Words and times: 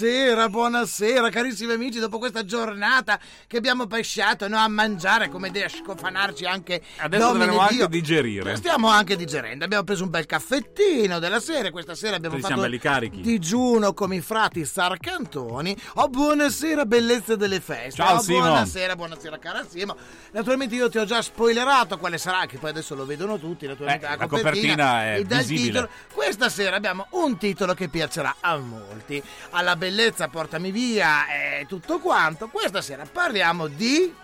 Buonasera, 0.00 0.48
buonasera 0.48 1.28
carissimi 1.28 1.72
amici, 1.74 1.98
dopo 1.98 2.16
questa 2.18 2.42
giornata 2.42 3.20
che 3.46 3.58
abbiamo 3.58 3.86
pesciato 3.86 4.48
no, 4.48 4.56
a 4.56 4.66
mangiare 4.66 5.28
come 5.28 5.50
deve 5.50 5.68
scofanarci 5.68 6.46
anche 6.46 6.80
Adesso 6.96 7.32
dovremo 7.32 7.58
anche 7.60 7.86
digerire. 7.86 8.56
Stiamo 8.56 8.88
anche 8.88 9.14
digerendo, 9.14 9.64
abbiamo 9.64 9.84
preso 9.84 10.04
un 10.04 10.08
bel 10.10 10.24
caffettino 10.24 11.18
della 11.18 11.38
sera, 11.38 11.70
questa 11.70 11.94
sera 11.94 12.16
abbiamo 12.16 12.38
siamo 12.38 12.62
fatto 12.62 12.78
belli 12.78 13.20
digiuno 13.20 13.92
come 13.92 14.16
i 14.16 14.20
frati 14.22 14.64
Sarcantoni. 14.64 15.76
Oh, 15.96 16.08
buonasera 16.08 16.86
bellezza 16.86 17.36
delle 17.36 17.60
feste. 17.60 18.02
Ciao, 18.02 18.16
oh, 18.16 18.20
Simo. 18.22 18.38
buonasera, 18.38 18.96
buonasera 18.96 19.38
cara 19.38 19.66
Simo. 19.68 19.96
Naturalmente 20.32 20.74
io 20.76 20.88
ti 20.88 20.96
ho 20.96 21.04
già 21.04 21.20
spoilerato 21.20 21.98
quale 21.98 22.16
sarà, 22.16 22.46
che 22.46 22.56
poi 22.56 22.70
adesso 22.70 22.94
lo 22.94 23.04
vedono 23.04 23.38
tutti, 23.38 23.66
naturalmente 23.66 24.06
Eh, 24.06 24.08
la 24.08 24.16
la 24.16 24.26
copertina, 24.26 24.84
copertina 24.86 25.14
è 25.14 25.24
visibile. 25.24 25.66
titolo. 25.66 25.88
Questa 26.14 26.48
sera 26.48 26.76
abbiamo 26.76 27.06
un 27.10 27.36
titolo 27.36 27.74
che 27.74 27.88
piacerà 27.88 28.36
a 28.40 28.56
molti. 28.56 29.22
Alla 29.50 29.76
bellezza 29.76 29.88
portami 30.28 30.70
via 30.70 31.26
e 31.28 31.66
tutto 31.66 31.98
quanto. 31.98 32.48
Questa 32.48 32.80
sera 32.80 33.04
parliamo 33.10 33.66
di 33.66 34.14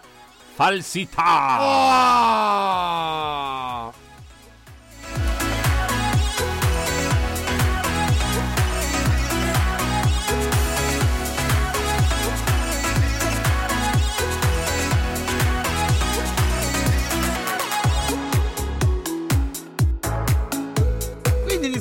Falsità! 0.55 1.59
Oh! 3.91 4.06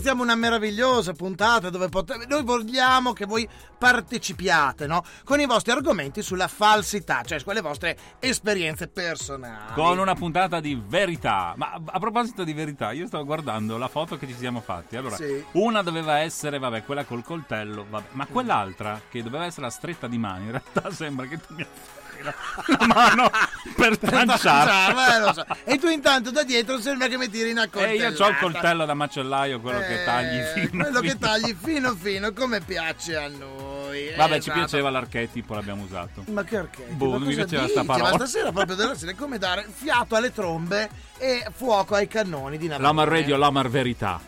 Iniziamo 0.06 0.32
una 0.32 0.40
meravigliosa 0.40 1.14
puntata 1.14 1.72
dove 1.72 1.90
pot- 1.90 2.28
noi 2.28 2.44
vogliamo 2.44 3.12
che 3.12 3.26
voi 3.26 3.50
partecipiate 3.76 4.86
no? 4.86 5.04
con 5.24 5.40
i 5.40 5.48
vostri 5.48 5.72
argomenti 5.72 6.22
sulla 6.22 6.48
falsità, 6.48 7.24
cioè 7.24 7.44
con 7.44 7.56
le 7.56 7.62
vostre 7.62 7.98
esperienze 8.20 8.88
personali. 8.88 9.74
Con 9.74 9.98
una 9.98 10.14
puntata 10.14 10.60
di 10.60 10.80
verità. 10.80 11.56
Ma 11.58 11.82
a 11.84 11.98
proposito 11.98 12.44
di 12.44 12.54
verità, 12.54 12.92
io 12.92 13.08
stavo 13.08 13.26
guardando 13.26 13.80
la 13.80 13.88
foto 13.88 14.16
che 14.16 14.28
ci 14.28 14.36
siamo 14.36 14.62
fatti. 14.62 14.96
Allora, 14.96 15.16
Sì. 15.16 15.44
una 15.54 15.82
doveva 15.82 16.20
essere, 16.20 16.60
vabbè, 16.60 16.84
quella 16.84 17.04
col 17.04 17.24
coltello, 17.24 17.88
vabbè, 17.90 18.10
ma 18.12 18.28
quell'altra, 18.28 19.02
che 19.10 19.24
doveva 19.24 19.46
essere 19.46 19.66
la 19.66 19.72
stretta 19.72 20.06
di 20.06 20.20
mano, 20.20 20.44
in 20.44 20.52
realtà 20.52 20.92
sembra 20.94 21.26
che 21.26 21.40
tu 21.40 21.56
mi 21.56 21.64
affari 21.64 22.05
la, 22.26 22.86
mano 22.88 23.30
per 23.76 23.98
tranciare. 24.00 25.30
Eh, 25.30 25.34
so. 25.34 25.46
E 25.64 25.78
tu 25.78 25.88
intanto 25.88 26.32
da 26.32 26.44
dietro 26.44 26.80
sembra 26.82 27.08
che 27.08 27.18
mi 27.18 27.30
tiri 27.30 27.52
una 27.52 27.64
E 27.64 27.70
coltellata. 27.70 28.18
io 28.18 28.26
ho 28.26 28.30
il 28.30 28.38
coltello 28.38 28.86
da 28.86 28.94
macellaio, 28.94 29.60
quello 29.62 29.80
che 29.80 30.02
Eh, 30.02 30.06
tagli 30.06 30.42
fino 30.54 30.84
quello 30.84 31.00
che 31.00 31.10
fino. 31.10 31.20
tagli 31.20 31.56
fino 31.62 31.96
fino 31.96 32.34
come 32.34 32.60
piace 32.62 33.16
a 33.16 33.28
noi. 33.28 34.14
Vabbè, 34.16 34.34
ci 34.34 34.50
Esatto. 34.50 34.58
piaceva 34.60 34.90
l'archetipo, 34.90 35.54
l'abbiamo 35.54 35.84
usato. 35.84 36.24
Ma 36.28 36.44
che 36.44 36.58
archetti? 36.58 36.94
Boh, 36.94 37.12
non 37.18 37.22
mi 37.24 37.34
piaceva 37.36 37.62
dici? 37.64 37.74
sta 37.74 37.84
parola. 37.84 38.10
Ma 38.12 38.16
stasera 38.16 38.52
proprio 38.52 38.76
della 38.76 38.96
sera 38.96 39.12
è 39.12 39.16
come 39.16 39.38
dare 39.38 39.66
fiato 39.74 40.16
alle 40.16 40.34
trombe 40.34 40.90
e 41.18 41.46
fuoco 41.56 41.96
ai 41.96 42.08
cannoni 42.08 42.58
di 42.58 42.68
Navarone. 42.68 42.88
L'Omar 42.90 43.08
Radio, 43.08 43.38
l'Omar 43.38 43.70
Verità. 43.70 44.20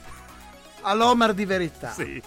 All'Omar 0.81 1.33
di 1.33 1.45
verità. 1.45 1.91
Sì. 1.91 2.21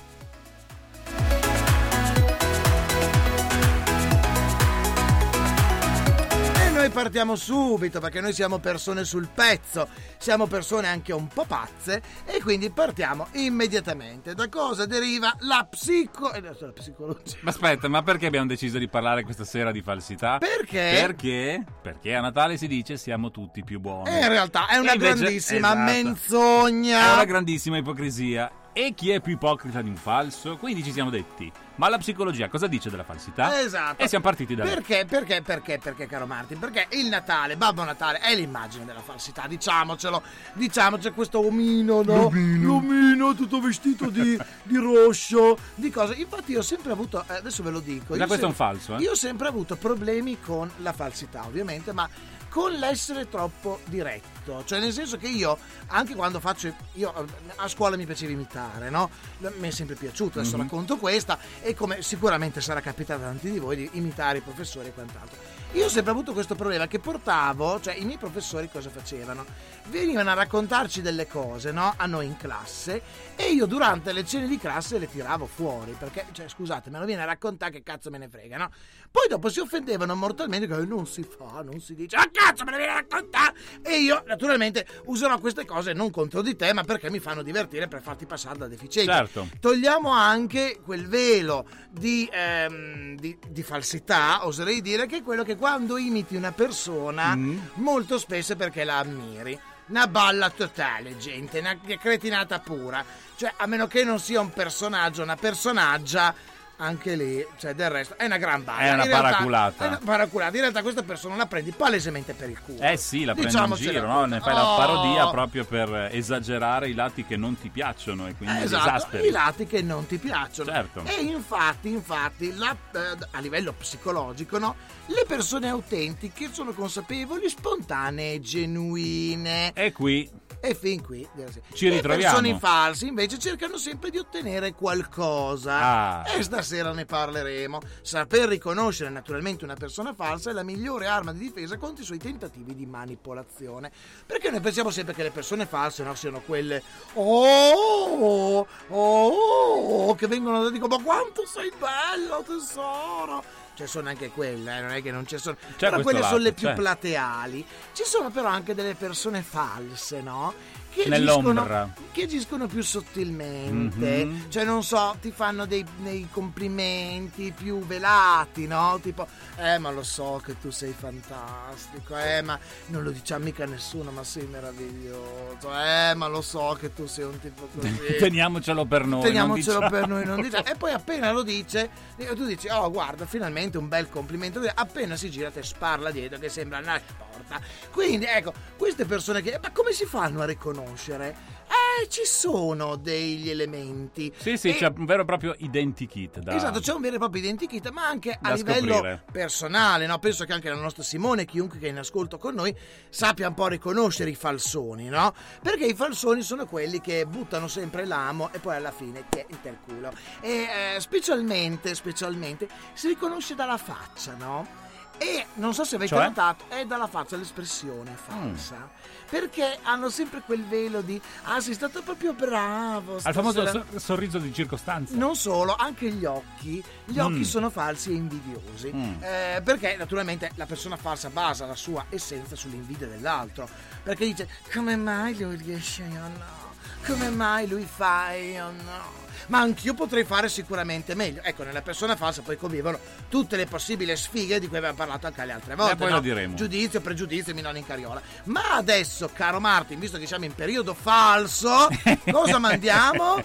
Noi 6.91 7.03
partiamo 7.03 7.37
subito 7.37 8.01
perché 8.01 8.21
noi 8.21 8.33
siamo 8.33 8.59
persone 8.59 9.05
sul 9.05 9.29
pezzo, 9.33 9.89
siamo 10.19 10.47
persone 10.47 10.89
anche 10.89 11.13
un 11.13 11.29
po' 11.29 11.45
pazze 11.45 12.03
e 12.25 12.41
quindi 12.43 12.71
partiamo 12.71 13.29
immediatamente. 13.33 14.35
Da 14.35 14.49
cosa 14.49 14.87
deriva 14.87 15.33
la 15.41 15.67
psico... 15.71 16.33
eh, 16.33 16.41
la 16.41 16.53
psicologia? 16.75 17.39
Ma 17.43 17.51
aspetta, 17.51 17.89
ma 17.89 18.03
perché 18.03 18.27
abbiamo 18.27 18.47
deciso 18.47 18.79
di 18.79 18.89
parlare 18.89 19.23
questa 19.23 19.45
sera 19.45 19.71
di 19.71 19.83
falsità? 19.83 20.39
Perché? 20.39 20.97
Perché? 21.01 21.65
Perché 21.81 22.15
a 22.15 22.21
Natale 22.21 22.57
si 22.57 22.67
dice 22.67 22.97
siamo 22.97 23.31
tutti 23.31 23.63
più 23.63 23.79
buoni. 23.79 24.11
E 24.11 24.21
in 24.21 24.29
realtà 24.29 24.67
è 24.67 24.77
una 24.77 24.95
invece- 24.95 25.15
grandissima 25.15 25.73
esatto. 25.73 25.93
menzogna. 25.93 27.11
È 27.11 27.13
una 27.15 27.25
grandissima 27.25 27.77
ipocrisia. 27.79 28.51
E 28.73 28.95
chi 28.95 29.11
è 29.11 29.21
più 29.21 29.33
ipocrita 29.33 29.83
di 29.83 29.89
un 29.89 29.97
falso? 29.97 30.57
Quindi 30.57 30.85
ci 30.85 30.93
siamo 30.93 31.11
detti, 31.11 31.51
ma 31.75 31.89
la 31.89 31.99
psicologia 31.99 32.49
cosa 32.49 32.69
dice 32.69 32.89
della 32.89 33.03
falsità? 33.03 33.61
Esatto. 33.61 34.01
E 34.01 34.07
siamo 34.07 34.23
partiti 34.23 34.55
da 34.55 34.63
lì. 34.63 34.71
Perché, 34.71 35.07
perché, 35.09 35.43
perché, 35.43 35.81
perché, 35.83 36.07
caro 36.07 36.25
Martin? 36.25 36.61
Perché 36.61 36.87
il 36.91 37.09
Natale, 37.09 37.57
Babbo 37.57 37.83
Natale, 37.83 38.21
è 38.21 38.33
l'immagine 38.37 38.85
della 38.85 39.01
falsità, 39.01 39.49
diciamocelo. 39.49 40.23
Diciamo, 40.53 40.99
c'è 40.99 41.13
questo 41.13 41.45
omino, 41.45 42.03
no? 42.03 42.31
L'omino 42.33 43.35
tutto 43.35 43.61
vestito 43.61 44.09
di, 44.09 44.39
di 44.63 44.77
rosso, 44.77 45.59
di 45.75 45.91
cose. 45.91 46.15
Infatti 46.15 46.53
io 46.53 46.61
ho 46.61 46.63
sempre 46.63 46.93
avuto, 46.93 47.25
eh, 47.29 47.35
adesso 47.35 47.65
ve 47.65 47.71
lo 47.71 47.81
dico. 47.81 48.15
Io 48.15 48.27
questo 48.27 48.45
è 48.45 48.49
un 48.49 48.55
falso, 48.55 48.95
eh? 48.95 49.01
Io 49.01 49.11
ho 49.11 49.17
sempre 49.17 49.49
avuto 49.49 49.75
problemi 49.75 50.39
con 50.41 50.71
la 50.77 50.93
falsità, 50.93 51.45
ovviamente, 51.45 51.93
ma 51.93 52.09
con 52.51 52.73
l'essere 52.73 53.29
troppo 53.29 53.81
diretto. 53.87 54.63
Cioè, 54.65 54.81
nel 54.81 54.93
senso 54.93 55.17
che 55.17 55.29
io, 55.29 55.57
anche 55.87 56.15
quando 56.15 56.41
faccio. 56.41 56.75
Io 56.95 57.13
a 57.57 57.69
scuola 57.69 57.97
mi 57.97 58.05
piaceva 58.05 58.33
imitare, 58.33 58.91
no? 58.91 59.09
Mi 59.39 59.69
è 59.69 59.71
sempre 59.71 59.95
piaciuto, 59.95 60.41
adesso 60.41 60.57
Mhm. 60.57 60.63
racconto 60.65 60.97
questa, 60.97 61.39
e 61.63 61.75
come 61.75 62.03
sicuramente 62.03 62.61
sarà 62.61 62.81
capitato 62.81 63.23
a 63.23 63.27
tanti 63.27 63.51
di 63.51 63.59
voi 63.59 63.77
di 63.77 63.89
imitare 63.93 64.39
i 64.39 64.41
professori 64.43 64.89
e 64.89 64.93
quant'altro. 64.93 65.39
Io 65.75 65.85
ho 65.85 65.89
sempre 65.89 66.11
avuto 66.11 66.33
questo 66.33 66.57
problema 66.57 66.89
che 66.89 66.99
portavo, 66.99 67.81
cioè 67.81 67.95
i 67.95 68.05
miei 68.05 68.19
professori 68.19 68.69
cosa 68.69 68.91
facevano? 68.91 69.45
Venivano 69.91 70.31
a 70.31 70.35
raccontarci 70.35 71.03
delle 71.03 71.27
cose, 71.27 71.73
no? 71.73 71.95
A 71.97 72.07
noi 72.07 72.27
in 72.27 72.37
classe 72.37 73.03
e 73.35 73.51
io 73.53 73.67
durante 73.67 74.13
le 74.13 74.25
cene 74.25 74.47
di 74.47 74.57
classe 74.57 74.99
le 74.99 75.09
tiravo 75.11 75.47
fuori 75.47 75.97
perché, 75.99 76.27
cioè, 76.33 76.49
scusate, 76.49 76.91
me 76.91 77.01
lo 77.01 77.05
viene 77.05 77.23
a 77.23 77.25
raccontare 77.25 77.73
che 77.73 77.83
cazzo 77.83 78.09
me 78.09 78.19
ne 78.19 78.29
frega, 78.29 78.57
no? 78.57 78.71
Poi 79.11 79.27
dopo 79.29 79.49
si 79.49 79.59
offendevano 79.59 80.15
mortalmente 80.15 80.69
che 80.69 80.77
non 80.87 81.07
si 81.07 81.25
fa, 81.25 81.63
non 81.63 81.81
si 81.81 81.95
dice, 81.95 82.15
ah 82.17 82.29
cazzo 82.31 82.63
me 82.65 82.71
ne 82.71 82.77
viene 82.77 82.93
a 82.93 82.97
raccontare! 82.97 83.55
E 83.83 83.97
io 83.99 84.23
naturalmente 84.27 84.87
userò 85.07 85.39
queste 85.41 85.65
cose 85.65 85.93
non 85.93 86.11
contro 86.11 86.41
di 86.41 86.55
te, 86.55 86.73
ma 86.73 86.85
perché 86.85 87.11
mi 87.11 87.19
fanno 87.19 87.43
divertire 87.43 87.89
per 87.89 88.01
farti 88.01 88.27
passare 88.27 88.59
da 88.59 88.69
deficiente. 88.69 89.13
Certo. 89.13 89.49
Togliamo 89.59 90.11
anche 90.11 90.79
quel 90.85 91.09
velo 91.09 91.67
di, 91.91 92.29
ehm, 92.33 93.17
di- 93.17 93.37
di 93.49 93.63
falsità, 93.65 94.47
oserei 94.47 94.81
dire, 94.81 95.07
che 95.07 95.19
è 95.19 95.23
quello 95.23 95.43
che 95.43 95.57
quando 95.57 95.97
imiti 95.97 96.37
una 96.37 96.53
persona, 96.53 97.37
molto 97.75 98.19
spesso 98.19 98.53
è 98.53 98.57
perché 98.57 98.85
la 98.85 98.99
ammiri. 98.99 99.61
Una 99.91 100.07
balla 100.07 100.51
totale, 100.51 101.17
gente, 101.17 101.59
una 101.59 101.77
cretinata 101.99 102.61
pura. 102.61 103.05
Cioè, 103.35 103.53
a 103.57 103.67
meno 103.67 103.89
che 103.89 104.05
non 104.05 104.21
sia 104.21 104.41
un 104.41 104.51
personaggio, 104.51 105.25
una 105.25 105.35
personaggia, 105.35 106.33
anche 106.81 107.15
lì, 107.15 107.47
cioè 107.59 107.75
del 107.75 107.91
resto, 107.91 108.17
è 108.17 108.25
una 108.25 108.39
gran 108.39 108.65
balla. 108.65 108.79
È 108.81 108.93
una 108.93 109.03
In 109.03 109.09
realtà- 109.09 109.29
paraculata. 109.31 109.85
È 109.85 109.87
una 109.89 110.01
paraculata. 110.05 110.55
In 110.55 110.61
realtà 110.63 110.83
questa 110.83 111.03
persona 111.03 111.37
la 111.37 111.47
prendi 111.47 111.71
palesemente 111.73 112.33
per 112.33 112.49
il 112.49 112.59
culo. 112.61 112.81
Eh 112.81 112.97
sì, 112.97 113.25
la 113.25 113.35
prendi 113.35 113.55
in 113.57 113.75
giro, 113.75 114.07
no? 114.07 114.25
Ne 114.25 114.41
fai 114.41 114.55
la 114.55 114.73
Oh. 114.73 114.77
parodia 114.77 115.29
proprio 115.31 115.65
per 115.65 116.09
esagerare 116.13 116.89
i 116.89 116.95
lati 116.95 117.25
che 117.25 117.37
non 117.37 117.59
ti 117.59 117.69
piacciono 117.69 118.27
e 118.27 118.35
quindi 118.35 118.61
Eh, 118.61 118.65
esatto, 118.65 118.89
esasperi. 118.89 119.29
i 119.29 119.31
lati 119.31 119.67
che 119.67 119.83
non 119.83 120.07
ti 120.07 120.17
piacciono. 120.19 120.71
Certo. 120.71 121.03
E 121.05 121.21
infatti, 121.23 121.91
infatti, 121.91 122.55
la- 122.57 122.77
eh, 122.95 122.99
a 123.33 123.41
livello 123.41 123.73
psicologico, 123.73 124.59
no? 124.59 124.75
Le 125.07 125.25
persone 125.27 125.69
autentiche 125.69 126.49
sono 126.53 126.73
consapevoli, 126.73 127.49
spontanee, 127.49 128.41
genuine. 128.41 129.73
E 129.75 129.93
qui 129.93 130.29
E 130.63 130.75
fin 130.75 131.03
qui. 131.03 131.27
Ci 131.73 131.89
ritroviamo. 131.89 132.41
Le 132.41 132.53
persone 132.53 132.59
false 132.59 133.07
invece 133.07 133.39
cercano 133.39 133.79
sempre 133.79 134.11
di 134.11 134.19
ottenere 134.19 134.75
qualcosa. 134.75 135.81
Ah. 135.81 136.25
E 136.37 136.43
stasera 136.43 136.93
ne 136.93 137.07
parleremo. 137.07 137.81
Saper 138.03 138.49
riconoscere 138.49 139.09
naturalmente 139.09 139.65
una 139.65 139.75
persona 139.75 140.13
falsa 140.13 140.51
è 140.51 140.53
la 140.53 140.63
migliore 140.63 141.07
arma 141.07 141.33
di 141.33 141.39
difesa 141.39 141.79
contro 141.79 142.03
i 142.03 142.07
suoi 142.07 142.19
tentativi 142.19 142.75
di 142.75 142.85
manipolazione. 142.85 143.91
Perché 144.27 144.51
noi 144.51 144.61
pensiamo 144.61 144.91
sempre 144.91 145.15
che 145.15 145.23
le 145.23 145.31
persone 145.31 145.65
false 145.65 146.03
no, 146.03 146.15
siano 146.15 146.41
quelle 146.41 146.83
oh, 147.15 148.67
oh, 148.89 150.15
che 150.15 150.27
vengono 150.27 150.67
e 150.67 150.73
dicono 150.73 150.97
ma 150.97 151.03
quanto 151.03 151.47
sei 151.47 151.73
bello 151.79 152.45
tesoro. 152.47 153.60
Ci 153.81 153.87
sono 153.87 154.11
anche 154.11 154.29
quelle, 154.29 154.77
eh, 154.77 154.81
non 154.83 154.91
è 154.91 155.01
che 155.01 155.11
non 155.11 155.27
ci 155.27 155.39
sono. 155.39 155.57
però 155.79 155.95
questo 155.95 156.03
quelle 156.03 156.19
sono 156.19 156.37
lato, 156.37 156.43
le 156.43 156.53
più 156.53 156.69
c'è. 156.69 156.75
plateali. 156.75 157.67
Ci 157.95 158.03
sono 158.05 158.31
però 158.31 158.49
anche 158.49 158.75
delle 158.75 158.95
persone 158.95 159.41
false, 159.41 160.21
no? 160.21 160.53
Che 160.93 161.09
Nell'ombra. 161.09 161.83
agiscono, 161.83 161.95
che 162.11 162.23
agiscono 162.25 162.67
più 162.67 162.83
sottilmente, 162.83 164.25
Mhm. 164.25 164.51
cioè 164.51 164.65
non 164.65 164.83
so, 164.83 165.17
ti 165.21 165.31
fanno 165.31 165.65
dei, 165.65 165.85
dei 165.99 166.27
complimenti 166.31 167.53
più 167.57 167.87
velati, 167.87 168.67
no? 168.67 168.99
Tipo, 169.01 169.27
eh, 169.57 169.79
ma 169.79 169.91
lo 169.91 170.03
so 170.03 170.43
che 170.45 170.59
tu 170.61 170.71
sei 170.71 170.93
fantastico, 170.93 172.17
eh, 172.19 172.43
ma 172.43 172.59
non 172.87 173.05
lo 173.05 173.11
diciamo 173.13 173.45
mica 173.45 173.63
a 173.65 173.67
nessuno, 173.69 174.11
ma 174.11 174.25
sei 174.25 174.47
meraviglioso, 174.47 175.71
eh, 175.73 176.15
ma 176.15 176.27
lo 176.27 176.43
so 176.43 176.77
che 176.79 176.93
tu 176.93 177.07
sei 177.07 177.25
un 177.25 177.39
tipo 177.39 177.69
così. 177.75 178.17
teniamocelo 178.19 178.85
per 178.85 179.07
noi. 179.07 179.23
Teniamocelo 179.23 179.79
diciamo. 179.79 179.91
per 179.91 180.09
noi, 180.09 180.25
non 180.25 180.41
diciamo. 180.43 180.65
E 180.67 180.75
poi 180.75 180.91
appena 180.93 181.31
lo 181.31 181.43
dice, 181.43 181.89
tu 182.35 182.45
dici, 182.47 182.69
oh 182.69 182.91
guarda, 182.91 183.27
finalmente 183.27 183.79
un 183.79 183.89
bel 183.89 184.09
complimento. 184.11 184.61
Appena 184.75 185.15
si 185.17 185.31
gira 185.31 185.51
te 185.53 185.63
sparla 185.63 186.11
dietro 186.11 186.39
che 186.39 186.49
sembra 186.49 186.79
una 186.79 187.01
porta. 187.17 187.61
Quindi 187.93 188.27
ecco, 188.27 188.53
queste 188.77 189.05
persone 189.05 189.41
che... 189.43 189.59
Ma 189.63 189.71
come 189.71 189.93
si 189.93 190.05
fanno 190.05 190.41
a 190.41 190.45
riconoscere? 190.47 190.79
Eh, 190.83 192.09
ci 192.09 192.25
sono 192.25 192.97
degli 192.97 193.49
elementi. 193.51 194.33
Sì, 194.37 194.57
sì, 194.57 194.71
E- 194.71 194.75
c'è 194.75 194.93
un 194.97 195.05
vero 195.05 195.23
e 195.23 195.25
proprio 195.25 195.55
identikit 195.59 196.41
da... 196.41 196.55
Esatto, 196.55 196.81
c'è 196.81 196.93
un 196.93 197.01
vero 197.01 197.17
e 197.17 197.19
proprio 197.19 197.43
identikit, 197.43 197.91
ma 197.91 198.07
anche 198.07 198.37
a 198.41 198.55
livello 198.55 198.95
scoprire. 198.95 199.25
personale, 199.31 200.07
no? 200.07 200.19
Penso 200.19 200.45
che 200.45 200.53
anche 200.53 200.69
la 200.69 200.75
nostra 200.81 201.03
Simone, 201.03 201.45
chiunque 201.45 201.79
che 201.79 201.87
è 201.87 201.91
in 201.91 201.99
ascolto 201.99 202.39
con 202.39 202.55
noi, 202.55 202.75
sappia 203.09 203.49
un 203.49 203.55
po' 203.55 203.69
riconoscere 203.69 204.31
i 204.31 204.35
falsoni, 204.35 205.09
no? 205.09 205.33
Perché 205.63 205.87
i 205.87 205.95
falsoni 205.95 206.43
sono 206.43 206.67
quelli 206.67 207.01
che 207.01 207.27
buttano 207.27 207.69
sempre 207.69 208.05
l'amo 208.05 208.51
e 208.53 208.59
poi 208.59 208.77
alla 208.77 208.93
fine 208.93 209.25
ti 209.29 209.39
è 209.39 209.47
il 209.69 209.79
culo. 209.85 210.13
E 210.41 210.95
eh, 210.97 211.01
specialmente, 211.01 211.95
specialmente, 211.95 212.69
si 212.95 213.09
riconosce 213.09 213.55
dalla 213.55 213.77
faccia, 213.77 214.35
no? 214.35 214.89
E 215.23 215.45
non 215.57 215.75
so 215.75 215.85
se 215.85 215.97
avete 215.97 216.15
Cioè? 216.15 216.25
notato, 216.29 216.65
è 216.69 216.87
dalla 216.87 217.07
faccia 217.07 217.37
l'espressione 217.37 218.13
falsa. 218.17 218.89
Perché 219.31 219.79
hanno 219.83 220.11
sempre 220.11 220.43
quel 220.45 220.65
velo 220.67 221.01
di 221.03 221.21
ah, 221.45 221.61
sei 221.61 221.75
stato 221.75 222.03
proprio 222.03 222.33
bravo. 222.33 223.19
Al 223.23 223.33
famoso 223.33 223.63
stasera." 223.63 223.85
sor- 223.91 224.01
sorriso 224.01 224.39
di 224.39 224.53
circostanza. 224.53 225.15
Non 225.17 225.37
solo, 225.37 225.75
anche 225.77 226.11
gli 226.11 226.25
occhi. 226.25 226.83
Gli 227.05 227.19
occhi 227.21 227.39
Mm. 227.39 227.43
sono 227.43 227.71
falsi 227.71 228.11
e 228.11 228.15
invidiosi. 228.15 228.91
Mm. 228.93 229.23
Eh, 229.23 229.61
perché 229.65 229.95
naturalmente 229.97 230.51
la 230.57 230.67
persona 230.67 230.97
falsa 230.97 231.31
basa 231.31 231.65
la 231.67 231.77
sua 231.77 232.05
essenza 232.09 232.57
sull'invidia 232.57 233.07
dell'altro. 233.07 233.69
Perché 234.03 234.25
dice: 234.27 234.49
Come 234.73 234.97
mai 234.97 235.39
lui 235.39 235.57
riesce 235.57 236.03
io 236.03 236.21
no? 236.21 236.59
Come 237.07 237.31
mai 237.31 237.69
lui 237.69 237.87
fa 237.87 238.33
io 238.33 238.71
no? 238.71 239.29
Ma 239.49 239.61
anch'io 239.61 239.95
potrei 239.95 240.25
fare 240.25 240.49
sicuramente 240.49 241.15
meglio. 241.15 241.43
Ecco, 241.43 241.65
nella 241.65 241.83
persona 241.83 242.17
falsa 242.17 242.43
poi 242.43 242.57
convivono 242.57 242.99
tutte 243.29 243.57
le 243.57 243.67
possibili 243.67 244.15
sfighe 244.17 244.59
di 244.59 244.69
cui 244.69 244.77
abbiamo 244.77 244.97
parlato 244.97 245.27
anche 245.27 245.45
le 245.45 245.53
altre 245.53 245.75
volte. 245.75 245.93
Eh, 245.93 245.97
poi 245.97 246.09
no? 246.09 246.15
lo 246.17 246.21
diremo. 246.21 246.55
Giudizio, 246.55 247.01
pregiudizio, 247.01 247.55
minone 247.55 247.79
in 247.79 247.87
cariola. 247.87 248.21
Ma 248.45 248.75
adesso, 248.75 249.31
caro 249.33 249.61
Martin, 249.61 249.99
visto 249.99 250.19
che 250.19 250.27
siamo 250.27 250.45
in 250.45 250.55
periodo 250.55 250.95
falso, 250.95 251.89
cosa 252.31 252.59
mandiamo? 252.59 253.43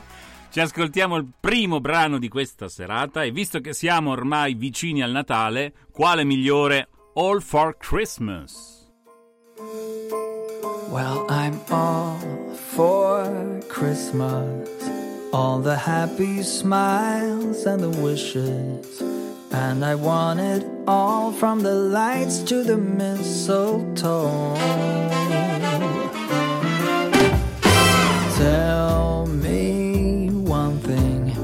Ci 0.50 0.60
ascoltiamo 0.62 1.18
il 1.18 1.28
primo 1.38 1.82
brano 1.82 2.18
di 2.18 2.30
questa 2.30 2.70
serata 2.70 3.24
e 3.24 3.32
visto 3.32 3.60
che 3.60 3.74
siamo 3.74 4.12
ormai 4.12 4.54
vicini 4.54 5.04
al 5.04 5.12
Natale, 5.12 5.74
quale 5.92 6.24
migliore 6.24 6.88
All 7.16 7.42
for 7.42 7.78
Christmas? 7.78 8.90
Well, 10.90 11.26
I'm 11.30 11.60
all 11.70 12.54
for 12.54 13.60
Christmas. 13.68 15.05
All 15.38 15.60
the 15.60 15.76
happy 15.76 16.44
smiles 16.44 17.66
and 17.66 17.84
the 17.84 17.90
wishes. 17.90 19.02
And 19.52 19.84
I 19.84 19.94
want 19.96 20.40
it 20.40 20.66
all 20.88 21.34
from 21.34 21.60
the 21.60 21.76
lights 21.76 22.38
to 22.44 22.64
the 22.64 22.78
mistletoe. 22.78 24.56
Tell 28.38 29.26
me 29.26 30.30
one 30.30 30.80
thing. 30.80 31.36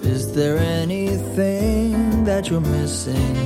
Is 0.00 0.32
there 0.32 0.56
anything 0.56 2.24
that 2.24 2.48
you're 2.48 2.68
missing? 2.80 3.36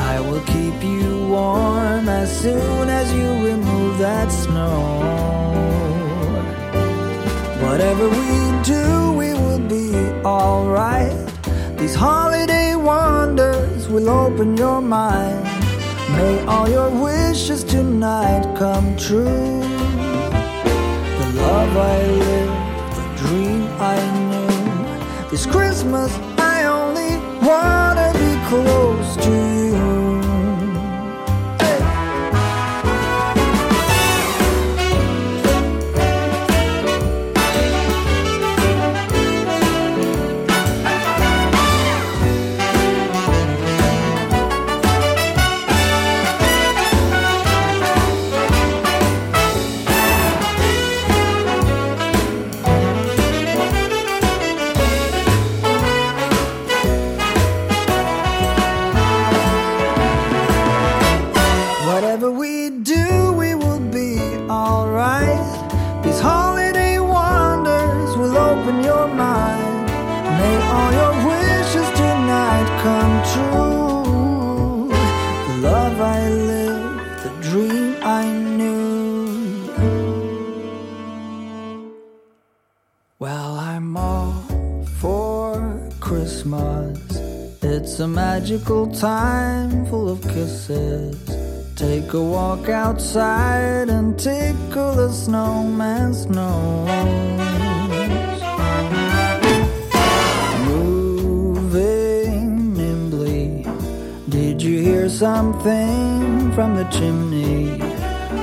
I 0.00 0.20
will 0.20 0.44
keep 0.54 0.82
you 0.82 1.28
warm 1.28 2.08
as 2.08 2.28
soon 2.40 2.88
as 2.88 3.12
you 3.12 3.28
remove 3.50 3.98
that 3.98 4.32
snow. 4.32 5.42
Whatever 7.60 8.08
we 8.08 8.41
These 11.82 11.96
holiday 11.96 12.76
wonders 12.76 13.88
will 13.88 14.08
open 14.08 14.56
your 14.56 14.80
mind. 14.80 15.42
May 16.16 16.44
all 16.44 16.68
your 16.68 16.88
wishes 16.90 17.64
tonight 17.64 18.44
come 18.56 18.96
true. 18.96 19.58
The 21.18 21.28
love 21.42 21.76
I 21.76 22.06
lived, 22.06 22.96
the 22.98 23.26
dream 23.26 23.66
I 23.80 23.98
knew. 24.30 25.28
This 25.28 25.44
Christmas, 25.44 26.16
I 26.38 26.66
only 26.66 27.16
wanna 27.44 28.12
be 28.14 28.30
close 28.48 29.16
to 29.16 29.30
you. 29.30 29.51
Time 89.02 89.84
full 89.86 90.08
of 90.08 90.22
kisses. 90.22 91.18
Take 91.74 92.12
a 92.12 92.22
walk 92.22 92.68
outside 92.68 93.88
and 93.88 94.16
tickle 94.16 94.94
the 94.94 95.10
snowman's 95.10 96.26
nose. 96.26 96.88
Moving 100.68 102.74
nimbly, 102.74 103.66
did 104.28 104.62
you 104.62 104.80
hear 104.80 105.08
something 105.08 106.52
from 106.52 106.76
the 106.76 106.84
chimney? 106.84 107.82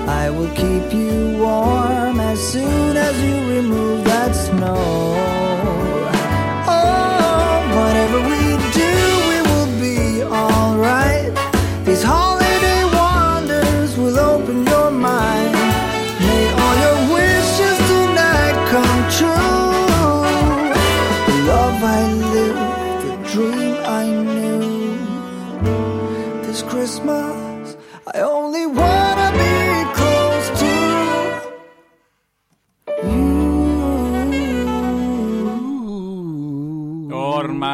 I 0.09 0.29
will 0.29 0.53
keep 0.55 0.93
you 0.93 1.37
warm 1.37 2.19
as 2.19 2.37
soon 2.37 2.97
as 2.97 3.15
you 3.23 3.55
remove 3.55 4.03
that 4.03 4.35
snow. 4.35 5.68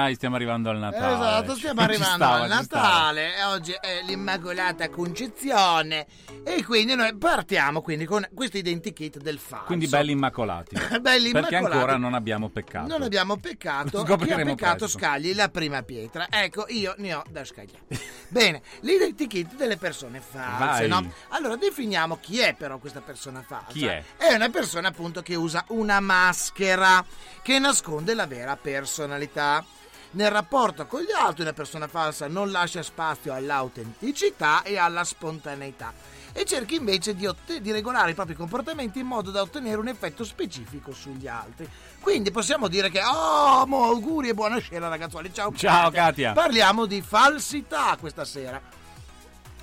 Ormai 0.05 0.13
stiamo 0.15 0.35
arrivando 0.35 0.69
al 0.69 0.77
Natale. 0.77 1.13
Esatto, 1.15 1.55
stiamo 1.55 1.79
Ci 1.79 1.85
arrivando 1.87 2.15
stava, 2.15 2.43
al. 2.43 2.47
Natale. 2.47 3.43
Oggi 3.45 3.71
è 3.71 4.01
l'Immacolata 4.03 4.87
Concezione. 4.89 6.05
E 6.43 6.63
quindi 6.63 6.93
noi 6.93 7.15
partiamo 7.17 7.81
quindi 7.81 8.05
con 8.05 8.27
questo 8.31 8.57
identikit 8.57 9.17
del 9.17 9.39
falso. 9.39 9.65
Quindi 9.65 9.87
belli 9.87 10.11
immacolati. 10.11 10.75
Belli 11.01 11.31
Perché 11.31 11.55
immacolati. 11.55 11.73
ancora 11.73 11.97
non 11.97 12.13
abbiamo 12.13 12.49
peccato. 12.49 12.87
Non 12.87 13.01
abbiamo 13.01 13.37
peccato. 13.37 14.03
Chi 14.05 14.31
ha 14.31 14.35
peccato 14.35 14.77
presto. 14.77 14.87
scagli 14.99 15.33
la 15.33 15.49
prima 15.49 15.81
pietra. 15.81 16.27
Ecco, 16.29 16.65
io 16.69 16.93
ne 16.97 17.13
ho 17.15 17.23
da 17.29 17.43
scagliare. 17.43 17.85
Bene, 18.29 18.61
l'identikit 18.81 19.55
delle 19.55 19.77
persone 19.77 20.21
false, 20.21 20.85
no? 20.85 21.11
Allora, 21.29 21.55
definiamo 21.55 22.17
chi 22.21 22.39
è 22.39 22.53
però 22.53 22.77
questa 22.77 23.01
persona 23.01 23.41
falsa. 23.41 23.71
Chi 23.71 23.85
è? 23.87 24.03
È 24.17 24.33
una 24.33 24.49
persona 24.49 24.89
appunto 24.89 25.23
che 25.23 25.33
usa 25.33 25.65
una 25.69 25.99
maschera 25.99 27.03
che 27.41 27.57
nasconde 27.57 28.13
la 28.13 28.27
vera 28.27 28.55
personalità. 28.55 29.65
Nel 30.15 30.31
rapporto 30.31 30.85
con 30.87 31.01
gli 31.01 31.11
altri 31.11 31.41
una 31.41 31.51
persona 31.51 31.87
falsa 31.87 32.27
non 32.27 32.49
lascia 32.49 32.81
spazio 32.81 33.33
all'autenticità 33.33 34.63
e 34.63 34.77
alla 34.77 35.03
spontaneità 35.03 35.91
e 36.31 36.45
cerca 36.45 36.73
invece 36.73 37.15
di, 37.15 37.25
otte- 37.25 37.59
di 37.59 37.71
regolare 37.73 38.11
i 38.11 38.13
propri 38.13 38.33
comportamenti 38.33 38.99
in 38.99 39.07
modo 39.07 39.29
da 39.29 39.41
ottenere 39.41 39.77
un 39.77 39.89
effetto 39.89 40.23
specifico 40.23 40.93
sugli 40.93 41.27
altri. 41.27 41.69
Quindi 41.99 42.31
possiamo 42.31 42.69
dire 42.69 42.89
che, 42.89 43.01
oh, 43.01 43.65
mo, 43.65 43.83
auguri 43.83 44.29
e 44.29 44.33
buonasera 44.33 44.87
ragazzuoli, 44.87 45.33
ciao 45.33 45.53
Ciao, 45.53 45.91
Katia. 45.91 46.31
Parliamo 46.31 46.85
di 46.85 47.01
falsità 47.01 47.97
questa 47.99 48.23
sera. 48.23 48.61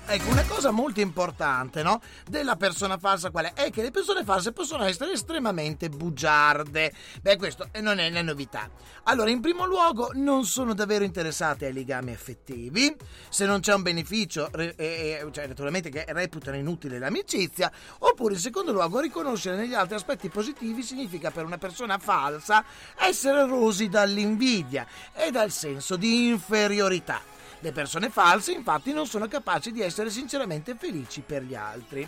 Ecco, 0.05 0.29
una 0.29 0.43
cosa 0.43 0.69
molto 0.69 0.99
importante, 0.99 1.81
no? 1.81 2.01
Della 2.29 2.57
persona 2.57 2.97
falsa 2.97 3.31
qual 3.31 3.45
è? 3.45 3.53
È 3.53 3.71
che 3.71 3.81
le 3.81 3.89
persone 3.89 4.25
false 4.25 4.51
possono 4.51 4.83
essere 4.83 5.13
estremamente 5.13 5.89
bugiarde. 5.89 6.93
Beh, 7.21 7.37
questo 7.37 7.69
non 7.79 7.99
è 7.99 8.09
una 8.09 8.21
novità. 8.21 8.69
Allora, 9.03 9.29
in 9.29 9.39
primo 9.39 9.65
luogo, 9.65 10.11
non 10.13 10.45
sono 10.45 10.73
davvero 10.73 11.05
interessate 11.05 11.67
ai 11.67 11.73
legami 11.73 12.11
affettivi. 12.11 12.93
Se 13.29 13.45
non 13.45 13.61
c'è 13.61 13.73
un 13.73 13.81
beneficio, 13.81 14.51
eh, 14.51 14.73
eh, 14.77 15.27
cioè 15.31 15.47
naturalmente 15.47 15.89
che 15.89 16.05
reputano 16.09 16.57
inutile 16.57 16.99
l'amicizia. 16.99 17.71
Oppure, 17.99 18.33
in 18.33 18.41
secondo 18.41 18.73
luogo, 18.73 18.99
riconoscere 18.99 19.55
negli 19.55 19.73
altri 19.73 19.95
aspetti 19.95 20.27
positivi 20.27 20.83
significa 20.83 21.31
per 21.31 21.45
una 21.45 21.57
persona 21.57 21.97
falsa 21.97 22.63
essere 22.99 23.47
rosi 23.47 23.87
dall'invidia 23.87 24.85
e 25.13 25.31
dal 25.31 25.49
senso 25.49 25.95
di 25.95 26.27
inferiorità. 26.27 27.32
Le 27.63 27.71
persone 27.71 28.09
false 28.09 28.51
infatti 28.51 28.91
non 28.91 29.07
sono 29.07 29.25
capaci 29.29 29.71
di 29.71 29.79
essere 29.79 30.09
sinceramente 30.09 30.75
felici 30.75 31.21
per 31.21 31.43
gli 31.43 31.55
altri. 31.55 32.05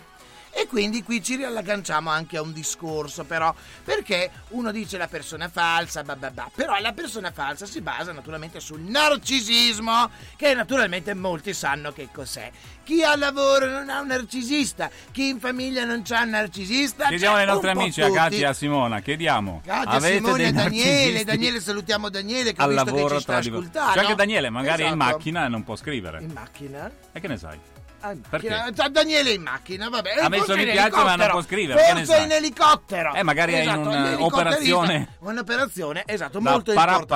E 0.58 0.66
quindi 0.68 1.02
qui 1.02 1.22
ci 1.22 1.36
riallaganciamo 1.36 2.08
anche 2.08 2.38
a 2.38 2.40
un 2.40 2.54
discorso, 2.54 3.24
però, 3.24 3.54
perché 3.84 4.30
uno 4.48 4.72
dice 4.72 4.96
la 4.96 5.06
persona 5.06 5.50
falsa, 5.50 6.02
bah 6.02 6.16
bah 6.16 6.30
bah, 6.30 6.50
però 6.54 6.78
la 6.80 6.92
persona 6.92 7.30
falsa 7.30 7.66
si 7.66 7.82
basa 7.82 8.12
naturalmente 8.12 8.58
sul 8.58 8.80
narcisismo, 8.80 10.08
che 10.34 10.54
naturalmente 10.54 11.12
molti 11.12 11.52
sanno 11.52 11.92
che 11.92 12.08
cos'è. 12.10 12.50
Chi 12.84 13.02
ha 13.02 13.14
lavoro 13.16 13.68
non 13.68 13.90
ha 13.90 14.00
un 14.00 14.06
narcisista, 14.06 14.88
chi 15.12 15.28
in 15.28 15.40
famiglia 15.40 15.84
non 15.84 16.00
c'ha 16.02 16.22
un 16.22 16.30
narcisista. 16.30 17.08
Chiediamo 17.08 17.36
ai 17.36 17.46
nostri 17.46 17.68
amici, 17.68 18.00
a. 18.00 18.10
Katia 18.10 18.38
e 18.38 18.50
a 18.50 18.52
Simona, 18.54 19.00
chiediamo. 19.00 19.60
Katia, 19.62 19.90
Avete 19.90 20.14
Simone 20.16 20.44
e 20.46 20.52
Daniele, 20.52 21.24
Daniele 21.24 21.60
salutiamo 21.60 22.08
Daniele 22.08 22.54
che 22.54 22.62
ho 22.62 22.64
al 22.64 22.70
visto 22.70 22.84
che 22.86 22.90
lavoro 22.92 23.16
ci 23.16 23.22
sta 23.22 23.36
ascoltando. 23.36 23.92
C'è 23.92 23.98
anche 24.00 24.14
Daniele, 24.14 24.48
magari 24.48 24.84
è 24.84 24.86
in 24.86 24.94
Esatto. 24.94 25.16
macchina 25.16 25.44
e 25.44 25.48
non 25.48 25.64
può 25.64 25.76
scrivere. 25.76 26.22
In 26.22 26.30
macchina? 26.32 26.90
E 27.12 27.20
che 27.20 27.28
ne 27.28 27.36
sai? 27.36 27.58
Ah, 28.00 28.14
Perché? 28.28 28.72
Daniele 28.90 29.30
in 29.32 29.42
macchina, 29.42 29.88
vabbè. 29.88 30.10
Ha 30.20 30.26
Eh, 30.26 30.28
messo 30.28 30.54
mi 30.56 30.64
piace, 30.64 30.90
ma 31.02 31.16
non 31.16 31.28
può 31.30 31.42
scrivere, 31.42 31.80
Forse 31.82 32.18
in 32.22 32.30
elicottero. 32.32 33.14
Eh, 33.14 33.22
magari 33.22 33.52
è 33.54 33.62
in 33.62 33.68
Esatto, 33.68 33.88
un'operazione- 33.88 34.86
l'elicotterista. 34.92 35.30
Un'operazione, 35.30 36.02
esatto, 36.06 36.38
Da 36.40 36.50
molto 36.50 36.70
importante. 36.72 37.06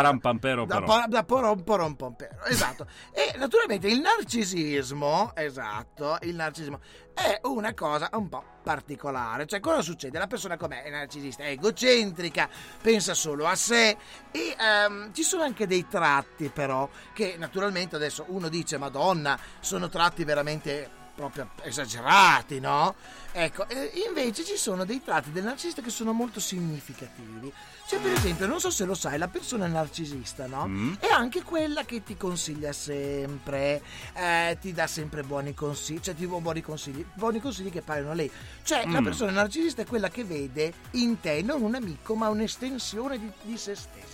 Da, 0.67 0.75
però. 0.75 0.87
pa- 0.87 1.07
da 1.09 1.25
porom 1.25 1.63
porom 1.63 1.95
pompero, 1.95 2.45
esatto. 2.47 2.87
e 3.13 3.35
naturalmente 3.37 3.89
il 3.89 4.01
narcisismo, 4.01 5.33
esatto, 5.35 6.19
il 6.23 6.35
narcisismo 6.35 6.81
è 7.15 7.39
una 7.43 7.75
cosa 7.75 8.09
un 8.13 8.29
po' 8.29 8.43
particolare. 8.63 9.47
Cioè, 9.47 9.61
cosa 9.61 9.83
succede? 9.83 10.19
La 10.19 10.27
persona 10.27 10.57
com'è? 10.57 10.83
È 10.83 10.91
narcisista, 10.91 11.43
è 11.43 11.49
egocentrica, 11.51 12.49
pensa 12.81 13.15
solo 13.15 13.47
a 13.47 13.55
sé 13.55 13.97
e 14.31 14.57
ehm, 14.59 15.13
ci 15.13 15.23
sono 15.23 15.43
anche 15.43 15.67
dei 15.67 15.87
tratti 15.89 16.49
però 16.49 16.89
che 17.13 17.37
naturalmente 17.39 17.97
adesso 17.97 18.25
uno 18.29 18.49
dice 18.49 18.79
Madonna, 18.79 19.39
sono 19.61 19.89
tratti 19.89 20.25
veramente 20.25 20.80
proprio 21.29 21.51
esagerati, 21.63 22.61
no? 22.61 22.95
Ecco, 23.33 23.65
invece 24.09 24.45
ci 24.45 24.57
sono 24.57 24.85
dei 24.85 25.03
tratti 25.05 25.31
del 25.31 25.45
narcisista 25.45 25.83
che 25.83 25.91
sono 25.91 26.13
molto 26.13 26.41
significativi. 26.41 27.53
Cioè, 27.87 28.01
per 28.01 28.13
esempio, 28.13 28.47
non 28.47 28.59
so 28.61 28.71
se 28.71 28.85
lo 28.85 28.95
sai, 28.95 29.19
la 29.19 29.29
persona 29.29 29.67
narcisista, 29.67 30.47
no? 30.47 30.67
Mm. 30.67 30.95
È 30.99 31.09
anche 31.13 31.43
quella 31.43 31.85
che 31.85 32.03
ti 32.03 32.17
consiglia 32.17 32.73
sempre, 32.73 33.83
eh, 34.15 34.59
ti 34.61 34.73
dà 34.73 34.87
sempre 34.89 35.23
buoni 35.23 35.55
consigli, 35.55 36.01
cioè 36.01 36.15
ti 36.15 36.27
dà 36.27 36.39
buoni 36.39 36.61
consigli, 36.63 37.05
buoni 37.15 37.41
consigli 37.41 37.71
che 37.71 37.83
paiono 37.83 38.11
a 38.11 38.15
lei. 38.15 38.31
Cioè, 38.65 38.87
la 38.91 39.01
Mm. 39.01 39.05
persona 39.05 39.31
narcisista 39.33 39.83
è 39.83 39.87
quella 39.87 40.09
che 40.09 40.25
vede 40.25 40.73
in 40.93 41.21
te 41.21 41.43
non 41.43 41.63
un 41.63 41.75
amico, 41.77 42.15
ma 42.17 42.29
un'estensione 42.29 43.19
di, 43.19 43.31
di 43.43 43.57
se 43.57 43.75
stessa. 43.77 44.10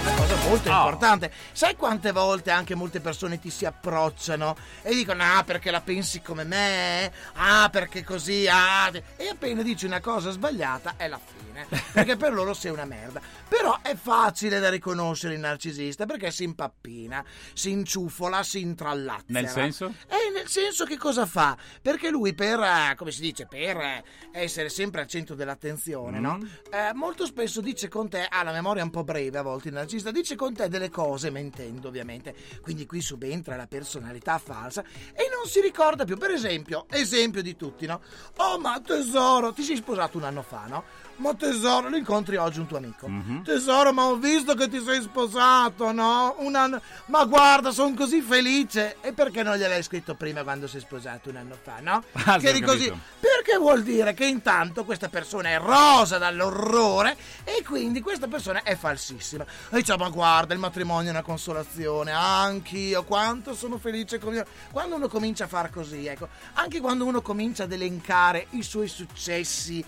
Una 0.00 0.14
cosa 0.16 0.36
molto 0.48 0.70
Oh. 0.70 0.76
importante. 0.76 1.32
Sai 1.52 1.76
quante 1.76 2.12
volte 2.12 2.50
anche 2.50 2.74
molte 2.74 3.00
persone 3.00 3.38
ti 3.38 3.50
si 3.50 3.64
approcciano 3.64 4.56
e 4.82 4.94
dicono: 4.94 5.22
Ah, 5.22 5.42
perché 5.44 5.70
la 5.70 5.80
pensi 5.80 6.20
come 6.20 6.44
me? 6.44 7.10
Ah, 7.34 7.68
perché 7.70 8.04
così? 8.04 8.46
Ah. 8.48 8.90
E 9.16 9.28
appena 9.28 9.62
dici 9.62 9.86
una 9.86 10.00
cosa 10.00 10.30
sbagliata 10.30 10.94
è 10.96 11.08
la 11.08 11.18
fine. 11.18 11.42
Perché 11.94 12.16
per 12.16 12.32
loro 12.32 12.52
sei 12.52 12.72
una 12.72 12.84
merda. 12.84 13.20
Però 13.48 13.78
è 13.80 13.94
facile 13.94 14.58
da 14.58 14.68
riconoscere 14.70 15.34
il 15.34 15.40
narcisista 15.40 16.04
perché 16.04 16.32
si 16.32 16.42
impappina, 16.42 17.24
si 17.52 17.70
inciufola, 17.70 18.42
si 18.42 18.60
intrallazzera. 18.60 19.22
Nel 19.40 19.48
senso? 19.48 19.94
E 20.08 20.32
nel 20.34 20.48
senso 20.48 20.84
che 20.84 20.96
cosa 20.96 21.26
fa? 21.26 21.56
Perché 21.80 22.10
lui 22.10 22.34
per, 22.34 22.58
eh, 22.58 22.94
come 22.96 23.12
si 23.12 23.20
dice, 23.20 23.46
per 23.46 23.76
eh, 23.76 24.02
essere 24.32 24.68
sempre 24.68 25.02
al 25.02 25.06
centro 25.06 25.36
dell'attenzione, 25.36 26.18
no? 26.18 26.38
Mm. 26.38 26.46
Eh, 26.72 26.92
molto 26.94 27.24
spesso 27.24 27.60
dice 27.60 27.86
con 27.86 28.08
te, 28.08 28.26
ha 28.28 28.42
la 28.42 28.50
memoria 28.52 28.82
un 28.82 28.90
po' 28.90 29.04
breve 29.04 29.38
a 29.38 29.42
volte 29.42 29.68
il 29.68 29.74
narcisista, 29.74 29.83
dice 29.84 30.36
con 30.36 30.54
te 30.54 30.68
delle 30.68 30.90
cose 30.90 31.30
mentendo 31.30 31.88
ovviamente, 31.88 32.34
quindi 32.60 32.86
qui 32.86 33.00
subentra 33.00 33.56
la 33.56 33.66
personalità 33.66 34.38
falsa 34.38 34.82
e 35.12 35.28
non 35.30 35.46
si 35.46 35.60
ricorda 35.60 36.04
più, 36.04 36.16
per 36.16 36.30
esempio, 36.30 36.86
esempio 36.90 37.42
di 37.42 37.56
tutti, 37.56 37.86
no? 37.86 38.00
Oh 38.38 38.58
ma 38.58 38.80
tesoro, 38.80 39.52
ti 39.52 39.62
sei 39.62 39.76
sposato 39.76 40.18
un 40.18 40.24
anno 40.24 40.42
fa, 40.42 40.66
no? 40.66 40.84
Ma 41.16 41.34
tesoro, 41.34 41.88
lo 41.88 41.96
incontri 41.96 42.36
oggi 42.36 42.58
un 42.58 42.66
tuo 42.66 42.78
amico. 42.78 43.08
Mhm. 43.08 43.44
Tesoro, 43.44 43.92
ma 43.92 44.04
ho 44.04 44.16
visto 44.16 44.54
che 44.54 44.68
ti 44.68 44.82
sei 44.82 45.00
sposato, 45.00 45.92
no? 45.92 46.34
Un 46.38 46.54
anno... 46.54 46.80
Ma 47.06 47.24
guarda, 47.24 47.70
sono 47.70 47.94
così 47.94 48.20
felice. 48.20 48.96
E 49.00 49.12
perché 49.12 49.42
non 49.42 49.56
gliel'hai 49.56 49.82
scritto 49.82 50.14
prima 50.14 50.42
quando 50.42 50.66
sei 50.66 50.80
sposato 50.80 51.30
un 51.30 51.36
anno 51.36 51.56
fa, 51.62 51.78
no? 51.80 52.02
Ah, 52.26 52.38
che 52.38 52.60
così. 52.62 52.90
Perché 53.20 53.58
vuol 53.58 53.82
dire 53.82 54.14
che 54.14 54.24
intanto 54.24 54.84
questa 54.84 55.08
persona 55.08 55.50
è 55.50 55.58
rosa 55.58 56.16
dall'orrore 56.18 57.16
e 57.44 57.62
quindi 57.62 58.00
questa 58.00 58.26
persona 58.26 58.62
è 58.62 58.74
falsissima. 58.76 59.44
E 59.70 59.76
dice, 59.76 59.96
ma 59.96 60.08
guarda, 60.08 60.54
il 60.54 60.60
matrimonio 60.60 61.08
è 61.08 61.10
una 61.10 61.22
consolazione, 61.22 62.12
anch'io, 62.12 63.04
quanto 63.04 63.54
sono 63.54 63.78
felice 63.78 64.18
con 64.18 64.32
mio... 64.32 64.46
Quando 64.70 64.96
uno 64.96 65.08
comincia 65.08 65.44
a 65.44 65.48
far 65.48 65.70
così, 65.70 66.06
ecco, 66.06 66.28
anche 66.54 66.80
quando 66.80 67.04
uno 67.04 67.20
comincia 67.20 67.64
ad 67.64 67.72
elencare 67.72 68.46
i 68.50 68.62
suoi 68.62 68.88
successi 68.88 69.84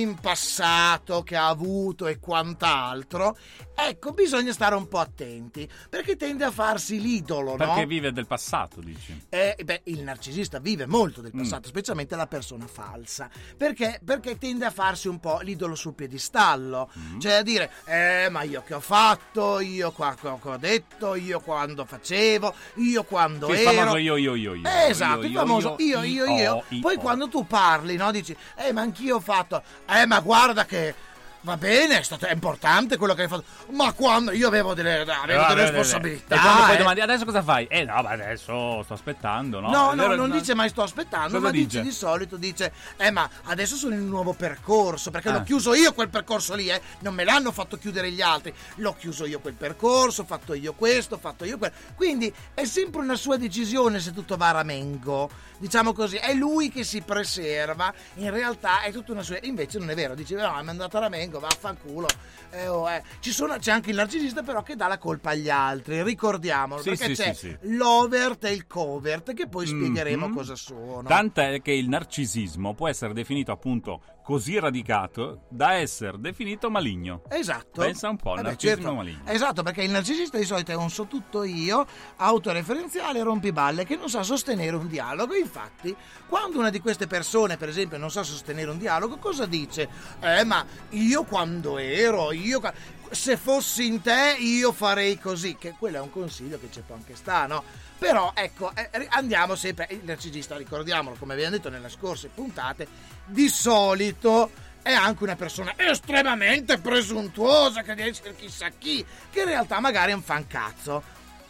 in 0.00 0.14
passato 0.16 1.22
che 1.22 1.36
ha 1.36 1.48
avuto 1.48 2.06
e 2.06 2.18
quant'altro, 2.18 3.36
ecco, 3.74 4.12
bisogna 4.12 4.52
stare 4.52 4.74
un 4.74 4.88
po' 4.88 4.98
attenti, 4.98 5.68
perché 5.88 6.16
tende 6.16 6.44
a 6.44 6.50
farsi 6.50 7.00
l'idolo, 7.00 7.50
no? 7.52 7.56
Perché 7.56 7.86
vive 7.86 8.12
del 8.12 8.26
passato, 8.26 8.80
dici. 8.80 9.26
Eh, 9.28 9.56
beh, 9.62 9.82
il 9.84 10.02
narcisista 10.02 10.58
vive 10.58 10.86
molto 10.86 11.20
del 11.20 11.32
passato, 11.32 11.68
specialmente 11.68 12.16
la 12.16 12.26
persona 12.26 12.66
falsa, 12.66 13.28
perché, 13.56 14.00
perché 14.04 14.38
tende 14.38 14.64
a 14.66 14.70
farsi 14.70 15.08
un 15.08 15.18
po' 15.20 15.40
l'idolo 15.40 15.74
sul 15.74 15.94
piedistallo, 15.94 16.90
cioè 17.18 17.32
a 17.34 17.42
dire, 17.42 17.70
eh, 17.86 18.28
ma 18.30 18.42
io 18.42 18.62
che 18.66 18.74
ho 18.74 18.80
fatto, 18.80 19.60
io 19.60 19.90
qua 19.92 20.14
che 20.14 20.28
ho 20.28 20.56
detto, 20.56 21.14
io 21.14 21.40
quando 21.40 21.84
facevo, 21.84 22.54
io 22.76 23.04
quando 23.04 23.46
Sì, 23.46 23.60
il 23.60 23.66
ero... 23.66 23.72
famoso 23.72 23.96
io, 23.96 24.16
io, 24.16 24.34
io, 24.34 24.54
io. 24.54 24.68
Eh, 24.68 24.90
esatto, 24.90 25.26
il 25.26 25.32
Io, 25.32 25.38
famoso 25.38 25.76
io, 25.78 26.02
io, 26.02 26.24
io. 26.24 26.34
io, 26.36 26.64
io. 26.68 26.80
Poi 26.80 26.96
quando 26.96 27.28
tu 27.28 27.46
parli, 27.46 27.96
no, 27.96 28.10
dici, 28.10 28.36
eh, 28.56 28.72
ma 28.72 28.80
anch'io 28.82 29.16
ho 29.16 29.20
fatto, 29.20 29.62
eh, 29.88 30.06
ma 30.06 30.20
guarda 30.20 30.64
che 30.64 30.94
va 31.42 31.56
bene, 31.56 31.98
è, 31.98 32.02
stato, 32.02 32.26
è 32.26 32.32
importante 32.32 32.96
quello 32.96 33.14
che 33.14 33.22
hai 33.22 33.28
fatto, 33.28 33.44
ma 33.70 33.92
quando 33.92 34.32
io 34.32 34.48
avevo 34.48 34.74
delle, 34.74 35.00
avevo 35.00 35.12
Eh, 35.22 35.26
delle 35.26 35.36
vabbè, 35.38 35.54
responsabilità. 35.60 36.34
E 36.34 36.38
quando 36.40 36.62
poi 36.64 36.74
eh. 36.74 36.78
domandi 36.78 37.00
adesso 37.00 37.24
cosa 37.24 37.42
fai? 37.42 37.66
Eh 37.70 37.84
no, 37.84 38.02
ma 38.02 38.10
adesso 38.10 38.82
sto 38.82 38.94
aspettando, 38.94 39.60
no? 39.60 39.70
No, 39.70 39.94
no, 39.94 40.14
non 40.14 40.30
dice 40.30 40.54
mai 40.54 40.68
sto 40.68 40.82
aspettando, 40.82 41.28
Cosa 41.34 41.40
ma 41.40 41.50
dice 41.50 41.64
dice? 41.66 41.82
di 41.82 41.90
solito 41.92 42.36
dice 42.36 42.72
"Eh, 42.96 43.10
ma 43.10 43.28
adesso 43.44 43.76
sono 43.76 43.94
in 43.94 44.00
un 44.00 44.08
nuovo 44.08 44.32
percorso, 44.32 45.10
perché 45.10 45.30
l'ho 45.30 45.38
Ah. 45.38 45.42
chiuso 45.42 45.74
io 45.74 45.92
quel 45.92 46.08
percorso 46.08 46.54
lì, 46.54 46.68
eh. 46.68 46.80
Non 47.00 47.14
me 47.14 47.24
l'hanno 47.24 47.52
fatto 47.52 47.76
chiudere 47.78 48.10
gli 48.10 48.20
altri. 48.22 48.52
L'ho 48.76 48.94
chiuso 48.98 49.24
io 49.26 49.38
quel 49.40 49.54
percorso, 49.54 50.22
ho 50.22 50.24
fatto 50.26 50.52
io 50.54 50.72
questo, 50.74 51.14
ho 51.14 51.18
fatto 51.18 51.44
io 51.44 51.58
quello". 51.58 51.74
Quindi 51.94 52.32
è 52.54 52.64
sempre 52.64 53.00
una 53.00 53.16
sua 53.16 53.36
decisione 53.36 54.00
se 54.00 54.12
tutto 54.12 54.36
va 54.36 54.48
a 54.48 54.52
ramengo. 54.52 55.30
Diciamo 55.58 55.94
così, 55.94 56.16
è 56.16 56.34
lui 56.34 56.70
che 56.70 56.84
si 56.84 57.00
preserva, 57.00 57.92
in 58.16 58.30
realtà 58.30 58.82
è 58.82 58.92
tutta 58.92 59.12
una 59.12 59.22
sua 59.22 59.38
invece 59.42 59.78
non 59.78 59.88
è 59.88 59.94
vero, 59.94 60.14
dice 60.14 60.34
"No, 60.34 60.54
è 60.54 60.68
andato 60.68 60.96
a 60.98 61.00
ramengo, 61.00 61.25
vaffanculo". 61.30 62.08
Eh, 62.50 62.68
oh, 62.68 62.88
eh. 62.88 63.02
Ci 63.20 63.32
sono, 63.32 63.56
c'è 63.58 63.72
anche 63.72 63.90
il 63.90 63.96
narcisista 63.96 64.42
però 64.42 64.62
che 64.62 64.76
dà 64.76 64.86
la 64.86 64.98
colpa 64.98 65.30
agli 65.30 65.50
altri, 65.50 66.02
ricordiamolo, 66.02 66.80
Sì, 66.80 66.90
perché 66.90 67.14
sì, 67.14 67.22
c'è 67.22 67.34
sì, 67.34 67.56
l'overt 67.62 68.44
e 68.44 68.52
il 68.52 68.66
covert 68.66 69.34
che 69.34 69.48
poi 69.48 69.66
spiegheremo 69.66 70.28
Mhm. 70.28 70.34
cosa 70.34 70.54
sono. 70.54 71.02
Tant'è 71.08 71.60
che 71.60 71.72
il 71.72 71.88
narcisismo 71.88 72.74
può 72.74 72.88
essere 72.88 73.12
definito 73.12 73.52
appunto 73.52 74.00
così 74.26 74.58
radicato 74.58 75.42
da 75.48 75.74
essere 75.74 76.18
definito 76.18 76.68
maligno. 76.68 77.22
Esatto. 77.28 77.82
Pensa 77.82 78.08
un 78.08 78.16
po' 78.16 78.32
al 78.32 78.40
Eh 78.40 78.42
narcisismo 78.42 78.82
certo. 78.82 78.94
maligno. 78.96 79.20
Esatto, 79.24 79.62
perché 79.62 79.84
il 79.84 79.90
narcisista 79.92 80.36
di 80.36 80.44
solito 80.44 80.72
è 80.72 80.74
un 80.74 80.90
so 80.90 81.06
tutto 81.06 81.44
io, 81.44 81.86
autoreferenziale, 82.16 83.22
rompiballe, 83.22 83.84
che 83.84 83.94
non 83.94 84.08
sa 84.08 84.24
sostenere 84.24 84.74
un 84.74 84.88
dialogo. 84.88 85.36
Infatti, 85.36 85.94
quando 86.26 86.58
una 86.58 86.70
di 86.70 86.80
queste 86.80 87.06
persone, 87.06 87.56
per 87.56 87.68
esempio, 87.68 87.98
non 87.98 88.10
sa 88.10 88.24
sostenere 88.24 88.68
un 88.68 88.78
dialogo, 88.78 89.18
cosa 89.18 89.46
dice? 89.46 89.88
Eh, 90.18 90.42
ma 90.42 90.66
io 90.90 91.22
quando 91.22 91.78
ero, 91.78 92.32
io... 92.32 92.60
Se 93.10 93.36
fossi 93.36 93.86
in 93.86 94.02
te, 94.02 94.36
io 94.38 94.72
farei 94.72 95.18
così. 95.18 95.56
Che 95.56 95.74
quello 95.78 95.98
è 95.98 96.00
un 96.00 96.10
consiglio 96.10 96.58
che 96.58 96.68
ci 96.70 96.82
può 96.84 96.94
anche 96.94 97.14
sta, 97.14 97.46
no? 97.46 97.62
Però, 97.98 98.32
ecco, 98.34 98.72
eh, 98.74 99.06
andiamo 99.10 99.54
sempre... 99.54 99.86
Il 99.90 100.00
narcisista, 100.04 100.56
ricordiamolo, 100.56 101.16
come 101.18 101.34
abbiamo 101.34 101.56
detto 101.56 101.70
nelle 101.70 101.88
scorse 101.88 102.28
puntate, 102.28 102.86
di 103.24 103.48
solito 103.48 104.50
è 104.82 104.92
anche 104.92 105.24
una 105.24 105.34
persona 105.34 105.74
estremamente 105.76 106.78
presuntuosa 106.78 107.82
che 107.82 107.94
deve 107.94 108.10
essere 108.10 108.36
chissà 108.36 108.68
chi, 108.68 109.04
che 109.30 109.40
in 109.40 109.46
realtà 109.46 109.80
magari 109.80 110.12
è 110.12 110.14
un 110.14 110.22
fancazzo. 110.22 111.02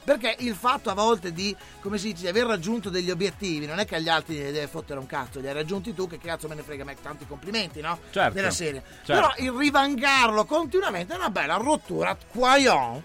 Perché 0.06 0.36
il 0.38 0.54
fatto 0.54 0.88
a 0.88 0.94
volte 0.94 1.32
di, 1.32 1.54
come 1.80 1.98
si 1.98 2.12
dice, 2.12 2.22
di 2.22 2.28
aver 2.28 2.46
raggiunto 2.46 2.90
degli 2.90 3.10
obiettivi, 3.10 3.66
non 3.66 3.80
è 3.80 3.84
che 3.84 3.96
agli 3.96 4.08
altri 4.08 4.36
deve 4.36 4.68
fottere 4.68 5.00
un 5.00 5.06
cazzo, 5.06 5.40
li 5.40 5.48
hai 5.48 5.52
raggiunti 5.52 5.94
tu, 5.94 6.06
che 6.06 6.18
cazzo 6.18 6.46
me 6.46 6.54
ne 6.54 6.62
frega, 6.62 6.84
ma 6.84 6.94
tanti 6.94 7.26
complimenti, 7.26 7.80
no? 7.80 7.98
Certo, 8.10 8.32
Della 8.32 8.52
serie. 8.52 8.84
certo. 9.04 9.12
Però 9.12 9.32
il 9.38 9.50
rivangarlo 9.58 10.44
continuamente 10.44 11.12
è 11.12 11.16
una 11.16 11.30
bella 11.30 11.56
rottura 11.56 12.16
quaion. 12.32 13.02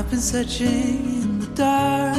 I've 0.00 0.08
been 0.08 0.18
searching 0.18 0.66
in 1.22 1.40
the 1.40 1.46
dark, 1.48 2.16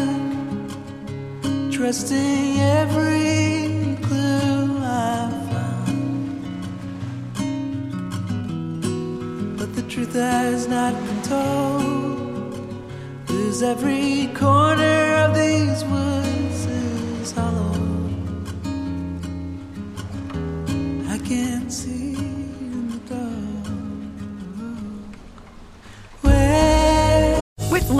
trusting 1.72 2.60
every 2.60 3.98
clue 4.04 4.78
I 4.78 5.32
found. 5.50 6.44
But 9.58 9.74
the 9.76 9.82
truth 9.90 10.14
has 10.14 10.68
not 10.68 10.94
been 10.94 11.22
told. 11.24 12.54
Cause 13.26 13.64
every 13.64 14.28
corner 14.36 15.16
of 15.26 15.34
these 15.34 15.84
woods 15.86 16.66
is 16.68 17.32
hollow. 17.32 17.71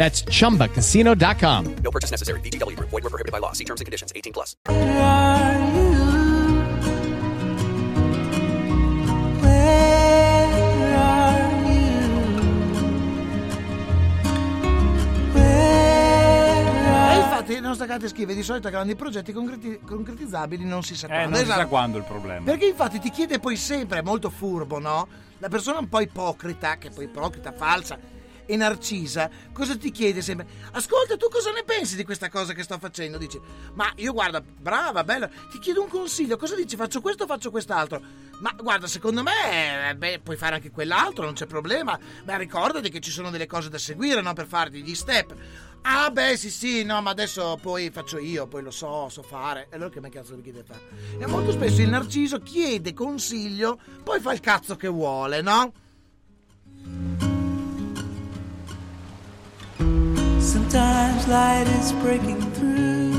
That's 0.00 0.22
chumbacasino.com. 0.24 1.74
No 1.84 1.90
purchase 1.90 2.10
necessary. 2.10 2.40
VGW 2.40 2.74
Group. 2.74 2.88
Void 2.88 3.02
were 3.04 3.10
prohibited 3.10 3.32
by 3.32 3.38
law. 3.38 3.52
See 3.52 3.64
terms 3.64 3.82
and 3.82 3.86
conditions. 3.86 4.12
18 4.16 4.32
plus. 4.32 4.56
are 4.66 5.60
you? 5.74 5.90
Where 9.42 10.96
are 10.96 11.52
you? 11.68 11.90
Where 15.34 16.88
are 16.88 17.18
infatti 17.20 17.52
il 17.52 17.60
nostro 17.60 17.84
Cate 17.86 18.08
scrive 18.08 18.34
di 18.34 18.42
solito 18.42 18.70
grandi 18.70 18.94
progetti 18.96 19.32
concreti- 19.32 19.80
concretizzabili 19.86 20.64
non 20.64 20.82
si 20.82 20.96
sa 20.96 21.08
Eh, 21.08 21.10
quando. 21.10 21.28
non 21.28 21.38
si 21.40 21.44
sa 21.44 21.52
Esatto. 21.52 21.68
quando 21.68 21.98
il 21.98 22.04
problema. 22.04 22.44
Perché 22.44 22.64
infatti 22.66 22.98
ti 23.00 23.10
chiede 23.10 23.38
poi 23.38 23.56
sempre, 23.56 23.98
è 23.98 24.02
molto 24.02 24.30
furbo, 24.30 24.78
no? 24.78 25.06
La 25.40 25.48
persona 25.48 25.78
un 25.78 25.90
po' 25.90 26.00
ipocrita, 26.00 26.78
che 26.78 26.88
poi 26.88 27.04
ipocrita, 27.04 27.52
falsa, 27.52 27.98
E 28.50 28.56
Narcisa 28.56 29.30
cosa 29.52 29.76
ti 29.76 29.92
chiede 29.92 30.22
sempre? 30.22 30.44
Ascolta, 30.72 31.16
tu 31.16 31.28
cosa 31.28 31.52
ne 31.52 31.62
pensi 31.62 31.94
di 31.94 32.02
questa 32.02 32.28
cosa 32.28 32.52
che 32.52 32.64
sto 32.64 32.78
facendo? 32.78 33.16
Dici, 33.16 33.40
ma 33.74 33.92
io 33.94 34.12
guarda, 34.12 34.40
brava, 34.40 35.04
bella, 35.04 35.30
ti 35.52 35.60
chiedo 35.60 35.80
un 35.80 35.88
consiglio, 35.88 36.36
cosa 36.36 36.56
dici? 36.56 36.74
Faccio 36.74 37.00
questo 37.00 37.26
faccio 37.26 37.52
quest'altro? 37.52 38.02
Ma 38.40 38.52
guarda, 38.60 38.88
secondo 38.88 39.22
me, 39.22 39.90
eh, 39.90 39.94
beh, 39.94 40.18
puoi 40.24 40.36
fare 40.36 40.56
anche 40.56 40.72
quell'altro, 40.72 41.26
non 41.26 41.34
c'è 41.34 41.46
problema. 41.46 41.96
Ma 42.24 42.36
ricordati 42.38 42.90
che 42.90 42.98
ci 42.98 43.12
sono 43.12 43.30
delle 43.30 43.46
cose 43.46 43.68
da 43.68 43.78
seguire, 43.78 44.20
no? 44.20 44.32
Per 44.32 44.48
farti 44.48 44.82
gli 44.82 44.96
step. 44.96 45.32
Ah, 45.82 46.10
beh, 46.10 46.36
sì, 46.36 46.50
sì, 46.50 46.82
no, 46.82 47.00
ma 47.02 47.10
adesso 47.10 47.56
poi 47.62 47.90
faccio 47.90 48.18
io, 48.18 48.48
poi 48.48 48.62
lo 48.62 48.72
so, 48.72 49.08
so 49.10 49.22
fare. 49.22 49.68
E 49.70 49.76
allora 49.76 49.90
che 49.90 50.00
me 50.00 50.08
cazzo 50.08 50.34
mi 50.34 50.42
chiede 50.42 50.64
fare? 50.64 50.80
E 51.20 51.26
molto 51.26 51.52
spesso 51.52 51.82
il 51.82 51.88
narciso 51.88 52.40
chiede 52.40 52.92
consiglio, 52.94 53.78
poi 54.02 54.18
fa 54.18 54.32
il 54.32 54.40
cazzo 54.40 54.74
che 54.74 54.88
vuole, 54.88 55.40
no? 55.40 55.72
Sometimes 60.70 61.26
light 61.26 61.66
is 61.80 61.90
breaking 61.94 62.40
through, 62.52 63.10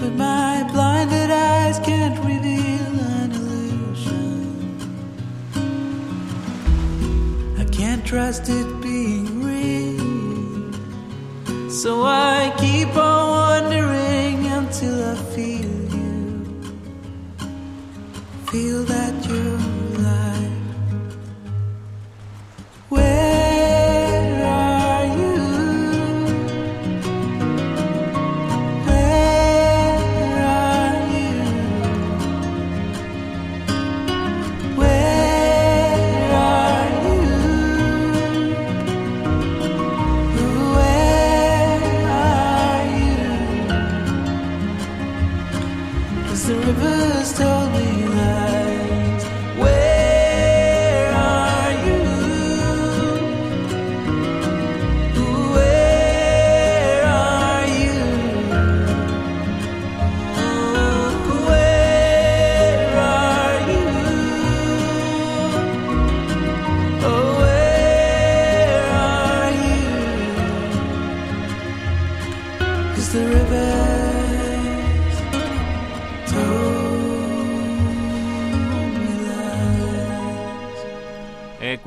but 0.00 0.12
my 0.14 0.68
blinded 0.72 1.30
eyes 1.30 1.78
can't 1.78 2.18
reveal 2.18 2.98
an 3.14 3.30
illusion. 3.30 4.74
I 7.56 7.64
can't 7.66 8.04
trust 8.04 8.48
it 8.48 8.80
being 8.82 9.44
real, 9.44 10.72
so 11.70 12.02
I 12.02 12.52
keep 12.58 12.96
on 12.96 13.62
wondering 13.62 14.46
until 14.46 15.04
I 15.04 15.14
feel 15.36 15.70
you. 15.94 16.42
Feel 18.46 18.82
that 18.86 19.24
you're 19.24 19.69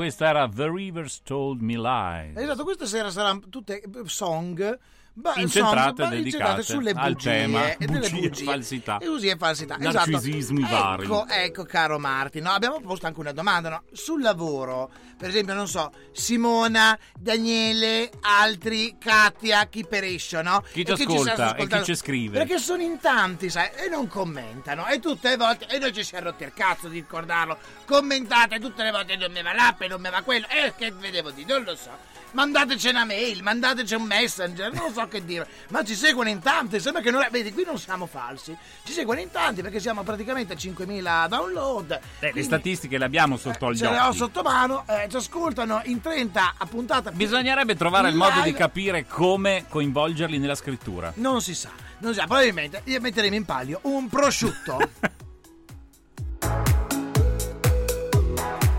questa 0.04 0.28
era 0.28 0.50
The 0.50 0.70
Rivers 0.70 1.22
Told 1.24 1.62
Me 1.62 1.78
Lies. 1.78 2.36
Esatto, 2.36 2.66
questa 2.66 2.86
sera 2.86 3.10
saranno 3.10 3.40
tutte 3.48 3.82
eh, 3.82 3.90
song 4.04 4.78
ba- 5.14 5.34
Incentrate, 5.38 6.04
ba- 6.04 6.10
dedicate 6.10 6.64
sulle 6.64 6.92
al 6.92 7.14
bugie 7.14 7.30
tema 7.30 7.72
e 7.78 7.86
bugie 7.86 8.08
e 8.08 8.30
bugie. 8.30 8.44
falsità. 8.46 8.98
E 8.98 9.06
bugie 9.08 9.32
e 9.32 9.38
falsità. 9.38 9.76
Narcisismi 9.78 10.64
esatto. 10.64 10.82
vari. 10.84 11.04
Ecco, 11.04 11.28
ecco, 11.28 11.64
caro 11.66 12.00
Marti, 12.00 12.40
no, 12.42 12.52
abbiamo 12.52 12.80
posto 12.82 13.06
anche 13.08 13.20
una 13.20 13.32
domanda, 13.32 13.70
no? 13.70 13.84
Sul 13.92 14.22
lavoro, 14.22 14.92
per 15.18 15.30
esempio, 15.30 15.54
non 15.54 15.68
so, 15.68 15.92
Simona, 16.12 16.98
Daniele, 17.20 18.10
altri, 18.22 18.96
Katia, 19.00 19.66
chi 19.68 19.86
per 19.86 20.04
esce, 20.04 20.42
no? 20.42 20.64
Chi 20.72 20.84
ti 20.84 20.92
E 20.92 20.94
ascolta 20.94 21.34
sta 21.34 21.56
e 21.56 21.68
chi 21.68 21.84
ci 21.84 21.96
scrive. 21.96 22.40
Perché 22.40 22.58
sono 22.58 22.82
in 22.82 23.00
tanti, 23.00 23.50
sai, 23.50 23.70
e 23.76 23.90
non 23.90 24.08
commentano. 24.08 24.88
E 24.88 25.00
tutte 25.00 25.30
le 25.30 25.38
volte, 25.38 25.68
e 25.68 25.78
noi 25.80 25.94
ci 25.94 26.04
siamo 26.04 26.26
rotti 26.26 26.44
il 26.44 26.54
cazzo 26.54 26.88
di 26.88 27.00
ricordarlo. 27.00 27.58
Commentate 27.86 28.60
tutte 28.60 28.84
le 28.84 28.92
volte, 28.92 29.16
non 29.16 29.32
mi 29.32 29.42
va 29.42 29.54
l'app, 29.54 29.82
non 29.84 30.02
mi 30.02 30.10
va 30.10 30.22
quello. 30.22 30.48
E 30.50 30.74
che 30.78 30.92
vedevo 30.92 31.32
di, 31.32 31.46
non 31.46 31.64
lo 31.64 31.76
so. 31.76 32.12
Mandateci 32.32 32.88
una 32.88 33.06
mail, 33.06 33.44
mandateci 33.44 33.94
un 33.94 34.04
messenger, 34.04 34.74
non 34.74 34.92
so 34.92 35.03
che 35.08 35.24
dire. 35.24 35.48
Ma 35.70 35.84
ci 35.84 35.96
seguono 35.96 36.30
in 36.30 36.40
tanti, 36.40 36.80
sembra 36.80 37.02
che 37.02 37.12
noi, 37.12 37.26
vedi, 37.32 37.52
qui 37.54 37.64
non 37.66 37.78
siamo 37.78 38.06
falsi. 38.06 38.56
Ci 38.84 38.92
seguono 38.92 39.20
in 39.20 39.32
tanti 39.32 39.62
perché 39.62 39.80
siamo 39.80 40.04
praticamente 40.04 40.54
a 40.54 40.56
5.000 40.56 41.28
download. 41.28 42.00
Eh, 42.20 42.32
le 42.34 42.44
statistiche 42.44 42.98
le 42.98 43.06
abbiamo 43.06 43.38
sotto 43.38 43.72
gli 43.72 43.78
ce 43.78 43.90
le 43.90 44.00
ho 44.00 44.08
occhi. 44.08 44.18
sotto 44.18 44.42
mano, 44.42 44.86
eh, 44.88 45.08
ci 45.10 45.16
ascoltano 45.16 45.82
in 45.86 46.02
30 46.02 46.56
a 46.58 46.66
puntata. 46.66 47.12
Bisognerebbe 47.12 47.76
trovare 47.76 48.10
il 48.10 48.16
modo 48.16 48.40
di 48.42 48.48
live. 48.48 48.58
capire 48.58 49.06
come 49.08 49.66
coinvolgerli 49.68 50.38
nella 50.38 50.56
scrittura. 50.56 51.12
Non 51.16 51.42
si 51.42 51.54
sa, 51.56 51.70
non 52.00 52.14
si 52.14 52.20
sa. 52.20 52.26
Probabilmente 52.26 52.82
gli 52.84 52.98
metteremo 52.98 53.36
in 53.36 53.46
palio 53.46 53.80
un 53.84 54.08
prosciutto. 54.10 54.78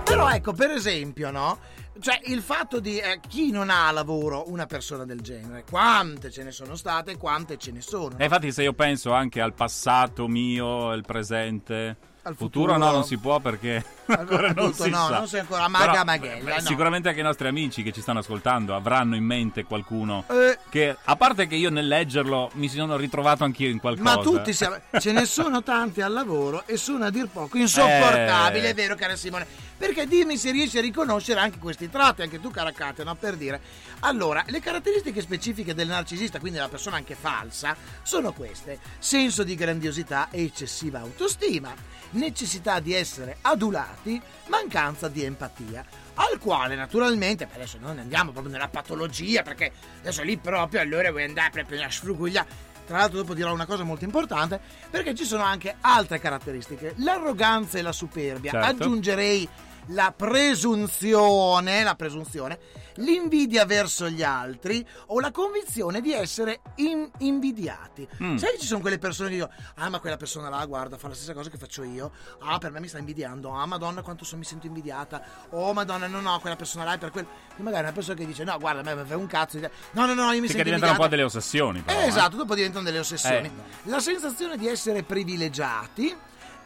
Però 0.04 0.30
ecco, 0.30 0.52
per 0.52 0.70
esempio, 0.70 1.30
no? 1.30 1.58
Cioè, 2.04 2.20
il 2.24 2.42
fatto 2.42 2.80
di 2.80 2.98
eh, 2.98 3.18
chi 3.26 3.50
non 3.50 3.70
ha 3.70 3.90
lavoro 3.90 4.50
una 4.50 4.66
persona 4.66 5.06
del 5.06 5.22
genere, 5.22 5.64
quante 5.64 6.30
ce 6.30 6.42
ne 6.42 6.50
sono 6.50 6.74
state 6.74 7.16
quante 7.16 7.56
ce 7.56 7.72
ne 7.72 7.80
sono. 7.80 8.18
E 8.18 8.24
infatti, 8.24 8.52
se 8.52 8.62
io 8.62 8.74
penso 8.74 9.14
anche 9.14 9.40
al 9.40 9.54
passato 9.54 10.28
mio, 10.28 10.90
al 10.90 11.00
presente, 11.00 11.96
Al 12.26 12.34
futuro, 12.36 12.72
futuro. 12.72 12.86
no, 12.86 12.92
non 12.92 13.04
si 13.04 13.18
può 13.18 13.38
perché 13.38 13.84
ancora 14.06 14.52
non 14.52 14.70
Tutto, 14.70 14.84
si 14.84 14.90
no, 14.90 15.06
sa. 15.08 15.18
non 15.18 15.28
sei 15.28 15.40
ancora 15.40 15.68
maga 15.68 15.90
Però, 15.90 16.04
maghella, 16.04 16.54
beh, 16.54 16.60
no. 16.62 16.66
Sicuramente 16.66 17.08
anche 17.08 17.20
i 17.20 17.22
nostri 17.24 17.48
amici 17.48 17.82
che 17.82 17.92
ci 17.92 18.00
stanno 18.00 18.20
ascoltando 18.20 18.74
avranno 18.74 19.14
in 19.14 19.24
mente 19.24 19.64
qualcuno 19.64 20.24
Eh. 20.30 20.58
che, 20.70 20.96
a 21.04 21.16
parte 21.16 21.46
che 21.46 21.54
io 21.56 21.68
nel 21.70 21.86
leggerlo 21.86 22.50
mi 22.54 22.68
sono 22.68 22.96
ritrovato 22.96 23.44
anch'io 23.44 23.68
in 23.68 23.78
qualcosa. 23.78 24.16
Ma 24.16 24.22
tutti 24.22 24.52
siamo, 24.54 24.76
ce 24.98 25.12
ne 25.12 25.26
sono 25.26 25.62
tanti 25.62 26.00
al 26.00 26.12
lavoro 26.12 26.62
e 26.66 26.76
sono 26.78 27.04
a 27.04 27.10
dir 27.10 27.28
poco 27.28 27.58
insopportabili, 27.58 28.66
Eh. 28.66 28.70
è 28.70 28.74
vero 28.74 28.94
cara 28.94 29.16
Simone. 29.16 29.46
Perché 29.76 30.06
dimmi 30.06 30.36
se 30.38 30.50
riesci 30.50 30.78
a 30.78 30.80
riconoscere 30.80 31.40
anche 31.40 31.58
questi 31.58 31.90
tratti, 31.90 32.22
anche 32.22 32.40
tu 32.40 32.50
cara 32.50 32.72
Katia, 32.72 33.04
no? 33.04 33.16
Per 33.16 33.36
dire. 33.36 33.60
Allora, 34.00 34.42
le 34.46 34.60
caratteristiche 34.60 35.20
specifiche 35.20 35.74
del 35.74 35.88
narcisista, 35.88 36.38
quindi 36.38 36.56
della 36.58 36.70
persona 36.70 36.96
anche 36.96 37.14
falsa, 37.14 37.76
sono 38.02 38.32
queste. 38.32 38.78
Senso 38.98 39.42
di 39.42 39.54
grandiosità 39.56 40.28
e 40.30 40.44
eccessiva 40.44 41.00
autostima, 41.00 41.74
necessità 42.14 42.80
di 42.80 42.92
essere 42.92 43.38
adulati, 43.42 44.20
mancanza 44.48 45.08
di 45.08 45.22
empatia. 45.22 45.84
Al 46.14 46.38
quale 46.38 46.74
naturalmente, 46.74 47.48
adesso 47.52 47.78
non 47.80 47.98
andiamo 47.98 48.32
proprio 48.32 48.52
nella 48.52 48.68
patologia, 48.68 49.42
perché 49.42 49.72
adesso 50.00 50.22
lì 50.22 50.36
proprio 50.36 50.80
allora 50.80 51.10
vuoi 51.10 51.24
andare 51.24 51.50
proprio 51.50 51.84
a 51.84 51.90
sfrugugliare. 51.90 52.72
Tra 52.86 52.98
l'altro 52.98 53.18
dopo 53.18 53.34
dirò 53.34 53.52
una 53.52 53.66
cosa 53.66 53.82
molto 53.82 54.04
importante, 54.04 54.60
perché 54.90 55.14
ci 55.14 55.24
sono 55.24 55.42
anche 55.42 55.76
altre 55.80 56.18
caratteristiche. 56.18 56.94
L'arroganza 56.98 57.78
e 57.78 57.82
la 57.82 57.92
superbia. 57.92 58.50
Certo. 58.50 58.66
Aggiungerei 58.66 59.48
la 59.88 60.12
presunzione, 60.16 61.82
la 61.82 61.94
presunzione, 61.94 62.58
l'invidia 62.96 63.64
verso 63.64 64.08
gli 64.08 64.22
altri 64.22 64.86
o 65.06 65.20
la 65.20 65.30
convinzione 65.30 66.00
di 66.00 66.12
essere 66.12 66.60
in- 66.76 67.10
invidiati. 67.18 68.06
Mm. 68.22 68.36
Sai 68.36 68.52
che 68.52 68.58
ci 68.60 68.66
sono 68.66 68.80
quelle 68.80 68.98
persone 68.98 69.28
che 69.30 69.34
dicono, 69.36 69.52
ah 69.76 69.88
ma 69.88 69.98
quella 70.00 70.16
persona 70.16 70.48
là, 70.48 70.64
guarda, 70.66 70.96
fa 70.98 71.08
la 71.08 71.14
stessa 71.14 71.32
cosa 71.34 71.50
che 71.50 71.58
faccio 71.58 71.82
io, 71.82 72.12
ah 72.40 72.58
per 72.58 72.70
me 72.70 72.80
mi 72.80 72.88
sta 72.88 72.98
invidiando, 72.98 73.50
ah 73.50 73.66
madonna 73.66 74.02
quanto 74.02 74.24
so- 74.24 74.36
mi 74.36 74.44
sento 74.44 74.66
invidiata, 74.66 75.22
oh 75.50 75.72
madonna 75.72 76.06
no 76.06 76.20
no, 76.20 76.38
quella 76.40 76.56
persona 76.56 76.84
là 76.84 76.94
è 76.94 76.98
per 76.98 77.10
quello. 77.10 77.28
Magari 77.56 77.84
una 77.84 77.92
persona 77.92 78.16
che 78.16 78.26
dice, 78.26 78.44
no 78.44 78.58
guarda, 78.58 78.88
a 78.90 78.94
me 78.94 79.04
fai 79.04 79.16
un 79.16 79.26
cazzo, 79.26 79.56
di 79.58 79.62
te." 79.62 79.70
no 79.92 80.06
no 80.06 80.14
no, 80.14 80.32
io 80.32 80.40
mi 80.40 80.46
Sì, 80.48 80.54
sento 80.54 80.56
che 80.58 80.64
diventano 80.64 80.92
un 80.92 80.98
invidiata. 80.98 81.02
po' 81.02 81.08
delle 81.08 81.22
ossessioni. 81.24 81.80
Però, 81.82 81.98
Eh, 82.00 82.04
eh. 82.04 82.06
esatto, 82.08 82.36
dopo 82.36 82.54
diventano 82.54 82.84
delle 82.84 82.98
ossessioni. 82.98 83.46
Eh. 83.48 83.88
La 83.90 84.00
sensazione 84.00 84.56
di 84.56 84.66
essere 84.68 85.02
privilegiati, 85.02 86.14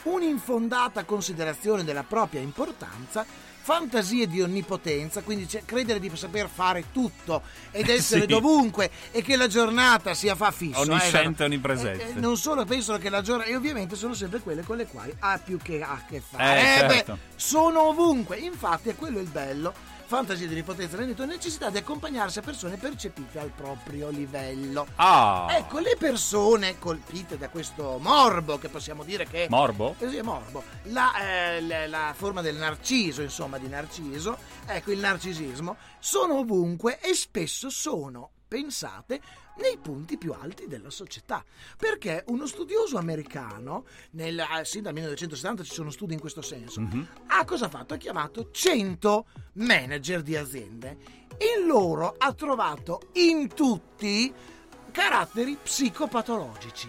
un'infondata 0.04 1.04
considerazione 1.04 1.84
della 1.84 2.02
propria 2.04 2.40
importanza, 2.40 3.24
fantasie 3.68 4.26
di 4.26 4.40
onnipotenza, 4.40 5.20
quindi 5.20 5.46
credere 5.66 6.00
di 6.00 6.10
saper 6.14 6.48
fare 6.48 6.84
tutto 6.90 7.42
ed 7.70 7.86
essere 7.90 8.22
Sì. 8.22 8.26
dovunque 8.28 8.90
e 9.10 9.20
che 9.20 9.36
la 9.36 9.46
giornata 9.46 10.14
sia 10.14 10.34
fa 10.34 10.50
fisso. 10.50 10.78
eh, 10.78 10.88
Onnisciente 10.88 11.18
esatto. 11.18 11.42
e 11.42 11.44
onnipresente. 11.44 12.06
Eh, 12.06 12.10
eh, 12.16 12.20
non 12.20 12.38
solo 12.38 12.64
pensano 12.64 12.96
che 12.96 13.10
la 13.10 13.20
giornata, 13.20 13.50
e 13.50 13.56
ovviamente 13.56 13.94
sono 13.94 14.14
sempre 14.14 14.40
quelle 14.40 14.62
con 14.62 14.78
le 14.78 14.86
quali 14.86 15.14
ha 15.18 15.38
più 15.38 15.58
che 15.58 15.82
a 15.82 16.02
che 16.08 16.22
fare. 16.26 16.60
Eh, 16.60 16.78
Eh, 16.82 16.86
beh, 16.86 16.94
certo. 16.94 17.18
sono 17.36 17.82
ovunque, 17.88 18.38
infatti 18.38 18.88
è 18.88 18.96
quello 18.96 19.18
il 19.18 19.28
bello. 19.28 19.74
Fantasia 20.08 20.46
di 20.48 20.54
ripotenza 20.54 20.96
rendito 20.96 21.26
necessità 21.26 21.68
di 21.68 21.76
accompagnarsi 21.76 22.38
a 22.38 22.42
persone 22.42 22.78
percepite 22.78 23.38
al 23.38 23.50
proprio 23.50 24.08
livello. 24.08 24.86
Ah. 24.96 25.48
Ecco, 25.50 25.80
le 25.80 25.96
persone 25.98 26.78
colpite 26.78 27.36
da 27.36 27.50
questo 27.50 27.98
morbo, 28.00 28.56
che 28.56 28.70
possiamo 28.70 29.04
dire 29.04 29.26
che... 29.26 29.48
Morbo? 29.50 29.96
Eh 29.98 30.08
sì, 30.08 30.16
è 30.16 30.22
morbo. 30.22 30.62
La, 30.84 31.12
eh, 31.20 31.60
la- 31.60 31.86
la 31.86 32.14
forma 32.16 32.40
del 32.40 32.56
narciso, 32.56 33.20
insomma, 33.20 33.58
di 33.58 33.68
narciso, 33.68 34.38
ecco, 34.64 34.92
il 34.92 34.98
narcisismo, 34.98 35.76
sono 35.98 36.38
ovunque 36.38 36.98
e 37.00 37.12
spesso 37.12 37.68
sono 37.68 38.30
pensate 38.48 39.20
nei 39.58 39.78
punti 39.78 40.18
più 40.18 40.32
alti 40.32 40.66
della 40.66 40.90
società. 40.90 41.44
Perché 41.76 42.24
uno 42.28 42.46
studioso 42.46 42.98
americano, 42.98 43.84
nel, 44.12 44.42
sì, 44.62 44.80
dal 44.80 44.92
1970 44.92 45.62
ci 45.64 45.72
sono 45.72 45.90
studi 45.90 46.14
in 46.14 46.20
questo 46.20 46.42
senso, 46.42 46.86
ha 47.26 47.44
cosa 47.44 47.68
fatto? 47.68 47.94
Ha 47.94 47.98
chiamato 47.98 48.50
100 48.50 49.26
manager 49.54 50.22
di 50.22 50.36
aziende. 50.36 50.96
In 51.58 51.66
loro 51.66 52.14
ha 52.18 52.32
trovato 52.32 53.00
in 53.14 53.48
tutti 53.48 54.32
caratteri 54.90 55.56
psicopatologici 55.62 56.88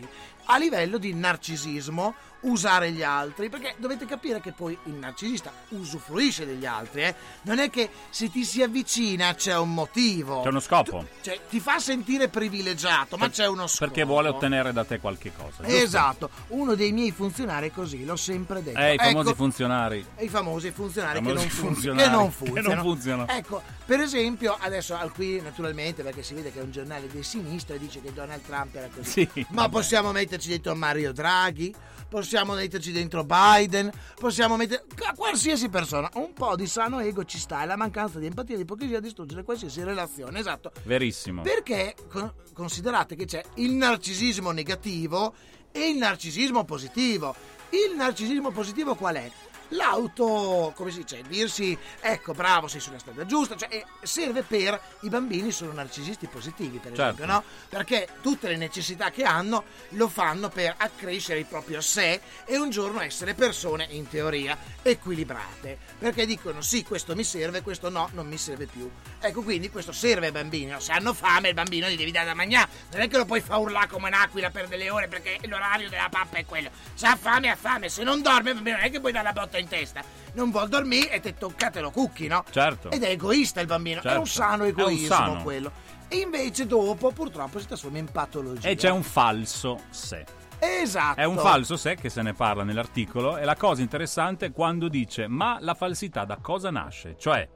a 0.52 0.58
livello 0.58 0.98
di 0.98 1.14
narcisismo, 1.14 2.16
usare 2.42 2.92
gli 2.92 3.04
altri, 3.04 3.50
perché 3.50 3.76
dovete 3.78 4.06
capire 4.06 4.40
che 4.42 4.52
poi 4.52 4.78
il 4.86 4.94
narcisista 4.94 5.52
usufruisce 5.70 6.46
degli 6.46 6.66
altri, 6.66 7.04
eh? 7.04 7.16
non 7.44 7.60
è 7.60 7.70
che 7.70 7.90
se 8.10 8.30
ti 8.32 8.44
si 8.44 8.62
avvicina 8.62 9.34
c'è 9.36 9.56
un 9.58 9.74
motivo. 9.74 10.42
C'è 10.42 10.50
uno 10.50 10.60
scopo. 10.60 11.06
Cioè, 11.22 11.40
ti 11.50 11.60
fa 11.60 11.80
sentire 11.80 12.28
privilegiato, 12.30 13.18
ma 13.18 13.30
c'è 13.30 13.48
uno 13.48 13.68
scopo. 13.68 13.86
Perché 13.92 14.04
vuole 14.06 14.30
ottenere 14.30 14.72
da 14.74 14.84
te 14.86 15.00
qualche 15.00 15.32
cosa. 15.36 15.64
giusto? 15.64 15.84
Esatto, 15.84 16.30
uno 16.50 16.76
dei 16.76 16.92
miei 16.92 17.12
funzionari 17.12 17.70
è 17.70 17.72
così, 17.72 18.06
l'ho 18.06 18.16
sempre 18.16 18.64
detto. 18.64 18.80
Eh, 18.80 18.94
i 18.94 18.98
famosi 18.98 19.28
Ecco, 19.30 19.36
funzionari. 19.38 20.06
i 20.20 20.30
famosi 20.30 20.72
funzionari, 20.72 21.16
Famosi 21.18 21.36
che, 21.36 21.42
non 21.42 21.50
fun- 21.50 21.74
funzionari 21.74 22.04
che 22.04 22.10
non 22.16 22.28
che 22.30 22.32
funzionano. 22.32 22.74
non 22.76 22.84
funzionano. 22.84 23.32
Ecco, 23.32 23.62
per 23.86 24.00
esempio, 24.00 24.56
adesso 24.60 24.96
al 24.96 25.12
qui 25.12 25.42
naturalmente 25.42 26.04
perché 26.04 26.24
si 26.24 26.34
vede 26.34 26.52
che 26.52 26.60
è 26.60 26.64
un 26.64 26.72
giornale 26.72 27.08
di 27.08 27.22
sinistra 27.24 27.76
e 27.76 27.80
dice 27.80 28.02
che 28.02 28.14
Donald 28.14 28.42
Trump 28.46 28.76
era 28.76 28.88
così. 28.94 29.10
Sì, 29.34 29.46
Ma 29.50 29.64
vabbè. 29.64 29.70
possiamo 29.74 30.12
metterci 30.12 30.50
dentro 30.50 30.76
Mario 30.76 31.12
Draghi, 31.12 31.74
possiamo 32.08 32.28
metterci 32.54 32.92
dentro 32.92 33.24
Biden, 33.24 33.92
possiamo 34.16 34.56
mettere 34.56 34.86
qualsiasi 35.16 35.70
persona. 35.70 36.10
Un 36.14 36.34
po' 36.34 36.56
di 36.56 36.68
sano 36.68 37.00
ego 37.00 37.24
ci 37.24 37.40
sta 37.40 37.64
e 37.64 37.66
la 37.66 37.76
mancanza 37.76 38.20
di 38.20 38.28
empatia 38.28 38.54
e 38.54 38.58
di 38.58 38.64
ipocrisia 38.64 39.00
distruggere 39.00 39.44
qualsiasi 39.44 39.84
relazione. 39.84 40.40
Esatto. 40.40 40.72
Verissimo. 40.84 41.42
Perché 41.42 41.96
con- 42.10 42.34
considerate 42.54 43.16
che 43.16 43.26
c'è 43.26 43.44
il 43.56 43.74
narcisismo 43.74 44.52
negativo 44.52 45.34
e 45.72 45.90
il 45.90 45.98
narcisismo 45.98 46.64
positivo. 46.64 47.36
Il 47.70 47.96
narcisismo 47.96 48.52
positivo 48.52 48.96
qual 48.96 49.16
è? 49.16 49.32
L'auto, 49.70 50.74
come 50.76 50.92
si 50.92 51.00
dice, 51.00 51.22
dirsi 51.28 51.78
ecco 52.00 52.34
bravo 52.34 52.68
sei 52.68 52.80
sulla 52.80 52.98
strada 53.00 53.26
giusta, 53.26 53.56
cioè 53.56 53.84
serve 54.02 54.42
per 54.42 54.80
i 55.02 55.10
bambini 55.10 55.52
sono 55.52 55.72
narcisisti 55.74 56.28
positivi 56.28 56.78
per 56.78 56.94
Certo. 56.94 57.02
esempio, 57.02 57.26
no? 57.26 57.44
Perché 57.70 58.08
tutte 58.22 58.48
le 58.48 58.58
necessità 58.58 59.12
che 59.12 59.24
hanno 59.24 59.64
lo 59.90 60.08
fanno 60.08 60.50
per 60.50 60.74
accrescere 60.78 61.40
il 61.40 61.46
proprio 61.46 61.82
sé 61.82 62.20
e 62.46 62.58
un 62.58 62.70
giorno 62.72 63.00
essere 63.02 63.34
persone 63.36 63.86
in 63.92 64.08
teoria 64.08 64.58
equilibrate, 64.82 65.78
perché 66.00 66.26
dicono 66.26 66.62
sì 66.62 66.84
questo 66.84 67.16
mi 67.16 67.24
serve, 67.24 67.62
questo 67.62 67.90
no, 67.90 68.10
non 68.14 68.28
mi 68.28 68.38
serve 68.38 68.66
più. 68.66 68.90
Ecco 69.20 69.42
quindi 69.44 69.70
questo 69.70 69.92
serve 69.92 70.28
ai 70.28 70.32
bambini, 70.32 70.72
no? 70.72 70.80
se 70.80 70.92
hanno 70.94 71.14
fame 71.14 71.50
il 71.50 71.54
bambino 71.54 71.88
gli 71.88 71.96
devi 71.98 72.12
dare 72.12 72.26
da 72.26 72.34
mangiare, 72.34 72.70
non 72.92 73.02
è 73.02 73.08
che 73.08 73.18
lo 73.18 73.26
puoi 73.26 73.42
far 73.42 73.60
urlare 73.60 73.88
come 73.88 74.08
un'aquila 74.08 74.50
per 74.50 74.68
delle 74.68 74.90
ore 74.90 75.08
perché 75.08 75.38
l'orario 75.44 75.90
della 75.90 76.10
pappa 76.10 76.38
è 76.38 76.46
quello. 76.46 76.70
Se 76.96 77.06
ha 77.06 77.16
fame 77.16 77.50
ha 77.50 77.56
fame, 77.56 77.88
se 77.90 78.04
non 78.04 78.22
dorme 78.22 78.50
il 78.50 78.56
bambino 78.56 78.78
non 78.78 78.86
è 78.86 78.90
che 78.92 79.00
puoi 79.00 79.12
dare 79.12 79.26
la 79.26 79.34
botta 79.34 79.58
in 79.60 79.68
testa. 79.68 80.02
Non 80.34 80.52
vuol 80.52 80.68
dormire 80.70 81.12
e 81.12 81.20
te 81.20 81.36
toccate 81.36 81.80
lo 81.82 81.92
cucchi, 81.92 82.28
no? 82.28 82.44
Certo. 82.50 82.90
Ed 82.92 83.04
è 83.04 83.10
egoista 83.10 83.62
il 83.62 83.68
bambino, 83.68 84.00
è 84.00 84.04
Certo. 84.04 84.20
un 84.20 84.28
sano 84.28 84.64
È 84.64 84.68
un 84.68 84.80
egoismo 84.80 85.16
sano. 85.16 85.44
quello. 85.44 85.72
E 86.08 86.18
invece 86.18 86.66
dopo 86.66 87.12
purtroppo 87.12 87.60
si 87.60 87.68
trasforma 87.68 87.98
in 88.00 88.10
patologia. 88.12 88.68
E 88.68 88.76
c'è 88.76 88.90
un 88.90 89.04
falso 89.04 89.80
sé. 89.90 90.26
Esatto. 90.62 91.20
È 91.20 91.24
un 91.24 91.38
falso 91.38 91.78
sé 91.78 91.96
che 91.96 92.10
se 92.10 92.22
ne 92.22 92.34
parla 92.34 92.64
nell'articolo 92.64 93.38
e 93.38 93.46
la 93.46 93.56
cosa 93.56 93.82
interessante 93.82 94.48
è 94.48 94.52
quando 94.52 94.90
dice 94.90 95.28
ma 95.28 95.58
la 95.62 95.74
falsità 95.74 96.26
da 96.26 96.38
cosa 96.42 96.70
nasce? 96.70 97.16
Cioè 97.18 97.48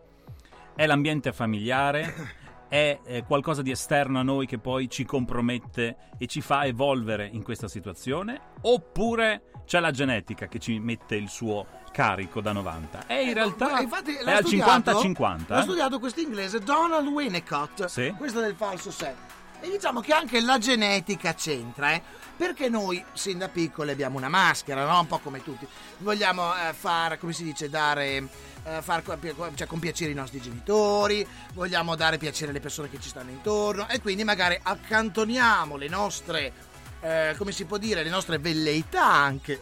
è 0.76 0.86
l'ambiente 0.86 1.34
familiare? 1.34 2.42
È 2.74 3.00
eh, 3.06 3.24
qualcosa 3.24 3.62
di 3.62 3.70
esterno 3.70 4.18
a 4.18 4.24
noi 4.24 4.48
che 4.48 4.58
poi 4.58 4.90
ci 4.90 5.06
compromette 5.06 5.96
e 6.18 6.26
ci 6.26 6.42
fa 6.42 6.66
evolvere 6.66 7.30
in 7.32 7.44
questa 7.44 7.68
situazione? 7.68 8.56
Oppure 8.62 9.44
c'è 9.64 9.80
la 9.80 9.92
genetica 9.92 10.48
che 10.48 10.58
ci 10.58 10.80
mette 10.80 11.14
il 11.16 11.30
suo 11.30 11.68
carico 11.92 12.42
da 12.42 12.52
90? 12.52 13.06
E 13.06 13.26
in 13.26 13.36
realtà 13.36 13.78
Eh, 13.78 13.84
Infatti, 13.84 14.16
è 14.16 14.32
al 14.32 14.44
studiato- 14.44 14.92
50-50. 14.92 15.54
L'ha 15.54 15.60
eh? 15.60 15.62
studiato 15.62 16.00
questo 16.00 16.22
inglese 16.22 16.62
Donald 16.62 17.06
Winnicott. 17.06 17.86
Sì. 17.86 18.12
Questo 18.18 18.40
del 18.40 18.56
falso 18.56 18.90
sé. 18.90 19.14
E 19.64 19.70
diciamo 19.70 20.02
che 20.02 20.12
anche 20.12 20.42
la 20.42 20.58
genetica 20.58 21.34
c'entra, 21.34 21.94
eh? 21.94 22.02
Perché 22.36 22.68
noi, 22.68 23.02
sin 23.14 23.38
da 23.38 23.48
piccoli, 23.48 23.92
abbiamo 23.92 24.18
una 24.18 24.28
maschera, 24.28 24.86
no? 24.86 25.00
Un 25.00 25.08
po' 25.08 25.20
come 25.20 25.42
tutti. 25.42 25.66
Vogliamo 26.00 26.54
eh, 26.54 26.74
far, 26.74 27.18
come 27.18 27.32
si 27.32 27.46
dice, 27.46 27.70
dare. 27.70 28.28
eh, 28.66 28.82
far 28.82 29.04
cioè, 29.56 29.66
compiacere 29.66 30.12
i 30.12 30.16
nostri 30.16 30.42
genitori, 30.42 31.26
vogliamo 31.54 31.96
dare 31.96 32.18
piacere 32.18 32.52
alle 32.52 32.60
persone 32.60 32.90
che 32.90 33.00
ci 33.00 33.08
stanno 33.08 33.30
intorno 33.30 33.88
e 33.88 34.02
quindi 34.02 34.26
magari 34.26 34.60
accantoniamo 34.62 35.78
le 35.78 35.88
nostre, 35.88 36.54
eh, 37.00 37.34
come 37.38 37.54
si 37.54 37.64
può 37.64 37.78
dire, 37.78 38.04
le 38.04 38.10
nostre 38.10 38.40
velleità 38.40 39.06
anche 39.06 39.62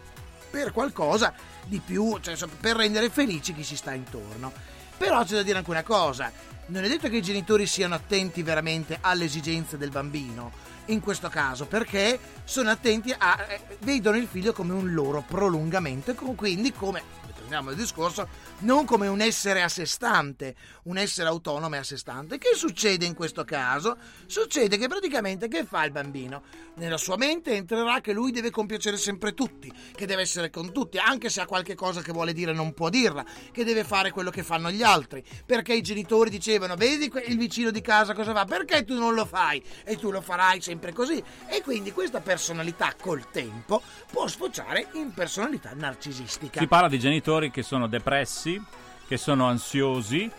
per 0.50 0.72
qualcosa 0.72 1.32
di 1.66 1.80
più, 1.80 2.18
cioè 2.22 2.36
per 2.60 2.76
rendere 2.76 3.12
felici 3.12 3.54
chi 3.54 3.64
ci 3.64 3.76
sta 3.76 3.94
intorno. 3.94 4.52
Però 4.98 5.24
c'è 5.24 5.36
da 5.36 5.44
dire 5.44 5.60
anche 5.60 5.70
una 5.70 5.84
cosa, 5.84 6.32
non 6.72 6.86
è 6.86 6.88
detto 6.88 7.10
che 7.10 7.18
i 7.18 7.22
genitori 7.22 7.68
siano 7.68 7.96
attenti 7.96 8.44
veramente 8.44 8.98
alle 9.02 9.26
esigenze 9.26 9.78
del 9.78 9.90
bambino, 9.90 10.52
in 10.86 11.02
questo 11.02 11.28
caso, 11.28 11.66
perché 11.66 12.18
sono 12.46 12.70
attenti 12.70 13.14
a... 13.16 13.46
eh, 13.50 13.60
vedono 13.80 14.16
il 14.18 14.26
figlio 14.26 14.54
come 14.54 14.74
un 14.74 14.94
loro 14.94 15.24
prolungamento 15.28 16.16
quindi 16.16 16.72
come, 16.72 17.04
riprendiamo 17.52 17.72
il 17.72 17.76
discorso, 17.76 18.28
non 18.60 18.86
come 18.86 19.08
un 19.08 19.20
essere 19.20 19.62
a 19.62 19.68
sé 19.68 19.86
stante, 19.86 20.56
un 20.84 20.98
essere 20.98 21.28
autonomo 21.28 21.76
e 21.76 21.80
a 21.80 21.84
sé 21.84 21.98
stante. 21.98 22.38
Che 22.38 22.56
succede 22.56 23.06
in 23.06 23.14
questo 23.14 23.44
caso? 23.44 23.98
Succede 24.26 24.78
che 24.78 24.88
praticamente 24.88 25.50
che 25.50 25.66
fa 25.66 25.84
il 25.84 25.92
bambino? 25.92 26.44
Nella 26.76 26.98
sua 26.98 27.18
mente 27.18 27.54
entrerà 27.54 28.00
che 28.00 28.14
lui 28.14 28.32
deve 28.32 28.50
compiacere 28.50 28.96
sempre 28.96 29.34
tutti, 29.34 29.72
che 29.94 30.06
deve 30.06 30.22
essere 30.22 30.50
con 30.50 30.72
tutti, 30.72 30.98
anche 30.98 31.30
se 31.30 31.42
ha 31.42 31.46
qualche 31.46 31.76
cosa 31.76 32.02
che 32.02 32.14
vuole 32.14 32.32
dire 32.32 32.54
non 32.54 32.74
può 32.74 32.88
dirla, 32.88 33.26
che 33.52 33.66
deve 33.66 33.84
fare 33.84 34.12
quello 34.12 34.30
che 34.30 34.44
fanno 34.44 34.72
gli 34.72 34.82
altri, 34.82 35.24
perché 35.46 35.74
i 35.74 35.82
genitori 35.82 36.30
dicevano 36.30 36.76
vedi 36.76 37.12
il 37.28 37.38
vicino 37.38 37.72
di 37.72 37.82
casa 37.82 38.14
cosa 38.14 38.34
fa, 38.34 38.46
perché 38.46 38.86
tu 38.86 38.98
non 38.98 39.14
lo 39.14 39.26
fai 39.26 39.62
e 39.84 39.98
tu 39.98 40.10
lo 40.10 40.22
farai 40.22 40.62
sempre 40.62 40.94
così. 40.94 41.22
E 41.48 41.62
quindi 41.62 41.92
questa 41.92 42.22
personalità 42.22 42.94
col 43.00 43.30
tempo 43.30 43.82
può 44.10 44.28
sfociare 44.28 44.88
in 44.94 45.14
personalità 45.14 45.72
narcisistica. 45.74 46.60
Si 46.62 46.68
parla 46.68 46.88
di 46.88 47.00
genitori 47.00 47.41
che 47.50 47.64
sono 47.64 47.88
depressi, 47.88 48.62
che 49.08 49.18
sono 49.18 49.48
ansiosi 49.48 50.30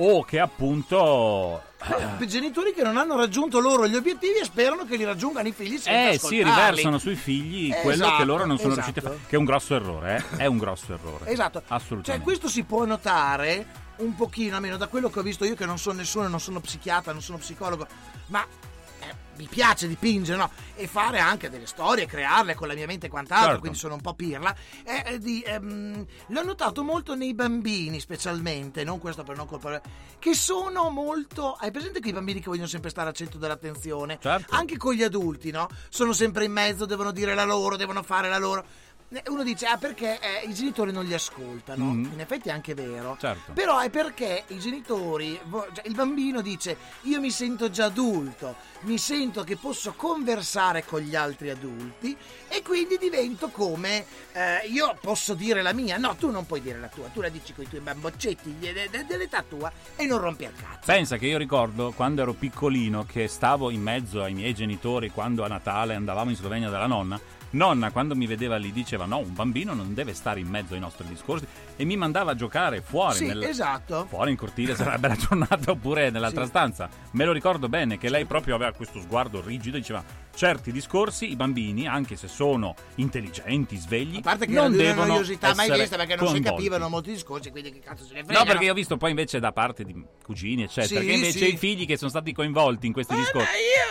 o 0.00 0.24
che 0.24 0.40
appunto... 0.40 1.62
Per 1.78 2.26
genitori 2.26 2.72
che 2.72 2.82
non 2.82 2.96
hanno 2.96 3.16
raggiunto 3.16 3.60
loro 3.60 3.86
gli 3.86 3.94
obiettivi 3.94 4.38
e 4.38 4.44
sperano 4.44 4.84
che 4.84 4.96
li 4.96 5.04
raggiungano 5.04 5.46
i 5.46 5.52
figli 5.52 5.78
senza 5.78 6.10
Eh 6.10 6.18
sì, 6.18 6.42
riversano 6.42 6.98
sui 6.98 7.14
figli 7.14 7.72
quello 7.72 8.04
Esatto, 8.04 8.16
che 8.16 8.24
loro 8.24 8.46
non 8.46 8.58
sono 8.58 8.72
esatto. 8.72 8.86
riusciti 8.86 8.98
a 8.98 9.02
fare. 9.02 9.18
Che 9.28 9.36
è 9.36 9.38
un 9.38 9.44
grosso 9.44 9.74
errore, 9.76 10.24
eh? 10.32 10.36
È 10.38 10.46
un 10.46 10.58
grosso 10.58 10.92
errore. 10.92 11.30
Esatto. 11.30 11.60
Cioè, 11.60 11.76
Assolutamente. 11.76 12.24
questo 12.24 12.48
si 12.48 12.64
può 12.64 12.84
notare 12.84 13.66
un 13.98 14.14
pochino, 14.16 14.56
almeno 14.56 14.76
da 14.76 14.88
quello 14.88 15.08
che 15.08 15.20
ho 15.20 15.22
visto 15.22 15.44
io, 15.44 15.54
che 15.54 15.66
non 15.66 15.78
sono 15.78 15.98
nessuno, 15.98 16.26
non 16.26 16.40
sono 16.40 16.60
psichiatra, 16.60 17.12
non 17.12 17.22
sono 17.22 17.38
psicologo, 17.38 17.86
ma 18.26 18.44
eh, 18.44 18.67
mi 19.38 19.46
piace 19.48 19.88
dipingere, 19.88 20.36
no? 20.36 20.50
E 20.74 20.86
fare 20.86 21.18
anche 21.18 21.48
delle 21.48 21.66
storie, 21.66 22.06
crearle 22.06 22.54
con 22.54 22.68
la 22.68 22.74
mia 22.74 22.86
mente 22.86 23.06
e 23.06 23.08
quant'altro, 23.08 23.46
Certo. 23.46 23.60
quindi 23.60 23.78
sono 23.78 23.94
un 23.94 24.00
po' 24.00 24.14
pirla. 24.14 24.54
Eh, 24.84 25.02
eh, 25.06 25.18
di, 25.18 25.42
ehm, 25.46 26.04
l'ho 26.26 26.42
notato 26.42 26.82
molto 26.82 27.14
nei 27.14 27.34
bambini, 27.34 28.00
specialmente, 28.00 28.84
non 28.84 28.98
questo 28.98 29.22
per 29.22 29.36
non 29.36 29.46
colpare, 29.46 29.80
che 30.18 30.34
sono 30.34 30.90
molto. 30.90 31.54
Hai 31.54 31.70
presente 31.70 32.00
quei 32.00 32.12
bambini 32.12 32.40
che 32.40 32.48
vogliono 32.48 32.66
sempre 32.66 32.90
stare 32.90 33.08
al 33.08 33.14
centro 33.14 33.38
dell'attenzione? 33.38 34.18
Certo. 34.20 34.54
Anche 34.54 34.76
con 34.76 34.92
gli 34.94 35.02
adulti, 35.02 35.50
no? 35.50 35.68
Sono 35.88 36.12
sempre 36.12 36.44
in 36.44 36.52
mezzo, 36.52 36.84
devono 36.84 37.12
dire 37.12 37.34
la 37.34 37.44
loro, 37.44 37.76
devono 37.76 38.02
fare 38.02 38.28
la 38.28 38.38
loro. 38.38 38.64
Eh, 39.10 39.22
Uno 39.28 39.42
dice, 39.42 39.64
ah, 39.64 39.78
perché 39.78 40.18
eh, 40.20 40.46
i 40.46 40.52
genitori 40.52 40.92
non 40.92 41.04
li 41.06 41.14
ascoltano. 41.14 41.84
Mhm. 41.84 42.10
In 42.12 42.20
effetti 42.20 42.50
è 42.50 42.52
anche 42.52 42.74
vero. 42.74 43.16
Certo. 43.18 43.52
Però 43.52 43.78
è 43.78 43.88
perché 43.88 44.44
i 44.48 44.58
genitori, 44.58 45.40
cioè, 45.50 45.86
il 45.86 45.94
bambino 45.94 46.42
dice, 46.42 46.76
io 47.02 47.18
mi 47.18 47.30
sento 47.30 47.70
già 47.70 47.86
adulto, 47.86 48.56
mi 48.80 48.98
sento 48.98 49.44
che 49.44 49.56
posso 49.56 49.94
conversare 49.94 50.84
con 50.84 51.00
gli 51.00 51.14
altri 51.14 51.48
adulti 51.48 52.14
e 52.48 52.60
quindi 52.62 52.98
divento 52.98 53.48
come, 53.48 54.04
eh, 54.32 54.66
io 54.68 54.94
posso 55.00 55.32
dire 55.32 55.62
la 55.62 55.72
mia, 55.72 55.96
no, 55.96 56.14
tu 56.16 56.30
non 56.30 56.44
puoi 56.44 56.60
dire 56.60 56.78
la 56.78 56.88
tua, 56.88 57.08
tu 57.08 57.22
la 57.22 57.30
dici 57.30 57.54
con 57.54 57.64
i 57.64 57.68
tuoi 57.68 57.80
bamboccetti 57.80 58.56
de- 58.58 58.72
de- 58.74 58.88
de- 58.90 59.06
dell'età 59.06 59.42
tua 59.42 59.72
e 59.96 60.04
non 60.04 60.18
rompi 60.18 60.44
il 60.44 60.52
cazzo. 60.54 60.80
Pensa 60.84 61.16
che 61.16 61.26
io 61.26 61.38
ricordo 61.38 61.92
quando 61.92 62.20
ero 62.20 62.34
piccolino 62.34 63.06
che 63.06 63.26
stavo 63.26 63.70
in 63.70 63.80
mezzo 63.80 64.22
ai 64.22 64.34
miei 64.34 64.54
genitori 64.54 65.10
quando 65.10 65.44
a 65.44 65.48
Natale 65.48 65.94
andavamo 65.94 66.28
in 66.28 66.36
Slovenia 66.36 66.68
dalla 66.68 66.86
nonna 66.86 67.18
nonna 67.50 67.90
quando 67.90 68.14
mi 68.14 68.26
vedeva 68.26 68.56
lì 68.56 68.72
diceva 68.72 69.04
no, 69.06 69.18
un 69.18 69.32
bambino 69.34 69.72
non 69.74 69.94
deve 69.94 70.12
stare 70.14 70.40
in 70.40 70.48
mezzo 70.48 70.74
ai 70.74 70.80
nostri 70.80 71.06
discorsi 71.08 71.46
e 71.76 71.84
mi 71.84 71.96
mandava 71.96 72.32
a 72.32 72.34
giocare 72.34 72.80
fuori, 72.82 73.14
Sì, 73.16 73.26
nel- 73.26 73.42
esatto. 73.44 74.06
fuori 74.08 74.30
in 74.32 74.36
cortile 74.36 74.74
sarebbe 74.74 75.08
la 75.08 75.16
giornata 75.18 75.70
oppure 75.70 76.10
nell'altra 76.10 76.42
Sì. 76.42 76.48
stanza. 76.48 76.88
Me 77.12 77.24
lo 77.24 77.32
ricordo 77.32 77.68
bene 77.68 77.96
che 77.98 78.08
lei 78.10 78.24
proprio 78.26 78.54
aveva 78.54 78.72
questo 78.72 79.00
sguardo 79.00 79.40
rigido 79.40 79.76
e 79.76 79.80
diceva 79.80 80.02
certi 80.38 80.70
discorsi 80.70 81.30
i 81.32 81.34
bambini, 81.36 81.88
anche 81.88 82.14
se 82.14 82.28
sono 82.28 82.74
intelligenti, 82.94 83.76
svegli, 83.76 84.18
A 84.18 84.20
parte 84.20 84.46
che 84.46 84.52
non 84.52 84.70
devono 84.70 85.06
noiosità 85.08 85.52
mai 85.54 85.68
vista 85.68 85.96
perché 85.96 86.14
non 86.14 86.26
si 86.26 86.32
coinvolti. 86.34 86.56
capivano 86.56 86.88
molti 86.88 87.10
discorsi, 87.10 87.50
quindi 87.50 87.72
che 87.72 87.80
cazzo 87.80 88.04
se 88.04 88.14
ne 88.14 88.22
frega. 88.22 88.38
No, 88.38 88.44
perché 88.44 88.64
io 88.64 88.70
ho 88.70 88.74
visto 88.74 88.96
poi 88.96 89.10
invece 89.10 89.40
da 89.40 89.50
parte 89.50 89.82
di 89.82 90.00
cugini, 90.22 90.62
eccetera, 90.62 91.00
Sì, 91.00 91.06
che 91.06 91.12
invece 91.12 91.38
sì. 91.38 91.44
Eh, 91.44 91.48
i 91.48 91.56
figli 91.56 91.86
che 91.86 91.96
sono 91.96 92.10
stati 92.10 92.32
coinvolti 92.32 92.86
in 92.86 92.92
questi 92.92 93.16
discorsi 93.16 93.48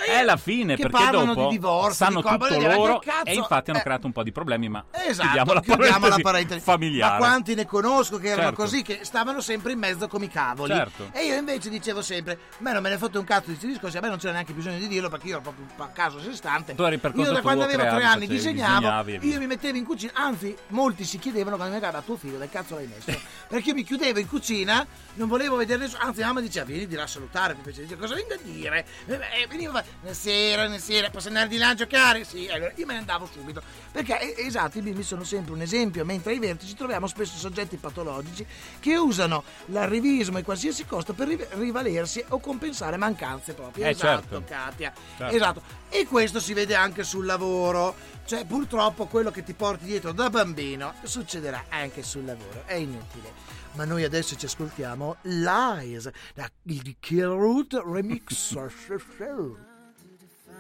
è 0.10 0.24
la 0.24 0.38
fine 0.38 0.76
Che 0.78 0.88
perché 0.88 1.10
dopo 1.12 1.44
di 1.44 1.48
divorzi, 1.50 1.98
sanno 1.98 2.22
di 2.22 2.28
tutto 2.30 2.60
loro 2.60 3.02
e 3.26 3.34
infatti 3.34 3.70
hanno 3.72 3.80
eh. 3.80 3.84
creato 3.84 4.06
un 4.06 4.14
po' 4.14 4.24
di 4.24 4.32
problemi, 4.32 4.70
ma 4.70 4.86
Esatto, 4.92 5.28
chiudiamo 5.28 5.54
la 5.54 5.62
parentesi 5.62 6.22
parentesi. 6.22 6.60
familiare. 6.62 7.12
Ma 7.12 7.18
quanti 7.18 7.56
ne 7.56 7.66
conosco 7.66 8.18
che 8.18 8.28
erano 8.28 8.48
Certo. 8.48 8.62
così, 8.62 8.82
che 8.84 9.00
stavano 9.02 9.42
sempre 9.42 9.74
in 9.74 9.80
mezzo 9.80 10.08
come 10.08 10.26
i 10.26 10.30
cavoli. 10.30 10.72
Certo. 10.74 11.10
E 11.12 11.26
io 11.26 11.36
invece 11.36 11.70
dicevo 11.70 12.02
sempre, 12.02 12.34
a 12.34 12.38
me 12.60 12.72
non 12.72 12.82
me 12.82 12.90
ne 12.90 12.98
fotte 12.98 13.18
un 13.18 13.26
cazzo 13.26 13.48
di 13.48 13.56
questi 13.58 13.68
discorsi, 13.68 13.98
a 13.98 14.02
me 14.02 14.08
non 14.08 14.18
c'era 14.18 14.32
neanche 14.32 14.54
bisogno 14.54 14.78
di 14.78 14.88
dirlo 14.88 15.10
perché 15.10 15.28
io 15.28 15.34
ero 15.34 15.42
proprio 15.42 15.66
un 15.78 15.92
caso 15.94 16.18
a 16.18 16.22
sé 16.38 16.48
stante. 16.48 16.76
Tu 16.76 16.84
eri 16.84 16.98
per 16.98 17.12
io 17.16 17.32
da 17.32 17.42
quando 17.42 17.64
avevo 17.64 17.82
tre 17.84 18.04
anni 18.04 18.28
disegnavo, 18.28 19.10
io 19.10 19.40
mi 19.40 19.48
mettevo 19.48 19.78
in 19.78 19.84
cucina, 19.84 20.14
anzi 20.16 20.56
molti 20.70 21.04
si 21.04 21.18
chiedevano 21.20 21.56
quando 21.58 21.74
mi 21.74 21.80
guardava 21.80 22.04
tuo 22.04 22.16
figlio, 22.16 22.38
del 22.38 22.50
cazzo 22.50 22.76
l'hai 22.76 22.88
messo? 22.88 23.20
perché 23.48 23.70
io 23.70 23.76
mi 23.76 23.84
chiudevo 23.84 24.20
in 24.20 24.28
cucina, 24.28 24.86
non 25.16 25.28
volevo 25.28 25.56
vedere 25.56 25.80
nessuno, 25.80 26.04
anzi 26.04 26.22
mamma 26.22 26.40
diceva 26.40 26.66
vieni 26.66 26.88
di 26.88 26.96
là 26.96 27.04
a 27.04 27.08
salutare, 27.08 27.56
mi 27.56 27.62
piace, 27.62 27.82
dice 27.82 27.98
cosa 27.98 28.16
vengo 28.16 28.34
a 28.34 28.40
dire? 28.42 28.86
E 29.08 29.48
veniva, 29.50 29.72
a 29.72 29.74
fare, 29.74 29.88
buonasera, 30.00 30.62
buonasera, 30.64 31.10
posso 31.10 31.28
andare 31.28 31.48
di 31.48 31.58
là 31.58 31.70
a 31.70 31.74
giocare? 31.74 32.24
Sì, 32.24 32.48
allora 32.48 32.72
io 32.76 32.86
me 32.86 32.94
ne 32.94 33.00
andavo 33.00 33.28
subito, 33.32 33.62
perché 33.92 34.38
esatto, 34.38 34.78
i 34.78 34.82
bimbi 34.82 35.04
sono 35.04 35.24
sempre 35.24 35.54
un 35.54 35.62
esempio, 35.62 36.06
mentre 36.06 36.32
ai 36.32 36.40
vertici 36.40 36.76
troviamo 36.76 37.08
spesso 37.08 37.38
soggetti 37.38 37.78
patologici 37.78 38.46
che 38.80 38.96
usano 38.96 39.44
l'arrivismo 39.68 40.38
e 40.38 40.44
qualsiasi 40.44 40.86
costo 40.86 41.14
per 41.14 41.28
ri- 41.28 41.48
rivalersi 41.52 42.24
o 42.30 42.40
compensare 42.40 42.98
mancanze 42.98 43.54
proprie. 43.54 43.88
Eh, 43.88 43.90
esatto, 43.90 44.22
certo. 44.30 44.44
Katia. 44.48 44.94
Certo. 45.18 45.36
Esatto. 45.36 45.62
E 45.90 46.06
questo 46.06 46.40
si 46.40 46.54
vede 46.54 46.76
anche 46.76 47.04
sul 47.04 47.26
lavoro. 47.26 47.96
Cioè, 48.26 48.46
purtroppo 48.46 49.06
quello 49.06 49.32
che 49.32 49.44
ti 49.44 49.54
porti 49.54 49.86
dietro 49.86 50.12
da 50.12 50.30
bambino 50.30 50.94
succederà 51.04 51.66
anche 51.70 52.04
sul 52.04 52.26
lavoro. 52.26 52.64
È 52.66 52.74
inutile. 52.74 53.32
Ma 53.74 53.86
noi 53.86 54.04
adesso 54.04 54.36
ci 54.36 54.46
ascoltiamo 54.46 55.18
Lies, 55.22 56.10
da 56.34 56.50
il 56.64 56.96
Kill 57.00 57.30
Root 57.30 57.82
Remix. 57.86 58.56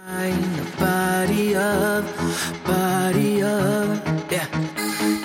Find 0.08 0.60
a 0.60 0.64
body 0.80 1.54
up, 1.54 2.06
body 2.66 3.42
up, 3.42 4.32
yeah. 4.32 4.48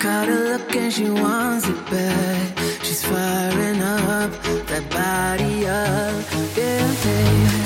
Caught 0.01 0.27
her 0.27 0.57
look 0.57 0.75
and 0.75 0.91
she 0.91 1.09
wants 1.09 1.69
it 1.69 1.85
back. 1.89 2.57
She's 2.83 3.01
firing 3.05 3.81
up 3.81 4.29
that 4.67 4.89
body 4.89 5.65
up, 5.67 6.57
yeah. 6.57 6.91
yeah. 7.05 7.62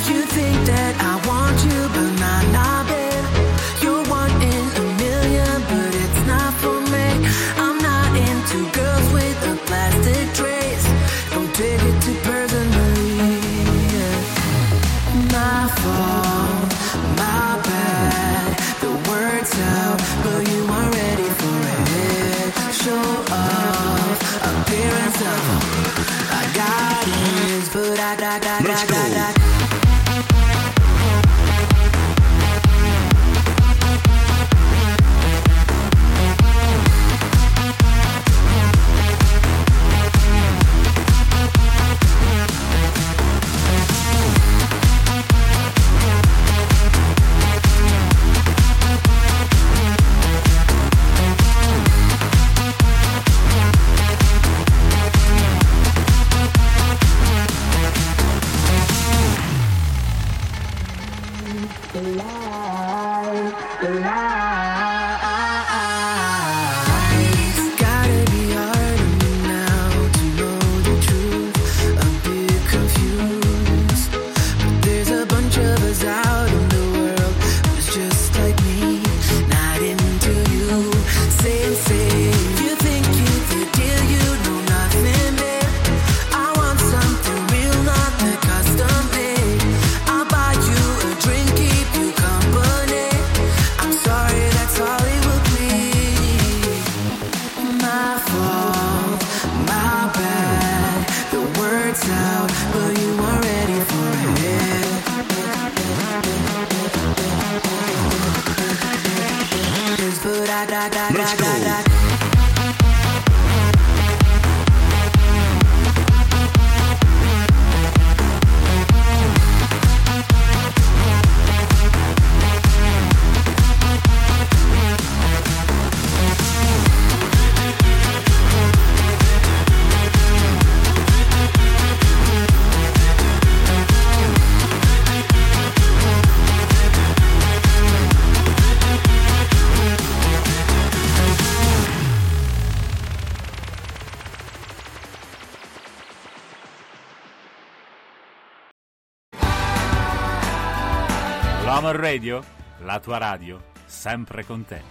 L'Amor 151.88 152.04
Radio, 152.04 152.43
la 152.80 153.00
tua 153.00 153.17
radio, 153.17 153.63
sempre 153.86 154.43
con 154.43 154.65
te. 154.65 154.82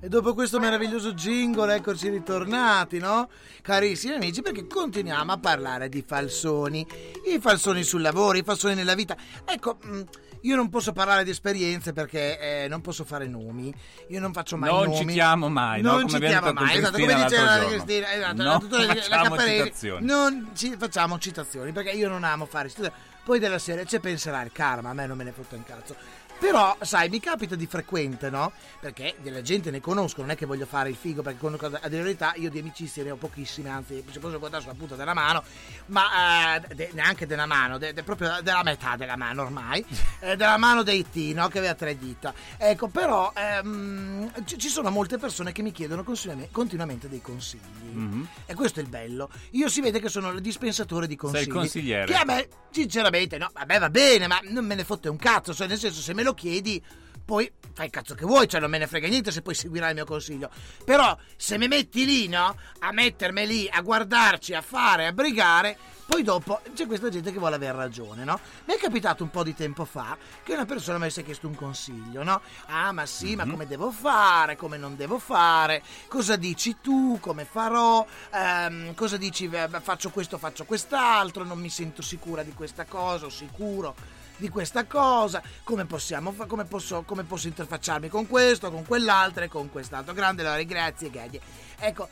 E 0.00 0.08
dopo 0.08 0.32
questo 0.32 0.58
meraviglioso 0.58 1.12
jingle, 1.12 1.74
eccoci 1.74 2.08
ritornati, 2.08 2.98
no? 2.98 3.28
Carissimi 3.60 4.14
amici, 4.14 4.40
perché 4.40 4.66
continuiamo 4.66 5.32
a 5.32 5.38
parlare 5.38 5.90
di 5.90 6.02
falsoni. 6.06 6.86
I 7.26 7.38
falsoni 7.40 7.82
sul 7.82 8.00
lavoro, 8.00 8.38
i 8.38 8.42
falsoni 8.42 8.74
nella 8.74 8.94
vita. 8.94 9.18
Ecco, 9.44 9.76
mh, 9.82 10.00
io 10.44 10.56
non 10.56 10.68
posso 10.70 10.92
parlare 10.92 11.24
di 11.24 11.30
esperienze 11.30 11.92
perché 11.92 12.38
eh, 12.64 12.68
non 12.68 12.80
posso 12.80 13.04
fare 13.04 13.26
nomi. 13.26 13.74
Io 14.08 14.20
non 14.20 14.32
faccio 14.32 14.56
mai 14.56 14.70
Non 14.70 14.84
nomi. 14.84 14.96
citiamo 14.96 15.48
mai, 15.48 15.82
no? 15.82 15.92
Non 15.92 16.02
abbiamo 16.02 16.24
citiamo 16.24 16.52
mai, 16.52 16.76
esatto, 16.78 16.98
come 16.98 17.14
diceva 17.14 17.44
l'altro 17.44 17.68
la. 17.68 17.74
Cristina, 17.74 18.12
esatto, 18.12 18.34
Non 18.36 18.44
la- 18.46 18.52
la 18.86 18.94
facciamo 18.94 19.22
Caparelli. 19.30 19.64
citazioni. 19.64 20.06
Non 20.06 20.50
ci 20.54 20.74
facciamo 20.78 21.18
citazioni 21.18 21.72
perché 21.72 21.90
io 21.90 22.08
non 22.08 22.24
amo 22.24 22.46
fare 22.46 22.68
citazioni. 22.68 22.96
Poi 23.24 23.38
della 23.38 23.58
serie 23.58 23.86
c'è 23.86 24.00
penserai 24.00 24.44
il 24.44 24.52
karma, 24.52 24.90
a 24.90 24.92
me 24.92 25.06
non 25.06 25.16
me 25.16 25.24
ne 25.24 25.32
fotte 25.32 25.54
un 25.54 25.64
cazzo. 25.64 25.96
Però, 26.44 26.76
sai, 26.82 27.08
mi 27.08 27.20
capita 27.20 27.54
di 27.54 27.66
frequente, 27.66 28.28
no? 28.28 28.52
Perché 28.78 29.14
della 29.22 29.40
gente 29.40 29.70
ne 29.70 29.80
conosco, 29.80 30.20
non 30.20 30.28
è 30.28 30.36
che 30.36 30.44
voglio 30.44 30.66
fare 30.66 30.90
il 30.90 30.94
figo, 30.94 31.22
perché 31.22 31.38
conosco, 31.38 31.64
a 31.64 31.88
dire 31.88 31.96
la 31.96 32.02
verità, 32.02 32.34
io 32.36 32.50
di 32.50 32.58
amicizie 32.58 33.02
ne 33.02 33.12
ho 33.12 33.16
pochissime, 33.16 33.70
anzi, 33.70 34.04
si 34.10 34.18
possono 34.18 34.38
contare 34.38 34.60
sulla 34.60 34.74
punta 34.74 34.94
della 34.94 35.14
mano, 35.14 35.42
ma 35.86 36.56
eh, 36.56 36.74
de- 36.74 36.90
neanche 36.92 37.24
della 37.26 37.46
mano, 37.46 37.78
de- 37.78 37.94
de- 37.94 38.02
proprio 38.02 38.40
della 38.42 38.62
metà 38.62 38.94
della 38.94 39.16
mano 39.16 39.40
ormai, 39.40 39.82
eh, 40.20 40.36
della 40.36 40.58
mano 40.58 40.82
dei 40.82 41.08
T, 41.08 41.32
no? 41.34 41.48
Che 41.48 41.56
aveva 41.56 41.72
tre 41.74 41.96
dita. 41.96 42.34
Ecco, 42.58 42.88
però 42.88 43.32
ehm, 43.34 44.44
ci 44.44 44.58
ci 44.58 44.68
sono 44.68 44.90
molte 44.90 45.16
persone 45.16 45.50
che 45.50 45.62
mi 45.62 45.72
chiedono 45.72 46.04
continuamente- 46.04 47.08
dei 47.08 47.22
consigli. 47.22 47.60
Mhm. 47.92 48.28
E 48.44 48.54
questo 48.54 48.80
è 48.80 48.82
il 48.82 48.90
bello. 48.90 49.30
Io 49.52 49.68
si 49.70 49.80
vede 49.80 49.98
che 49.98 50.10
sono 50.10 50.30
il 50.32 50.42
dispensatore 50.42 51.06
di 51.06 51.16
consigli. 51.16 51.38
Sei 51.40 51.48
il 51.48 51.54
consigliere. 51.54 52.04
Che 52.04 52.14
a 52.14 52.24
me, 52.26 52.48
sinceramente, 52.70 53.38
no, 53.38 53.48
vabbè, 53.54 53.78
va 53.78 53.88
bene, 53.88 54.26
ma 54.26 54.38
non 54.42 54.66
me 54.66 54.74
ne 54.74 54.84
fotte 54.84 55.08
un 55.08 55.16
cazzo. 55.16 55.54
Cioè, 55.54 55.66
nel 55.66 55.78
senso, 55.78 56.00
se 56.02 56.12
me 56.12 56.22
lo 56.22 56.33
chiedi, 56.34 56.82
poi 57.24 57.50
fai 57.72 57.86
il 57.86 57.90
cazzo 57.90 58.14
che 58.14 58.24
vuoi, 58.26 58.46
cioè 58.46 58.60
non 58.60 58.70
me 58.70 58.78
ne 58.78 58.86
frega 58.86 59.08
niente 59.08 59.32
se 59.32 59.42
poi 59.42 59.54
seguirai 59.54 59.88
il 59.90 59.94
mio 59.94 60.04
consiglio. 60.04 60.50
Però, 60.84 61.16
se 61.36 61.58
mi 61.58 61.68
metti 61.68 62.04
lì, 62.04 62.28
no, 62.28 62.56
a 62.80 62.92
mettermi 62.92 63.46
lì, 63.46 63.68
a 63.68 63.80
guardarci, 63.80 64.54
a 64.54 64.60
fare, 64.60 65.06
a 65.06 65.12
brigare, 65.12 65.76
poi 66.06 66.22
dopo 66.22 66.60
c'è 66.74 66.86
questa 66.86 67.08
gente 67.08 67.32
che 67.32 67.38
vuole 67.38 67.56
aver 67.56 67.74
ragione, 67.74 68.24
no? 68.24 68.38
Mi 68.66 68.74
è 68.74 68.78
capitato 68.78 69.22
un 69.24 69.30
po' 69.30 69.42
di 69.42 69.54
tempo 69.54 69.86
fa 69.86 70.18
che 70.42 70.52
una 70.52 70.66
persona 70.66 70.98
mi 70.98 71.04
avesse 71.04 71.24
chiesto 71.24 71.48
un 71.48 71.54
consiglio, 71.54 72.22
no? 72.22 72.42
Ah, 72.66 72.92
ma 72.92 73.06
sì, 73.06 73.34
ma 73.34 73.46
come 73.46 73.66
devo 73.66 73.90
fare, 73.90 74.54
come 74.54 74.76
non 74.76 74.96
devo 74.96 75.18
fare, 75.18 75.82
cosa 76.06 76.36
dici 76.36 76.76
tu, 76.82 77.18
come 77.20 77.44
farò, 77.44 78.06
Ehm, 78.34 78.94
cosa 78.94 79.16
dici, 79.16 79.50
faccio 79.80 80.10
questo, 80.10 80.38
faccio 80.38 80.64
quest'altro, 80.64 81.44
non 81.44 81.58
mi 81.58 81.70
sento 81.70 82.02
sicura 82.02 82.42
di 82.42 82.52
questa 82.52 82.84
cosa 82.84 83.26
o 83.26 83.30
sicuro 83.30 83.94
di 84.36 84.48
questa 84.48 84.84
cosa, 84.84 85.42
come 85.62 85.84
possiamo 85.84 86.32
fa- 86.32 86.46
come 86.46 86.64
posso, 86.64 87.02
come 87.02 87.24
posso 87.24 87.46
interfacciarmi 87.46 88.08
con 88.08 88.26
questo, 88.26 88.70
con 88.70 88.84
quell'altro 88.84 89.44
e 89.44 89.48
con 89.48 89.70
quest'altro. 89.70 90.12
Grande 90.14 90.42
Lori, 90.42 90.64
grazie, 90.64 91.10
Gaglie. 91.10 91.40
Ecco, 91.78 92.08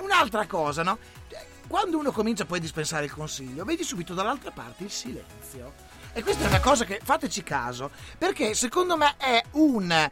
un'altra 0.00 0.46
cosa, 0.46 0.82
no? 0.82 0.98
Quando 1.66 1.98
uno 1.98 2.12
comincia 2.12 2.44
poi 2.44 2.58
a 2.58 2.60
dispensare 2.60 3.06
il 3.06 3.12
consiglio, 3.12 3.64
vedi 3.64 3.82
subito 3.82 4.14
dall'altra 4.14 4.52
parte 4.52 4.84
il 4.84 4.90
silenzio. 4.90 5.72
E 6.16 6.22
questa 6.22 6.44
è 6.44 6.46
una 6.48 6.60
cosa 6.60 6.86
che 6.86 6.98
fateci 7.04 7.42
caso, 7.42 7.90
perché 8.16 8.54
secondo 8.54 8.96
me 8.96 9.16
è 9.18 9.42
un. 9.52 9.90
Eh, 9.92 10.08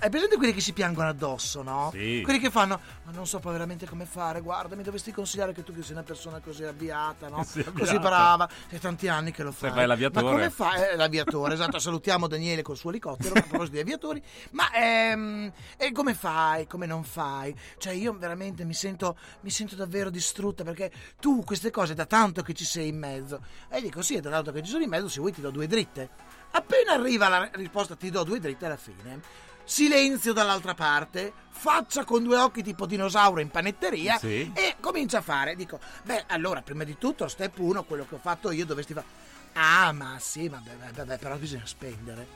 è 0.00 0.08
presente 0.08 0.34
quelli 0.36 0.52
che 0.52 0.60
si 0.60 0.72
piangono 0.72 1.08
addosso, 1.08 1.62
no? 1.62 1.90
Sì. 1.92 2.22
Quelli 2.24 2.40
che 2.40 2.50
fanno, 2.50 2.80
ma 3.04 3.12
non 3.12 3.24
so 3.24 3.38
poi 3.38 3.52
veramente 3.52 3.86
come 3.86 4.04
fare, 4.04 4.40
guarda, 4.40 4.74
mi 4.74 4.82
dovresti 4.82 5.12
consigliare 5.12 5.52
che 5.52 5.62
tu 5.62 5.72
che 5.72 5.82
sei 5.84 5.92
una 5.92 6.02
persona 6.02 6.40
così 6.40 6.64
avviata, 6.64 7.28
no? 7.28 7.44
Sì, 7.46 7.62
Così 7.62 7.94
avviata. 7.94 7.98
brava, 8.00 8.48
è 8.68 8.78
tanti 8.78 9.06
anni 9.06 9.30
che 9.30 9.44
lo 9.44 9.52
fai. 9.52 9.70
fai 9.70 9.86
l'aviatore. 9.86 10.24
Ma 10.24 10.30
come 10.32 10.50
fai? 10.50 10.82
Eh, 10.90 10.96
l'aviatore, 10.96 11.54
esatto, 11.54 11.78
salutiamo 11.78 12.26
Daniele 12.26 12.62
col 12.62 12.76
suo 12.76 12.90
elicottero, 12.90 13.36
a 13.36 13.42
proposito 13.42 13.76
di 13.76 13.80
aviatori. 13.80 14.20
Ma 14.50 14.72
ehm, 14.74 15.52
e 15.76 15.92
come 15.92 16.14
fai? 16.14 16.66
Come 16.66 16.86
non 16.86 17.04
fai? 17.04 17.54
Cioè 17.78 17.92
io 17.92 18.12
veramente 18.18 18.64
mi 18.64 18.74
sento, 18.74 19.16
mi 19.42 19.50
sento 19.50 19.76
davvero 19.76 20.10
distrutta 20.10 20.64
perché 20.64 20.90
tu 21.20 21.44
queste 21.44 21.70
cose 21.70 21.94
da 21.94 22.06
tanto 22.06 22.42
che 22.42 22.54
ci 22.54 22.64
sei 22.64 22.88
in 22.88 22.98
mezzo. 22.98 23.40
E 23.70 23.80
dico 23.80 24.02
sì, 24.02 24.16
è 24.16 24.20
da 24.20 24.30
tanto 24.30 24.50
che 24.50 24.64
ci 24.64 24.70
sono 24.70 24.82
in 24.82 24.88
mezzo, 24.88 25.10
se 25.12 25.20
vuoi 25.20 25.32
ti 25.32 25.40
do 25.40 25.50
due 25.50 25.66
dritte. 25.66 26.08
Appena 26.52 26.92
arriva 26.92 27.28
la 27.28 27.48
risposta 27.52 27.94
ti 27.94 28.10
do 28.10 28.24
due 28.24 28.40
dritte 28.40 28.66
alla 28.66 28.76
fine. 28.76 29.20
Silenzio 29.64 30.32
dall'altra 30.32 30.74
parte, 30.74 31.32
faccia 31.50 32.04
con 32.04 32.24
due 32.24 32.36
occhi 32.36 32.62
tipo 32.64 32.84
dinosauro 32.84 33.40
in 33.40 33.48
panetteria 33.48 34.18
Sì. 34.18 34.50
e 34.54 34.76
comincia 34.80 35.18
a 35.18 35.22
fare. 35.22 35.54
Dico, 35.54 35.78
beh, 36.02 36.24
allora, 36.28 36.62
prima 36.62 36.82
di 36.84 36.98
tutto, 36.98 37.28
step 37.28 37.58
1, 37.58 37.84
quello 37.84 38.04
che 38.08 38.16
ho 38.16 38.20
fatto 38.20 38.50
io, 38.50 38.66
dovresti 38.66 38.92
fare. 38.92 39.06
Ah, 39.54 39.92
ma 39.92 40.16
sì, 40.18 40.48
beh, 40.48 41.04
beh, 41.04 41.18
però 41.18 41.36
bisogna 41.36 41.64
spendere. 41.66 42.26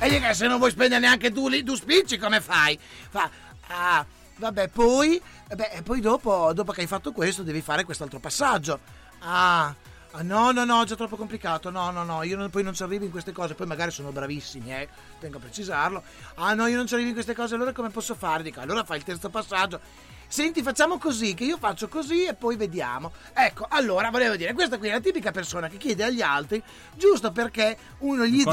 E 0.00 0.08
dica, 0.08 0.32
se 0.34 0.46
non 0.48 0.58
vuoi 0.58 0.70
spendere 0.70 1.00
neanche 1.00 1.30
tu 1.30 1.48
lì, 1.48 1.62
tu 1.62 1.76
spicci, 1.76 2.18
come 2.18 2.40
fai? 2.40 2.76
Fa, 3.10 3.30
ah, 3.68 4.04
vabbè, 4.36 4.68
poi, 4.68 5.20
eh 5.48 5.54
beh, 5.54 5.68
e 5.70 5.82
poi 5.82 6.00
dopo, 6.00 6.52
dopo 6.52 6.72
che 6.72 6.80
hai 6.80 6.86
fatto 6.88 7.12
questo, 7.12 7.42
devi 7.44 7.60
fare 7.60 7.84
quest'altro 7.84 8.18
passaggio. 8.18 8.80
Ah, 9.20 9.72
ah, 10.12 10.22
no, 10.22 10.50
no, 10.52 10.64
no, 10.64 10.82
è 10.82 10.84
già 10.84 10.94
troppo 10.96 11.16
complicato. 11.16 11.70
No, 11.70 11.90
no, 11.90 12.04
no, 12.04 12.22
io 12.22 12.36
non- 12.36 12.50
poi 12.50 12.62
non 12.62 12.74
ci 12.74 12.82
arrivo 12.82 13.04
in 13.04 13.10
queste 13.10 13.32
cose. 13.32 13.54
Poi 13.54 13.66
magari 13.66 13.90
sono 13.90 14.10
bravissimi, 14.12 14.72
eh, 14.72 14.88
tengo 15.20 15.38
a 15.38 15.40
precisarlo. 15.40 16.02
Ah, 16.36 16.54
no, 16.54 16.66
io 16.66 16.76
non 16.76 16.86
ci 16.86 16.94
arrivo 16.94 17.08
in 17.08 17.14
queste 17.14 17.34
cose, 17.34 17.54
allora 17.54 17.72
come 17.72 17.90
posso 17.90 18.14
fare? 18.14 18.42
Dico, 18.42 18.60
allora 18.60 18.84
fai 18.84 18.98
il 18.98 19.04
terzo 19.04 19.28
passaggio. 19.30 19.80
Senti, 20.32 20.62
facciamo 20.62 20.96
così, 20.96 21.34
che 21.34 21.44
io 21.44 21.58
faccio 21.58 21.88
così 21.88 22.24
e 22.24 22.32
poi 22.32 22.56
vediamo. 22.56 23.12
Ecco, 23.34 23.66
allora, 23.68 24.08
volevo 24.08 24.34
dire, 24.34 24.54
questa 24.54 24.78
qui 24.78 24.88
è 24.88 24.92
la 24.92 24.98
tipica 25.00 25.30
persona 25.30 25.68
che 25.68 25.76
chiede 25.76 26.04
agli 26.04 26.22
altri, 26.22 26.62
giusto 26.96 27.32
perché 27.32 27.76
uno 27.98 28.24
gli 28.24 28.38
dica... 28.38 28.50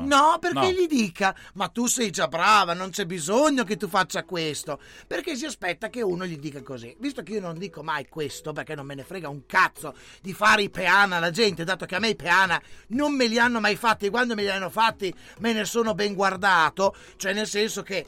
No, 0.00 0.38
perché 0.40 0.58
No. 0.60 0.70
gli 0.70 0.86
dica, 0.86 1.36
ma 1.56 1.68
tu 1.68 1.84
sei 1.84 2.08
già 2.08 2.26
brava, 2.26 2.72
non 2.72 2.88
c'è 2.88 3.04
bisogno 3.04 3.64
che 3.64 3.76
tu 3.76 3.86
faccia 3.86 4.24
questo. 4.24 4.80
Perché 5.06 5.36
si 5.36 5.44
aspetta 5.44 5.90
che 5.90 6.00
uno 6.00 6.24
gli 6.24 6.38
dica 6.38 6.62
così. 6.62 6.96
Visto 6.98 7.22
che 7.22 7.34
io 7.34 7.40
non 7.42 7.58
dico 7.58 7.82
mai 7.82 8.08
questo, 8.08 8.54
perché 8.54 8.74
non 8.74 8.86
me 8.86 8.94
ne 8.94 9.04
frega 9.04 9.28
un 9.28 9.44
cazzo 9.44 9.94
di 10.22 10.32
fare 10.32 10.62
i 10.62 10.70
peana 10.70 11.16
alla 11.16 11.30
gente, 11.30 11.64
dato 11.64 11.84
che 11.84 11.96
a 11.96 11.98
me 11.98 12.08
i 12.08 12.16
peana 12.16 12.58
non 12.88 13.12
me 13.14 13.26
li 13.26 13.38
hanno 13.38 13.60
mai 13.60 13.76
fatti, 13.76 14.08
quando 14.08 14.34
me 14.34 14.40
li 14.40 14.48
hanno 14.48 14.70
fatti 14.70 15.14
me 15.40 15.52
ne 15.52 15.66
sono 15.66 15.92
ben 15.92 16.14
guardato, 16.14 16.96
cioè 17.16 17.34
nel 17.34 17.46
senso 17.46 17.82
che 17.82 18.06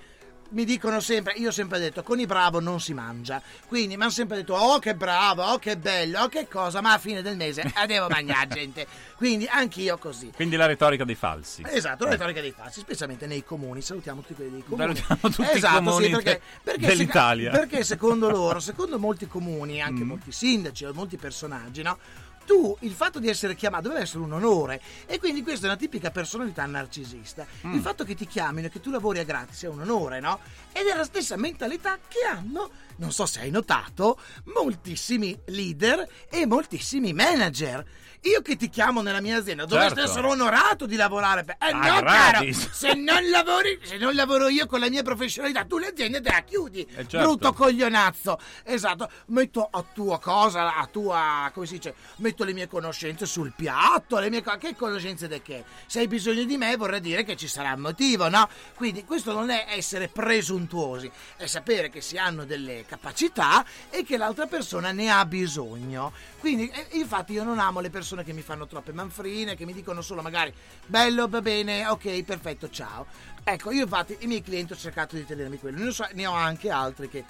mi 0.52 0.64
dicono 0.64 1.00
sempre, 1.00 1.34
io 1.36 1.48
ho 1.48 1.52
sempre 1.52 1.78
detto, 1.78 2.02
con 2.02 2.18
i 2.20 2.26
bravo 2.26 2.60
non 2.60 2.80
si 2.80 2.94
mangia. 2.94 3.40
Quindi 3.66 3.96
mi 3.96 4.02
hanno 4.02 4.10
sempre 4.12 4.36
detto, 4.38 4.54
oh 4.54 4.78
che 4.78 4.94
bravo, 4.94 5.42
oh 5.44 5.58
che 5.58 5.76
bello, 5.76 6.20
oh 6.22 6.28
che 6.28 6.46
cosa, 6.48 6.80
ma 6.80 6.92
a 6.92 6.98
fine 6.98 7.22
del 7.22 7.36
mese 7.36 7.62
eh, 7.62 7.86
devo 7.86 8.08
mangiare 8.08 8.48
gente. 8.48 8.86
Quindi 9.16 9.46
anch'io 9.50 9.98
così. 9.98 10.30
Quindi 10.34 10.56
la 10.56 10.66
retorica 10.66 11.04
dei 11.04 11.14
falsi. 11.14 11.62
Esatto, 11.66 12.04
la 12.04 12.10
retorica 12.10 12.40
dei 12.40 12.52
falsi, 12.56 12.80
specialmente 12.80 13.26
nei 13.26 13.44
comuni. 13.44 13.80
Salutiamo 13.82 14.20
tutti 14.20 14.34
quelli 14.34 14.50
dei 14.50 14.64
comuni. 14.64 14.94
Salutiamo 14.96 15.34
tutti 15.34 15.50
i 15.52 15.56
esatto, 15.56 15.82
comuni 15.82 16.04
sì, 16.06 16.10
perché, 16.12 16.40
perché 16.62 16.86
dell'Italia. 16.86 17.52
seco- 17.52 17.66
perché 17.66 17.84
secondo 17.84 18.28
loro, 18.30 18.60
secondo 18.60 18.98
molti 18.98 19.26
comuni, 19.26 19.80
anche 19.80 20.02
Mm. 20.04 20.08
molti 20.08 20.32
sindaci 20.32 20.84
o 20.84 20.92
molti 20.92 21.16
personaggi, 21.16 21.82
no? 21.82 21.98
Tu, 22.44 22.76
il 22.80 22.92
fatto 22.92 23.18
di 23.18 23.28
essere 23.28 23.54
chiamato 23.54 23.88
deve 23.88 24.00
essere 24.00 24.24
un 24.24 24.32
onore 24.32 24.80
e 25.06 25.18
quindi 25.18 25.42
questa 25.42 25.66
è 25.66 25.68
una 25.68 25.78
tipica 25.78 26.10
personalità 26.10 26.64
narcisista. 26.66 27.46
Mm. 27.66 27.74
Il 27.74 27.80
fatto 27.80 28.04
che 28.04 28.14
ti 28.14 28.26
chiamino 28.26 28.66
e 28.66 28.70
che 28.70 28.80
tu 28.80 28.90
lavori 28.90 29.18
a 29.18 29.24
gratis 29.24 29.62
è 29.64 29.68
un 29.68 29.80
onore, 29.80 30.20
no? 30.20 30.40
Ed 30.72 30.86
è 30.86 30.96
la 30.96 31.04
stessa 31.04 31.36
mentalità 31.36 31.98
che 32.08 32.26
hanno, 32.28 32.70
non 32.96 33.12
so 33.12 33.26
se 33.26 33.40
hai 33.40 33.50
notato, 33.50 34.18
moltissimi 34.54 35.38
leader 35.46 36.06
e 36.28 36.46
moltissimi 36.46 37.12
manager. 37.12 37.84
Io 38.24 38.40
che 38.40 38.54
ti 38.56 38.68
chiamo 38.68 39.02
nella 39.02 39.20
mia 39.20 39.38
azienda 39.38 39.64
dovresti 39.64 39.94
Certo. 39.96 40.10
essere 40.10 40.26
onorato 40.28 40.86
di 40.86 40.94
lavorare 40.94 41.42
per... 41.42 41.56
Eh 41.58 41.70
Ah, 41.72 41.76
no, 41.76 41.80
caro, 41.80 42.00
gratis. 42.02 42.70
se 42.72 42.94
non 42.94 43.28
lavori, 43.30 43.80
se 43.82 43.96
non 43.96 44.14
lavoro 44.14 44.48
io 44.48 44.66
con 44.66 44.78
la 44.78 44.88
mia 44.88 45.02
professionalità, 45.02 45.64
tu 45.64 45.78
l'azienda 45.78 46.20
te 46.20 46.30
la 46.30 46.40
chiudi. 46.42 46.82
Eh, 46.82 47.08
certo. 47.08 47.18
Brutto 47.18 47.52
coglionazzo. 47.52 48.38
Esatto, 48.62 49.10
metto 49.26 49.66
a 49.68 49.84
tua 49.92 50.20
cosa, 50.20 50.76
a 50.76 50.86
tua, 50.86 51.50
come 51.52 51.66
si 51.66 51.74
dice, 51.74 51.94
metto 52.16 52.44
le 52.44 52.52
mie 52.52 52.68
conoscenze 52.68 53.26
sul 53.26 53.52
piatto, 53.56 54.18
le 54.18 54.30
mie 54.30 54.42
co- 54.42 54.56
che 54.56 54.76
conoscenze 54.76 55.26
di 55.26 55.42
che? 55.42 55.64
Se 55.86 55.98
hai 55.98 56.06
bisogno 56.06 56.44
di 56.44 56.56
me 56.56 56.76
vorrà 56.76 57.00
dire 57.00 57.24
che 57.24 57.34
ci 57.36 57.48
sarà 57.48 57.72
un 57.72 57.80
motivo, 57.80 58.28
no? 58.28 58.48
Quindi 58.76 59.04
questo 59.04 59.32
non 59.32 59.50
è 59.50 59.66
essere 59.70 60.06
presuntuosi, 60.08 61.10
è 61.36 61.46
sapere 61.46 61.90
che 61.90 62.00
si 62.00 62.18
hanno 62.18 62.44
delle 62.44 62.84
capacità 62.86 63.64
e 63.90 64.04
che 64.04 64.16
l'altra 64.16 64.46
persona 64.46 64.92
ne 64.92 65.10
ha 65.10 65.24
bisogno. 65.24 66.12
Quindi, 66.38 66.68
eh, 66.68 66.86
infatti, 66.98 67.32
io 67.32 67.42
non 67.44 67.58
amo 67.58 67.80
le 67.80 67.90
persone 67.90 68.10
che 68.22 68.34
mi 68.34 68.42
fanno 68.42 68.66
troppe 68.66 68.92
manfrine, 68.92 69.56
che 69.56 69.64
mi 69.64 69.72
dicono 69.72 70.02
solo 70.02 70.20
magari 70.20 70.52
bello, 70.84 71.26
va 71.28 71.40
bene, 71.40 71.86
ok, 71.86 72.22
perfetto, 72.24 72.68
ciao. 72.68 73.06
Ecco, 73.42 73.70
io 73.72 73.84
infatti 73.84 74.14
i 74.20 74.26
miei 74.26 74.42
clienti 74.42 74.74
ho 74.74 74.76
cercato 74.76 75.16
di 75.16 75.24
tenermi 75.24 75.58
quello. 75.58 75.82
Ne, 75.82 75.90
so- 75.90 76.06
ne 76.12 76.26
ho 76.26 76.32
anche 76.34 76.68
altri 76.70 77.08
che 77.08 77.24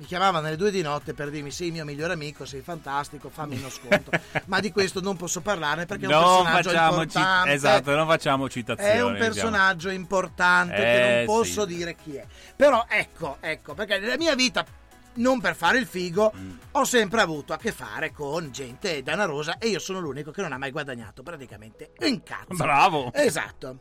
mi 0.00 0.06
chiamavano 0.06 0.46
alle 0.46 0.54
due 0.56 0.70
di 0.70 0.80
notte 0.80 1.12
per 1.12 1.28
dirmi 1.28 1.50
sei 1.50 1.66
il 1.66 1.72
mio 1.72 1.84
migliore 1.84 2.12
amico, 2.12 2.44
sei 2.46 2.60
fantastico, 2.60 3.28
fammi 3.30 3.56
uno 3.58 3.68
sconto. 3.68 4.12
Ma 4.46 4.60
di 4.60 4.70
questo 4.70 5.00
non 5.00 5.16
posso 5.16 5.40
parlarne 5.40 5.86
perché 5.86 6.04
è 6.04 6.06
un 6.06 6.12
Non 6.14 6.44
personaggio 6.44 6.68
facciamo 6.70 6.96
ci- 6.98 7.02
importante. 7.02 7.52
esatto, 7.52 7.94
non 7.96 8.06
facciamo 8.06 8.48
citazioni. 8.48 8.90
È 8.90 9.02
un 9.02 9.12
diciamo. 9.14 9.28
personaggio 9.32 9.90
importante 9.90 10.74
che 10.76 11.02
Eh, 11.12 11.16
non 11.16 11.24
posso 11.26 11.66
sì. 11.66 11.74
dire 11.74 11.96
chi 11.96 12.14
è. 12.14 12.24
Però 12.54 12.86
ecco, 12.88 13.38
ecco, 13.40 13.74
perché 13.74 13.98
nella 13.98 14.16
mia 14.16 14.36
vita, 14.36 14.64
non 15.18 15.40
per 15.40 15.54
fare 15.54 15.78
il 15.78 15.86
figo, 15.86 16.32
Mm. 16.36 16.50
ho 16.72 16.84
sempre 16.84 17.20
avuto 17.20 17.52
a 17.52 17.56
che 17.58 17.70
fare 17.72 18.12
con 18.12 18.50
gente 18.50 19.02
danarosa 19.02 19.58
e 19.58 19.68
io 19.68 19.78
sono 19.78 20.00
l'unico 20.00 20.30
che 20.30 20.42
non 20.42 20.52
ha 20.52 20.58
mai 20.58 20.70
guadagnato 20.70 21.22
praticamente 21.22 21.92
un 22.00 22.22
cazzo. 22.22 22.54
Bravo. 22.54 23.12
Esatto. 23.12 23.78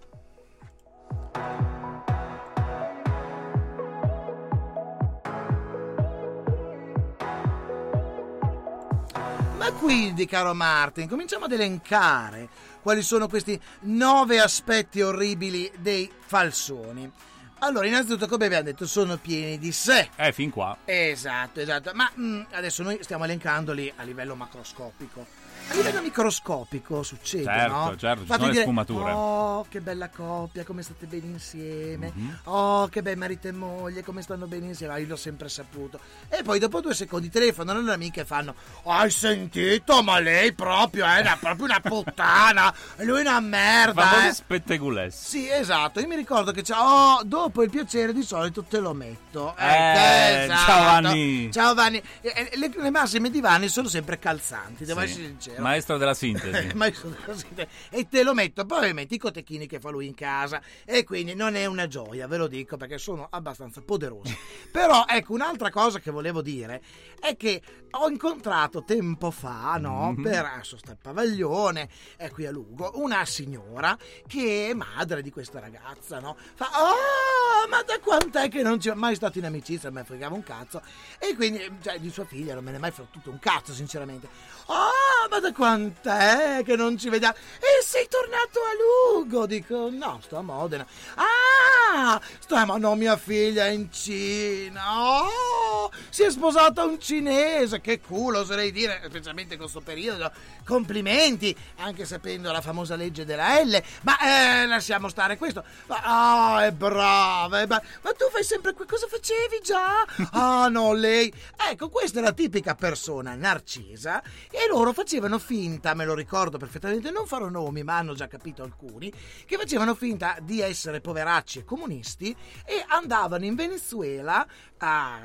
Ma 9.57 9.71
quindi, 9.73 10.25
caro 10.27 10.53
Martin, 10.53 11.07
cominciamo 11.07 11.45
ad 11.45 11.51
elencare 11.51 12.47
quali 12.81 13.01
sono 13.01 13.27
questi 13.27 13.59
nove 13.81 14.39
aspetti 14.39 15.01
orribili 15.01 15.69
dei 15.79 16.09
falsoni. 16.25 17.11
Allora, 17.59 17.87
innanzitutto, 17.87 18.27
come 18.27 18.45
abbiamo 18.45 18.63
detto, 18.63 18.85
sono 18.85 19.17
pieni 19.17 19.57
di 19.57 19.71
sé. 19.71 20.09
Eh, 20.15 20.31
fin 20.31 20.51
qua. 20.51 20.77
Esatto, 20.85 21.59
esatto. 21.59 21.91
Ma 21.93 22.09
mm, 22.17 22.41
adesso 22.51 22.83
noi 22.83 22.99
stiamo 23.01 23.23
elencandoli 23.23 23.91
a 23.95 24.03
livello 24.03 24.35
macroscopico. 24.35 25.25
A 25.69 25.73
livello 25.75 26.01
microscopico 26.01 27.03
succede, 27.03 27.43
Certo, 27.43 27.73
no? 27.75 27.95
certo, 27.97 28.21
ci 28.21 28.27
Fate 28.27 28.33
sono 28.39 28.45
le 28.45 28.51
dire, 28.51 28.63
sfumature. 28.63 29.11
Oh, 29.11 29.65
che 29.69 29.81
bella 29.81 30.09
coppia, 30.09 30.63
come 30.63 30.81
state 30.81 31.05
bene 31.05 31.25
insieme. 31.27 32.11
Mhm. 32.13 32.39
Oh, 32.45 32.87
che 32.87 33.01
bei 33.01 33.15
marito 33.15 33.47
e 33.47 33.51
moglie, 33.51 34.03
come 34.03 34.21
stanno 34.21 34.47
bene 34.47 34.67
insieme. 34.67 34.93
Ah, 34.93 34.97
io 34.97 35.07
l'ho 35.07 35.15
sempre 35.15 35.49
saputo. 35.49 35.99
E 36.29 36.41
poi 36.43 36.59
dopo 36.59 36.79
due 36.81 36.93
secondi 36.93 37.29
telefonano 37.29 37.81
le 37.81 37.93
amiche 37.93 38.21
e 38.21 38.25
fanno 38.25 38.55
Hai 38.83 39.09
sentito? 39.11 40.01
Ma 40.03 40.19
lei 40.19 40.53
proprio 40.53 41.05
è 41.05 41.19
una, 41.21 41.37
proprio 41.39 41.65
una 41.65 41.79
puttana. 41.79 42.73
Lui 42.97 43.17
è 43.19 43.21
una 43.21 43.39
merda. 43.39 44.01
Famosi 44.03 44.27
eh." 44.27 44.33
spettegulessi. 44.33 45.25
Sì, 45.39 45.49
esatto. 45.49 45.99
Io 45.99 46.07
mi 46.07 46.15
ricordo 46.15 46.51
che. 46.51 46.63
Oh, 46.73 47.21
dopo 47.23 47.63
il 47.63 47.69
piacere 47.69 48.13
di 48.13 48.23
solito 48.23 48.63
te 48.63 48.79
lo 48.79 48.93
metto. 48.93 49.55
Eh, 49.57 50.43
Ecco, 50.43 50.53
ciao, 50.53 50.83
Vanni. 50.83 51.51
Ciao 51.51 51.73
Vanni. 51.73 52.01
Le, 52.21 52.71
le 52.75 52.89
massime 52.89 53.29
di 53.29 53.41
Vanni 53.41 53.67
sono 53.67 53.87
sempre 53.87 54.17
calzanti, 54.19 54.85
devo 54.85 54.99
Sì. 55.01 55.05
essere 55.07 55.25
sincero. 55.27 55.56
Maestro 55.63 55.97
della 55.97 56.13
sintesi. 56.13 56.75
Ma 56.75 56.87
io 56.87 56.93
sono 56.93 57.15
così, 57.25 57.45
e 57.89 58.07
te 58.07 58.23
lo 58.23 58.33
metto 58.33 58.65
poi 58.65 58.93
metti 58.93 59.15
i 59.15 59.17
cotechini 59.17 59.67
che 59.67 59.79
fa 59.79 59.89
lui 59.89 60.05
in 60.07 60.13
casa. 60.15 60.61
E 60.85 61.03
quindi 61.03 61.35
non 61.35 61.55
è 61.55 61.65
una 61.65 61.87
gioia 61.87 62.27
ve 62.27 62.37
lo 62.37 62.47
dico 62.47 62.77
perché 62.77 62.97
sono 62.97 63.27
abbastanza 63.29 63.81
poderosi 63.81 64.35
però 64.71 65.05
ecco 65.07 65.33
un'altra 65.33 65.69
cosa 65.69 65.99
che 65.99 66.11
volevo 66.11 66.41
dire 66.41 66.81
è 67.19 67.35
che 67.35 67.61
ho 67.91 68.07
incontrato 68.09 68.83
tempo 68.83 69.31
fa 69.31 69.77
no 69.77 70.11
Mhm. 70.11 70.21
per 70.23 70.61
sta 70.63 70.91
il 70.91 70.97
pavaglione 71.01 71.89
è 72.17 72.29
qui 72.29 72.45
a 72.45 72.51
Lugo 72.51 72.91
una 72.95 73.23
signora 73.25 73.97
che 74.27 74.69
è 74.69 74.73
madre 74.73 75.21
di 75.21 75.29
questa 75.31 75.59
ragazza 75.59 76.19
no? 76.19 76.35
Fa 76.55 76.69
oh 76.73 77.67
ma 77.69 77.81
da 77.83 77.99
quant'è 77.99 78.47
che 78.49 78.61
non 78.61 78.79
ci 78.79 78.89
è 78.89 78.93
mai 78.93 79.15
stato 79.15 79.37
in 79.39 79.45
amicizia 79.45 79.89
me 79.91 80.03
fregava 80.03 80.35
un 80.35 80.43
cazzo. 80.43 80.81
E 81.19 81.35
quindi 81.35 81.59
cioè, 81.81 81.99
di 81.99 82.09
sua 82.09 82.25
figlia 82.25 82.53
non 82.53 82.63
me 82.63 82.71
ne 82.71 82.77
è 82.77 82.79
mai 82.79 82.91
fottuto 82.91 83.29
un 83.29 83.39
cazzo 83.39 83.73
sinceramente. 83.73 84.27
Oh 84.67 85.27
ma 85.29 85.39
da 85.39 85.46
quant'è 85.53 86.61
che 86.63 86.75
non 86.75 86.97
ci 86.97 87.09
vediamo. 87.09 87.35
E 87.59 87.83
sei 87.83 88.07
tornato 88.09 88.59
a 88.59 89.19
Lugo 89.21 89.45
dico. 89.45 89.89
No 89.89 90.19
sto 90.21 90.37
a 90.37 90.41
Modena. 90.41 90.85
Ah 91.15 92.19
sto 92.39 92.65
ma 92.65 92.77
no 92.77 92.95
mia 92.95 93.17
figlia 93.17 93.65
è 93.65 93.69
in 93.69 93.91
Cina. 93.91 94.81
Oh 95.01 95.91
si 96.09 96.23
è 96.23 96.31
sposata 96.31 96.83
un 96.83 96.99
cinese. 96.99 97.81
Che 97.81 97.99
culo 97.99 98.39
oserei 98.39 98.71
dire 98.71 99.01
specialmente 99.05 99.53
in 99.53 99.59
questo 99.59 99.81
periodo. 99.81 100.31
Complimenti 100.65 101.55
anche 101.77 102.05
sapendo 102.05 102.51
la 102.51 102.61
famosa 102.61 102.95
legge 102.95 103.25
della 103.25 103.61
L. 103.61 103.81
Ma 104.01 104.17
eh, 104.19 104.65
lasciamo 104.67 105.09
stare 105.09 105.37
questo. 105.37 105.63
Ah, 105.87 106.65
è 106.65 106.71
brava, 106.71 107.61
è 107.61 107.67
ma 107.67 107.79
tu 108.13 108.29
fai 108.31 108.43
sempre 108.43 108.73
que- 108.73 108.85
cosa 108.85 109.07
facevi 109.07 109.59
già? 109.61 110.05
Ah 110.31 110.67
no 110.67 110.93
lei. 110.93 111.31
Ecco 111.69 111.89
questa 111.89 112.19
è 112.19 112.21
la 112.21 112.31
tipica 112.31 112.75
persona 112.75 113.35
narcisa 113.35 114.21
e 114.49 114.67
loro 114.69 114.93
facevano 114.93 115.36
finta 115.39 115.93
me 115.93 116.05
lo 116.05 116.13
ricordo 116.13 116.57
perfettamente 116.57 117.11
non 117.11 117.25
farò 117.27 117.49
nomi 117.49 117.83
ma 117.83 117.97
hanno 117.97 118.13
già 118.13 118.27
capito 118.27 118.63
alcuni 118.63 119.11
che 119.45 119.57
facevano 119.57 119.95
finta 119.95 120.37
di 120.41 120.61
essere 120.61 121.01
poveracci 121.01 121.59
e 121.59 121.63
comunisti 121.65 122.35
e 122.65 122.83
andavano 122.87 123.45
in 123.45 123.55
Venezuela 123.55 124.45
a 124.77 125.19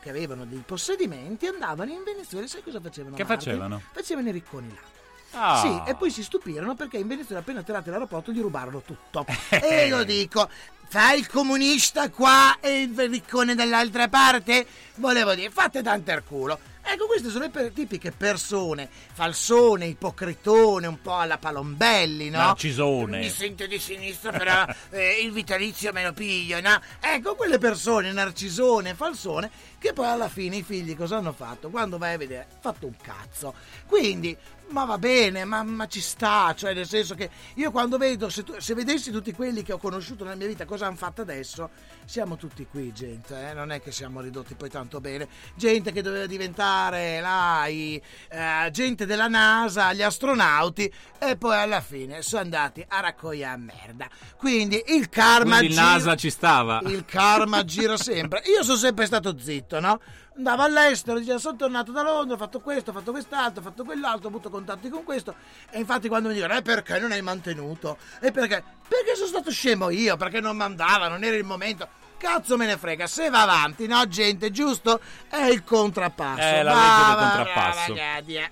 che 0.00 0.10
avevano 0.10 0.44
dei 0.44 0.62
possedimenti 0.64 1.46
andavano 1.46 1.90
in 1.90 2.04
Venezuela 2.04 2.46
sai 2.46 2.62
cosa 2.62 2.80
facevano 2.80 3.16
Che 3.16 3.24
Marti? 3.24 3.44
facevano? 3.46 3.82
facevano 3.92 4.28
i 4.28 4.32
ricconi 4.32 4.68
là 4.68 4.96
Ah. 5.32 5.58
Sì, 5.60 5.90
e 5.90 5.94
poi 5.94 6.10
si 6.10 6.22
stupirono 6.22 6.74
perché 6.74 6.96
in 6.96 7.06
Venezuela 7.06 7.42
appena 7.42 7.60
atterrati 7.60 7.88
all'aeroporto 7.90 8.32
gli 8.32 8.40
rubarono 8.40 8.80
tutto. 8.80 9.26
Eh. 9.50 9.82
e 9.84 9.88
lo 9.90 10.02
dico, 10.02 10.48
fai 10.88 11.18
il 11.18 11.28
comunista 11.28 12.08
qua 12.08 12.56
e 12.60 12.80
il 12.80 12.94
riccone 13.10 13.54
dall'altra 13.54 14.08
parte? 14.08 14.66
Volevo 14.94 15.34
dire, 15.34 15.50
fate 15.50 15.82
tanto 15.82 16.12
il 16.12 16.22
culo. 16.26 16.58
Ecco, 16.90 17.04
queste 17.04 17.28
sono 17.28 17.44
le 17.44 17.50
per- 17.50 17.70
tipiche 17.70 18.12
persone, 18.12 18.88
falsone, 19.12 19.84
ipocritone, 19.84 20.86
un 20.86 21.02
po' 21.02 21.18
alla 21.18 21.36
Palombelli, 21.36 22.30
no? 22.30 22.38
Narcisone. 22.38 23.18
Mi 23.18 23.28
sento 23.28 23.66
di 23.66 23.78
sinistra, 23.78 24.30
però 24.32 24.64
eh, 24.90 25.20
il 25.22 25.30
vitalizio 25.30 25.92
me 25.92 26.02
lo 26.02 26.14
piglio, 26.14 26.58
no? 26.62 26.80
Ecco, 26.98 27.34
quelle 27.34 27.58
persone, 27.58 28.10
narcisone, 28.12 28.94
falsone, 28.94 29.50
che 29.78 29.92
poi 29.92 30.06
alla 30.06 30.30
fine 30.30 30.56
i 30.56 30.62
figli 30.62 30.96
cosa 30.96 31.18
hanno 31.18 31.32
fatto? 31.34 31.68
Quando 31.68 31.98
vai 31.98 32.14
a 32.14 32.18
vedere, 32.18 32.46
fatto 32.58 32.86
un 32.86 32.96
cazzo. 33.02 33.52
Quindi, 33.86 34.34
ma 34.70 34.84
va 34.84 34.98
bene, 34.98 35.44
ma, 35.44 35.62
ma 35.62 35.86
ci 35.86 36.00
sta, 36.00 36.54
cioè 36.56 36.74
nel 36.74 36.86
senso 36.86 37.14
che 37.14 37.30
io 37.54 37.70
quando 37.70 37.96
vedo, 37.98 38.28
se, 38.28 38.42
tu- 38.44 38.58
se 38.58 38.74
vedessi 38.74 39.10
tutti 39.10 39.32
quelli 39.32 39.62
che 39.62 39.72
ho 39.72 39.78
conosciuto 39.78 40.24
nella 40.24 40.36
mia 40.36 40.46
vita, 40.46 40.64
cosa 40.64 40.86
hanno 40.86 40.96
fatto 40.96 41.22
adesso, 41.22 41.70
siamo 42.04 42.36
tutti 42.36 42.66
qui, 42.70 42.92
gente, 42.92 43.50
eh? 43.50 43.54
non 43.54 43.70
è 43.72 43.80
che 43.80 43.92
siamo 43.92 44.20
ridotti 44.20 44.54
poi 44.54 44.70
tanto 44.70 45.00
bene. 45.00 45.28
Gente 45.54 45.92
che 45.92 46.02
doveva 46.02 46.26
diventare 46.26 47.20
là, 47.20 47.66
i, 47.66 48.00
eh, 48.30 48.68
gente 48.70 49.06
della 49.06 49.28
NASA, 49.28 49.92
gli 49.92 50.02
astronauti, 50.02 50.90
e 51.18 51.36
poi 51.36 51.56
alla 51.56 51.80
fine 51.80 52.22
sono 52.22 52.42
andati 52.42 52.84
a 52.88 53.00
raccogliere 53.00 53.56
merda. 53.56 54.08
Quindi 54.36 54.82
il 54.88 55.08
karma 55.08 55.56
Quindi 55.58 55.66
il 55.66 55.72
gira- 55.72 55.82
NASA 55.92 56.14
ci 56.16 56.30
stava. 56.30 56.80
il 56.84 57.04
karma 57.04 57.64
gira 57.64 57.96
sempre. 57.96 58.42
Io 58.46 58.62
sono 58.62 58.76
sempre 58.78 59.06
stato 59.06 59.36
zitto, 59.38 59.80
no? 59.80 60.00
Andavo 60.38 60.62
all'estero, 60.62 61.18
diceva 61.18 61.38
sono 61.38 61.56
tornato 61.56 61.90
da 61.90 62.02
Londra, 62.02 62.36
ho 62.36 62.38
fatto 62.38 62.60
questo, 62.60 62.90
ho 62.90 62.92
fatto 62.92 63.10
quest'altro, 63.10 63.60
ho 63.60 63.64
fatto 63.64 63.82
quell'altro, 63.82 64.26
ho 64.26 64.28
avuto 64.28 64.50
contatti 64.50 64.88
con 64.88 65.02
questo. 65.02 65.34
E 65.68 65.80
infatti 65.80 66.06
quando 66.06 66.28
mi 66.28 66.34
dicono, 66.34 66.54
eh 66.54 66.62
perché 66.62 67.00
non 67.00 67.10
hai 67.10 67.20
mantenuto? 67.22 67.98
E 68.20 68.30
perché? 68.30 68.62
Perché 68.86 69.16
sono 69.16 69.26
stato 69.26 69.50
scemo 69.50 69.90
io, 69.90 70.16
perché 70.16 70.38
non 70.40 70.56
mandava, 70.56 71.08
non 71.08 71.24
era 71.24 71.34
il 71.34 71.42
momento. 71.42 71.88
Cazzo 72.16 72.56
me 72.56 72.66
ne 72.66 72.76
frega, 72.76 73.08
se 73.08 73.30
va 73.30 73.42
avanti, 73.42 73.88
no 73.88 74.06
gente, 74.06 74.52
giusto? 74.52 75.00
È 75.28 75.42
il 75.42 75.64
contrappasso. 75.64 76.40
È 76.40 76.62
la 76.62 76.72
Va, 76.72 76.78
legge 76.78 76.94
del 76.94 77.14
va, 77.16 77.34
contrappasso. 77.34 77.92
va, 77.94 77.98
ragazzi, 78.00 78.34
eh. 78.34 78.50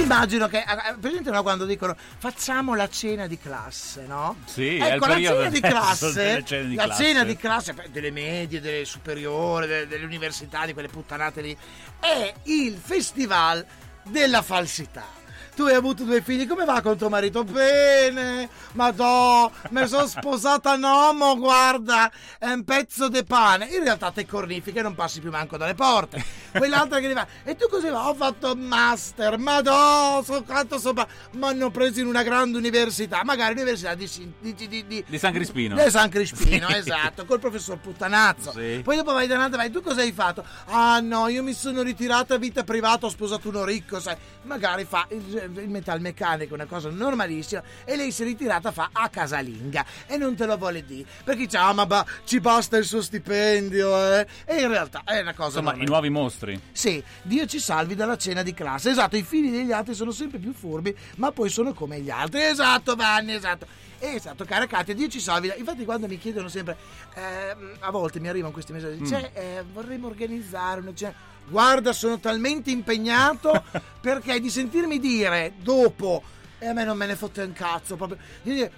Immagino 0.00 0.48
che, 0.48 0.58
eh, 0.58 0.96
presente 0.98 1.30
no, 1.30 1.42
quando 1.42 1.64
dicono 1.64 1.96
facciamo 2.18 2.74
la 2.74 2.88
cena 2.88 3.26
di 3.26 3.38
classe, 3.38 4.06
no? 4.06 4.36
Sì, 4.44 4.76
ecco, 4.76 5.06
la 5.06 5.20
cena 5.20 5.48
di 5.48 5.60
classe, 5.60 6.42
di 6.66 6.74
la 6.74 6.84
classe. 6.84 7.04
cena 7.04 7.24
di 7.24 7.36
classe 7.36 7.74
delle 7.90 8.10
medie, 8.10 8.60
delle 8.60 8.84
superiori, 8.84 9.66
delle, 9.66 9.86
delle 9.86 10.04
università, 10.04 10.66
di 10.66 10.72
quelle 10.72 10.88
puttanate 10.88 11.40
lì, 11.40 11.56
è 11.98 12.32
il 12.44 12.76
festival 12.82 13.64
della 14.04 14.42
falsità. 14.42 15.19
Tu 15.60 15.66
hai 15.66 15.74
avuto 15.74 16.04
due 16.04 16.22
figli, 16.22 16.46
come 16.46 16.64
va 16.64 16.80
con 16.80 16.96
tuo 16.96 17.10
marito? 17.10 17.44
Bene, 17.44 18.48
madò, 18.72 19.50
mi 19.68 19.86
sono 19.86 20.06
sposata 20.06 20.72
un 20.72 20.82
uomo, 20.82 21.36
guarda, 21.36 22.10
è 22.38 22.50
un 22.50 22.64
pezzo 22.64 23.10
di 23.10 23.22
pane. 23.24 23.66
In 23.66 23.82
realtà 23.84 24.10
te 24.10 24.24
cornifiche 24.24 24.78
e 24.78 24.82
non 24.82 24.94
passi 24.94 25.20
più 25.20 25.28
manco 25.28 25.58
dalle 25.58 25.74
porte. 25.74 26.24
Quell'altra 26.50 26.98
che 26.98 27.08
ti 27.08 27.12
fa, 27.12 27.26
e 27.44 27.56
tu 27.56 27.68
così 27.68 27.88
va? 27.90 28.08
Ho 28.08 28.14
fatto 28.14 28.52
un 28.54 28.60
master, 28.60 29.36
madò, 29.36 30.22
sono 30.22 30.42
quanto 30.44 30.78
sopra. 30.78 31.06
Mi 31.32 31.44
hanno 31.44 31.70
preso 31.70 32.00
in 32.00 32.06
una 32.06 32.22
grande 32.22 32.56
università, 32.56 33.22
magari 33.22 33.52
università 33.52 33.94
di, 33.94 34.08
di, 34.40 34.54
di, 34.54 34.66
di, 34.66 34.86
di 34.86 35.04
Di 35.06 35.18
San 35.18 35.34
Crispino. 35.34 35.76
di 35.76 35.90
San 35.90 36.08
Crispino, 36.08 36.68
Sì. 36.70 36.76
esatto, 36.76 37.26
col 37.26 37.38
professor 37.38 37.76
Puttanazzo. 37.78 38.52
Sì. 38.52 38.80
Poi 38.82 38.96
dopo 38.96 39.12
vai 39.12 39.26
da 39.26 39.34
un'altra, 39.34 39.58
vai, 39.58 39.70
tu 39.70 39.82
cosa 39.82 40.00
hai 40.00 40.12
fatto? 40.12 40.42
Ah 40.68 41.00
no, 41.00 41.28
io 41.28 41.42
mi 41.42 41.52
sono 41.52 41.82
ritirata 41.82 42.36
a 42.36 42.38
vita 42.38 42.64
privata, 42.64 43.04
ho 43.04 43.10
sposato 43.10 43.50
uno 43.50 43.62
ricco, 43.64 44.00
sai. 44.00 44.16
Magari 44.44 44.86
fa 44.86 45.06
il, 45.10 45.49
il 45.56 45.68
metalmeccanico, 45.68 46.54
una 46.54 46.66
cosa 46.66 46.88
normalissima, 46.90 47.62
e 47.84 47.96
lei 47.96 48.12
si 48.12 48.22
è 48.22 48.24
ritirata, 48.26 48.70
fa 48.72 48.90
a 48.92 49.08
casalinga. 49.08 49.84
E 50.06 50.16
non 50.16 50.34
te 50.34 50.46
lo 50.46 50.56
vuole 50.56 50.84
dire. 50.84 51.08
Perché 51.24 51.44
dice, 51.44 51.56
ah 51.56 51.72
ma 51.72 51.86
ba- 51.86 52.06
ci 52.24 52.40
basta 52.40 52.76
il 52.76 52.84
suo 52.84 53.02
stipendio, 53.02 53.96
eh. 54.14 54.26
E 54.44 54.60
in 54.60 54.68
realtà 54.68 55.02
è 55.04 55.20
una 55.20 55.34
cosa 55.34 55.58
Insomma, 55.58 55.70
normale. 55.70 55.84
i 55.84 55.86
nuovi 55.86 56.08
mostri. 56.10 56.60
Sì, 56.72 57.02
Dio 57.22 57.46
ci 57.46 57.58
salvi 57.58 57.94
dalla 57.94 58.16
cena 58.16 58.42
di 58.42 58.54
classe. 58.54 58.90
Esatto, 58.90 59.16
i 59.16 59.22
figli 59.22 59.50
degli 59.50 59.72
altri 59.72 59.94
sono 59.94 60.10
sempre 60.10 60.38
più 60.38 60.52
furbi, 60.52 60.96
ma 61.16 61.32
poi 61.32 61.48
sono 61.48 61.72
come 61.74 62.00
gli 62.00 62.10
altri. 62.10 62.42
Esatto, 62.42 62.94
Vanni, 62.94 63.34
esatto. 63.34 63.66
Esatto, 64.02 64.44
cara 64.46 64.66
Katia, 64.66 64.94
Dio 64.94 65.08
ci 65.08 65.20
salvi. 65.20 65.52
Infatti, 65.56 65.84
quando 65.84 66.06
mi 66.08 66.16
chiedono 66.18 66.48
sempre, 66.48 66.76
ehm, 67.14 67.76
a 67.80 67.90
volte 67.90 68.18
mi 68.18 68.28
arrivano 68.28 68.52
questi 68.52 68.72
messaggi, 68.72 69.02
Mm. 69.02 69.06
cioè, 69.06 69.30
eh, 69.34 69.64
vorremmo 69.72 70.06
organizzare 70.06 70.80
una 70.80 70.94
cena. 70.94 71.12
Guarda, 71.46 71.92
sono 71.92 72.18
talmente 72.18 72.70
impegnato 72.70 73.62
perché 74.00 74.40
di 74.40 74.48
sentirmi 74.50 74.98
dire 74.98 75.52
dopo. 75.58 76.22
E 76.62 76.66
a 76.66 76.72
me 76.74 76.84
non 76.84 76.94
me 76.96 77.06
ne 77.06 77.16
fotte 77.16 77.42
un 77.42 77.52
cazzo 77.54 77.96
proprio. 77.96 78.18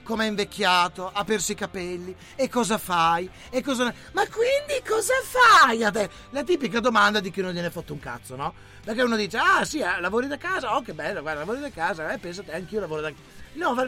Come 0.05 0.25
è 0.25 0.29
invecchiato, 0.29 1.11
ha 1.13 1.25
perso 1.25 1.51
i 1.51 1.57
capelli. 1.57 2.15
E 2.37 2.49
cosa 2.49 2.79
fai? 2.79 3.29
E 3.51 3.61
cosa. 3.61 3.93
Ma 4.13 4.23
quindi 4.29 4.81
cosa 4.89 5.15
fai 5.25 5.83
adesso? 5.83 6.11
La 6.31 6.45
tipica 6.45 6.79
domanda 6.79 7.19
di 7.19 7.31
chi 7.33 7.41
non 7.41 7.53
gliene 7.53 7.71
fotte 7.71 7.91
un 7.93 7.99
cazzo, 7.99 8.37
no? 8.37 8.55
Perché 8.85 9.03
uno 9.03 9.17
dice, 9.17 9.37
ah 9.39 9.65
sì, 9.65 9.81
eh, 9.81 10.01
lavori 10.01 10.29
da 10.29 10.37
casa, 10.39 10.77
oh 10.77 10.83
che 10.83 10.93
bello, 10.95 11.23
guarda, 11.23 11.41
lavori 11.41 11.59
da 11.61 11.71
casa, 11.71 12.13
eh, 12.13 12.19
pensate, 12.19 12.53
anch'io 12.53 12.79
lavoro 12.81 13.01
da 13.01 13.13
No, 13.55 13.75
ma 13.75 13.85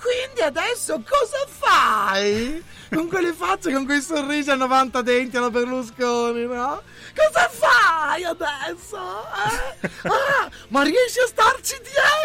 quindi 0.00 0.40
adesso 0.42 0.94
cosa 1.06 1.44
fai? 1.46 2.62
Con 2.88 3.08
quelle 3.08 3.32
facce, 3.32 3.72
con 3.72 3.84
quei 3.84 4.00
sorrisi 4.00 4.50
a 4.50 4.54
90 4.54 5.02
denti 5.02 5.36
alla 5.36 5.50
Berlusconi, 5.50 6.44
no? 6.44 6.82
Cosa 7.16 7.48
fai 7.48 8.22
adesso? 8.22 8.98
eh? 8.98 9.90
Ah, 10.04 10.48
ma 10.68 10.82
riesci 10.82 11.18
a 11.18 11.26
starci 11.26 11.74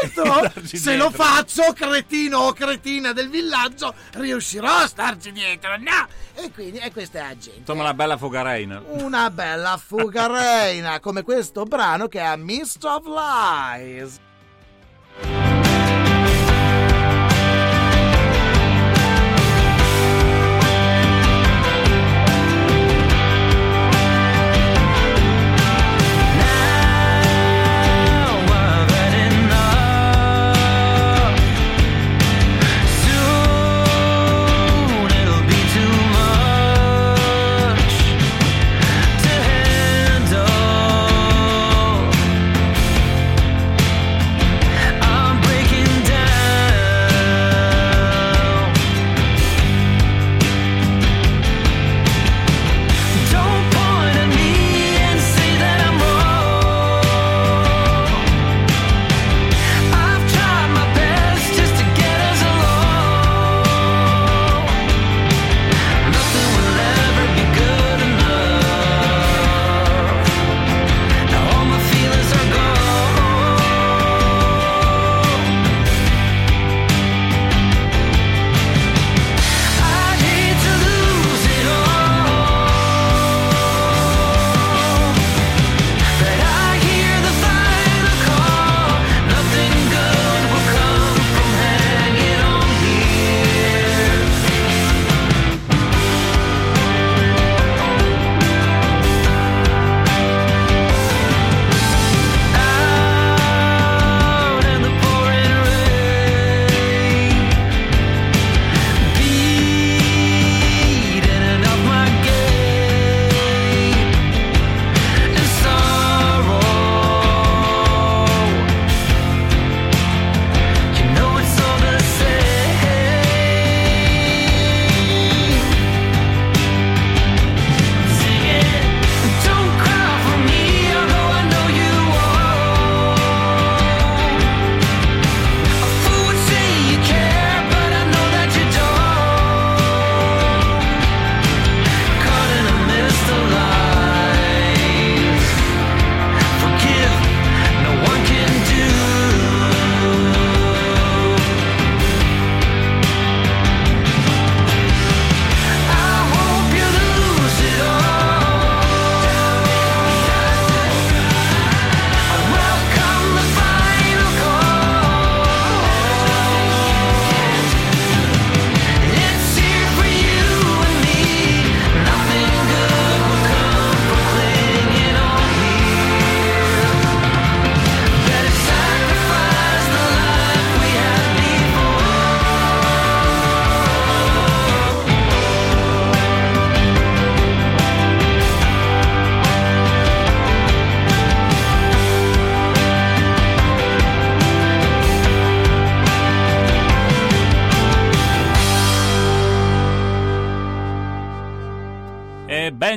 dietro? 0.03 0.33
Starci 0.49 0.77
Se 0.77 0.95
lo 0.97 1.07
dietro. 1.07 1.23
faccio, 1.23 1.73
cretino 1.73 2.39
o 2.39 2.53
cretina 2.53 3.11
del 3.13 3.29
villaggio, 3.29 3.93
riuscirò 4.13 4.69
a 4.79 4.87
starci 4.87 5.31
dietro, 5.31 5.77
no? 5.77 6.07
E 6.35 6.51
quindi, 6.51 6.77
e 6.77 6.91
questa 6.91 7.19
è 7.19 7.21
la 7.23 7.37
gente. 7.37 7.59
Insomma, 7.59 7.81
una 7.83 7.93
bella 7.93 8.17
fogareina. 8.17 8.81
Una 8.87 9.29
bella 9.31 9.77
fuga 9.83 10.27
reina, 10.31 10.99
come 10.99 11.23
questo 11.23 11.63
brano 11.63 12.07
che 12.07 12.19
è 12.19 12.35
Mist 12.35 12.83
of 12.83 13.05
Lies. 13.05 14.19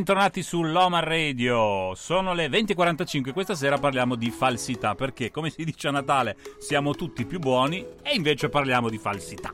Bentornati 0.01 0.43
sull'Oma 0.43 1.01
Radio. 1.01 1.95
Sono 1.95 2.33
le 2.33 2.47
20.45. 2.47 3.35
Questa 3.35 3.55
sera 3.55 3.77
parliamo 3.77 4.15
di 4.15 4.31
falsità 4.31 4.95
perché, 4.95 5.31
come 5.31 5.51
si 5.51 5.63
dice 5.63 5.89
a 5.89 5.91
Natale, 5.91 6.39
siamo 6.59 6.95
tutti 6.95 7.27
più 7.27 7.39
buoni 7.39 7.85
e 8.03 8.15
invece 8.15 8.49
parliamo 8.49 8.89
di 8.89 8.97
falsità. 8.97 9.53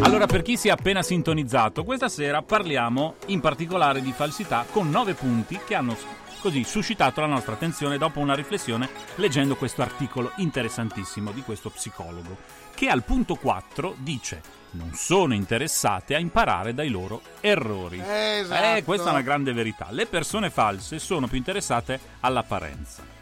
Allora, 0.00 0.26
per 0.26 0.42
chi 0.42 0.56
si 0.56 0.66
è 0.66 0.72
appena 0.72 1.00
sintonizzato, 1.00 1.84
questa 1.84 2.08
sera 2.08 2.42
parliamo 2.42 3.14
in 3.26 3.38
particolare 3.38 4.02
di 4.02 4.10
falsità 4.10 4.66
con 4.68 4.90
nove 4.90 5.14
punti 5.14 5.60
che 5.64 5.76
hanno 5.76 5.96
così 6.40 6.64
suscitato 6.64 7.20
la 7.20 7.28
nostra 7.28 7.52
attenzione 7.52 7.98
dopo 7.98 8.18
una 8.18 8.34
riflessione 8.34 8.88
leggendo 9.14 9.54
questo 9.54 9.82
articolo 9.82 10.32
interessantissimo 10.38 11.30
di 11.30 11.42
questo 11.42 11.70
psicologo, 11.70 12.36
che 12.74 12.88
al 12.88 13.04
punto 13.04 13.36
4 13.36 13.94
dice 13.98 14.61
non 14.72 14.92
sono 14.94 15.34
interessate 15.34 16.14
a 16.14 16.18
imparare 16.18 16.74
dai 16.74 16.88
loro 16.88 17.22
errori. 17.40 18.02
Esatto. 18.04 18.76
Eh, 18.76 18.84
questa 18.84 19.08
è 19.08 19.12
una 19.12 19.22
grande 19.22 19.52
verità. 19.52 19.88
Le 19.90 20.06
persone 20.06 20.50
false 20.50 20.98
sono 20.98 21.26
più 21.26 21.38
interessate 21.38 21.98
all'apparenza 22.20 23.12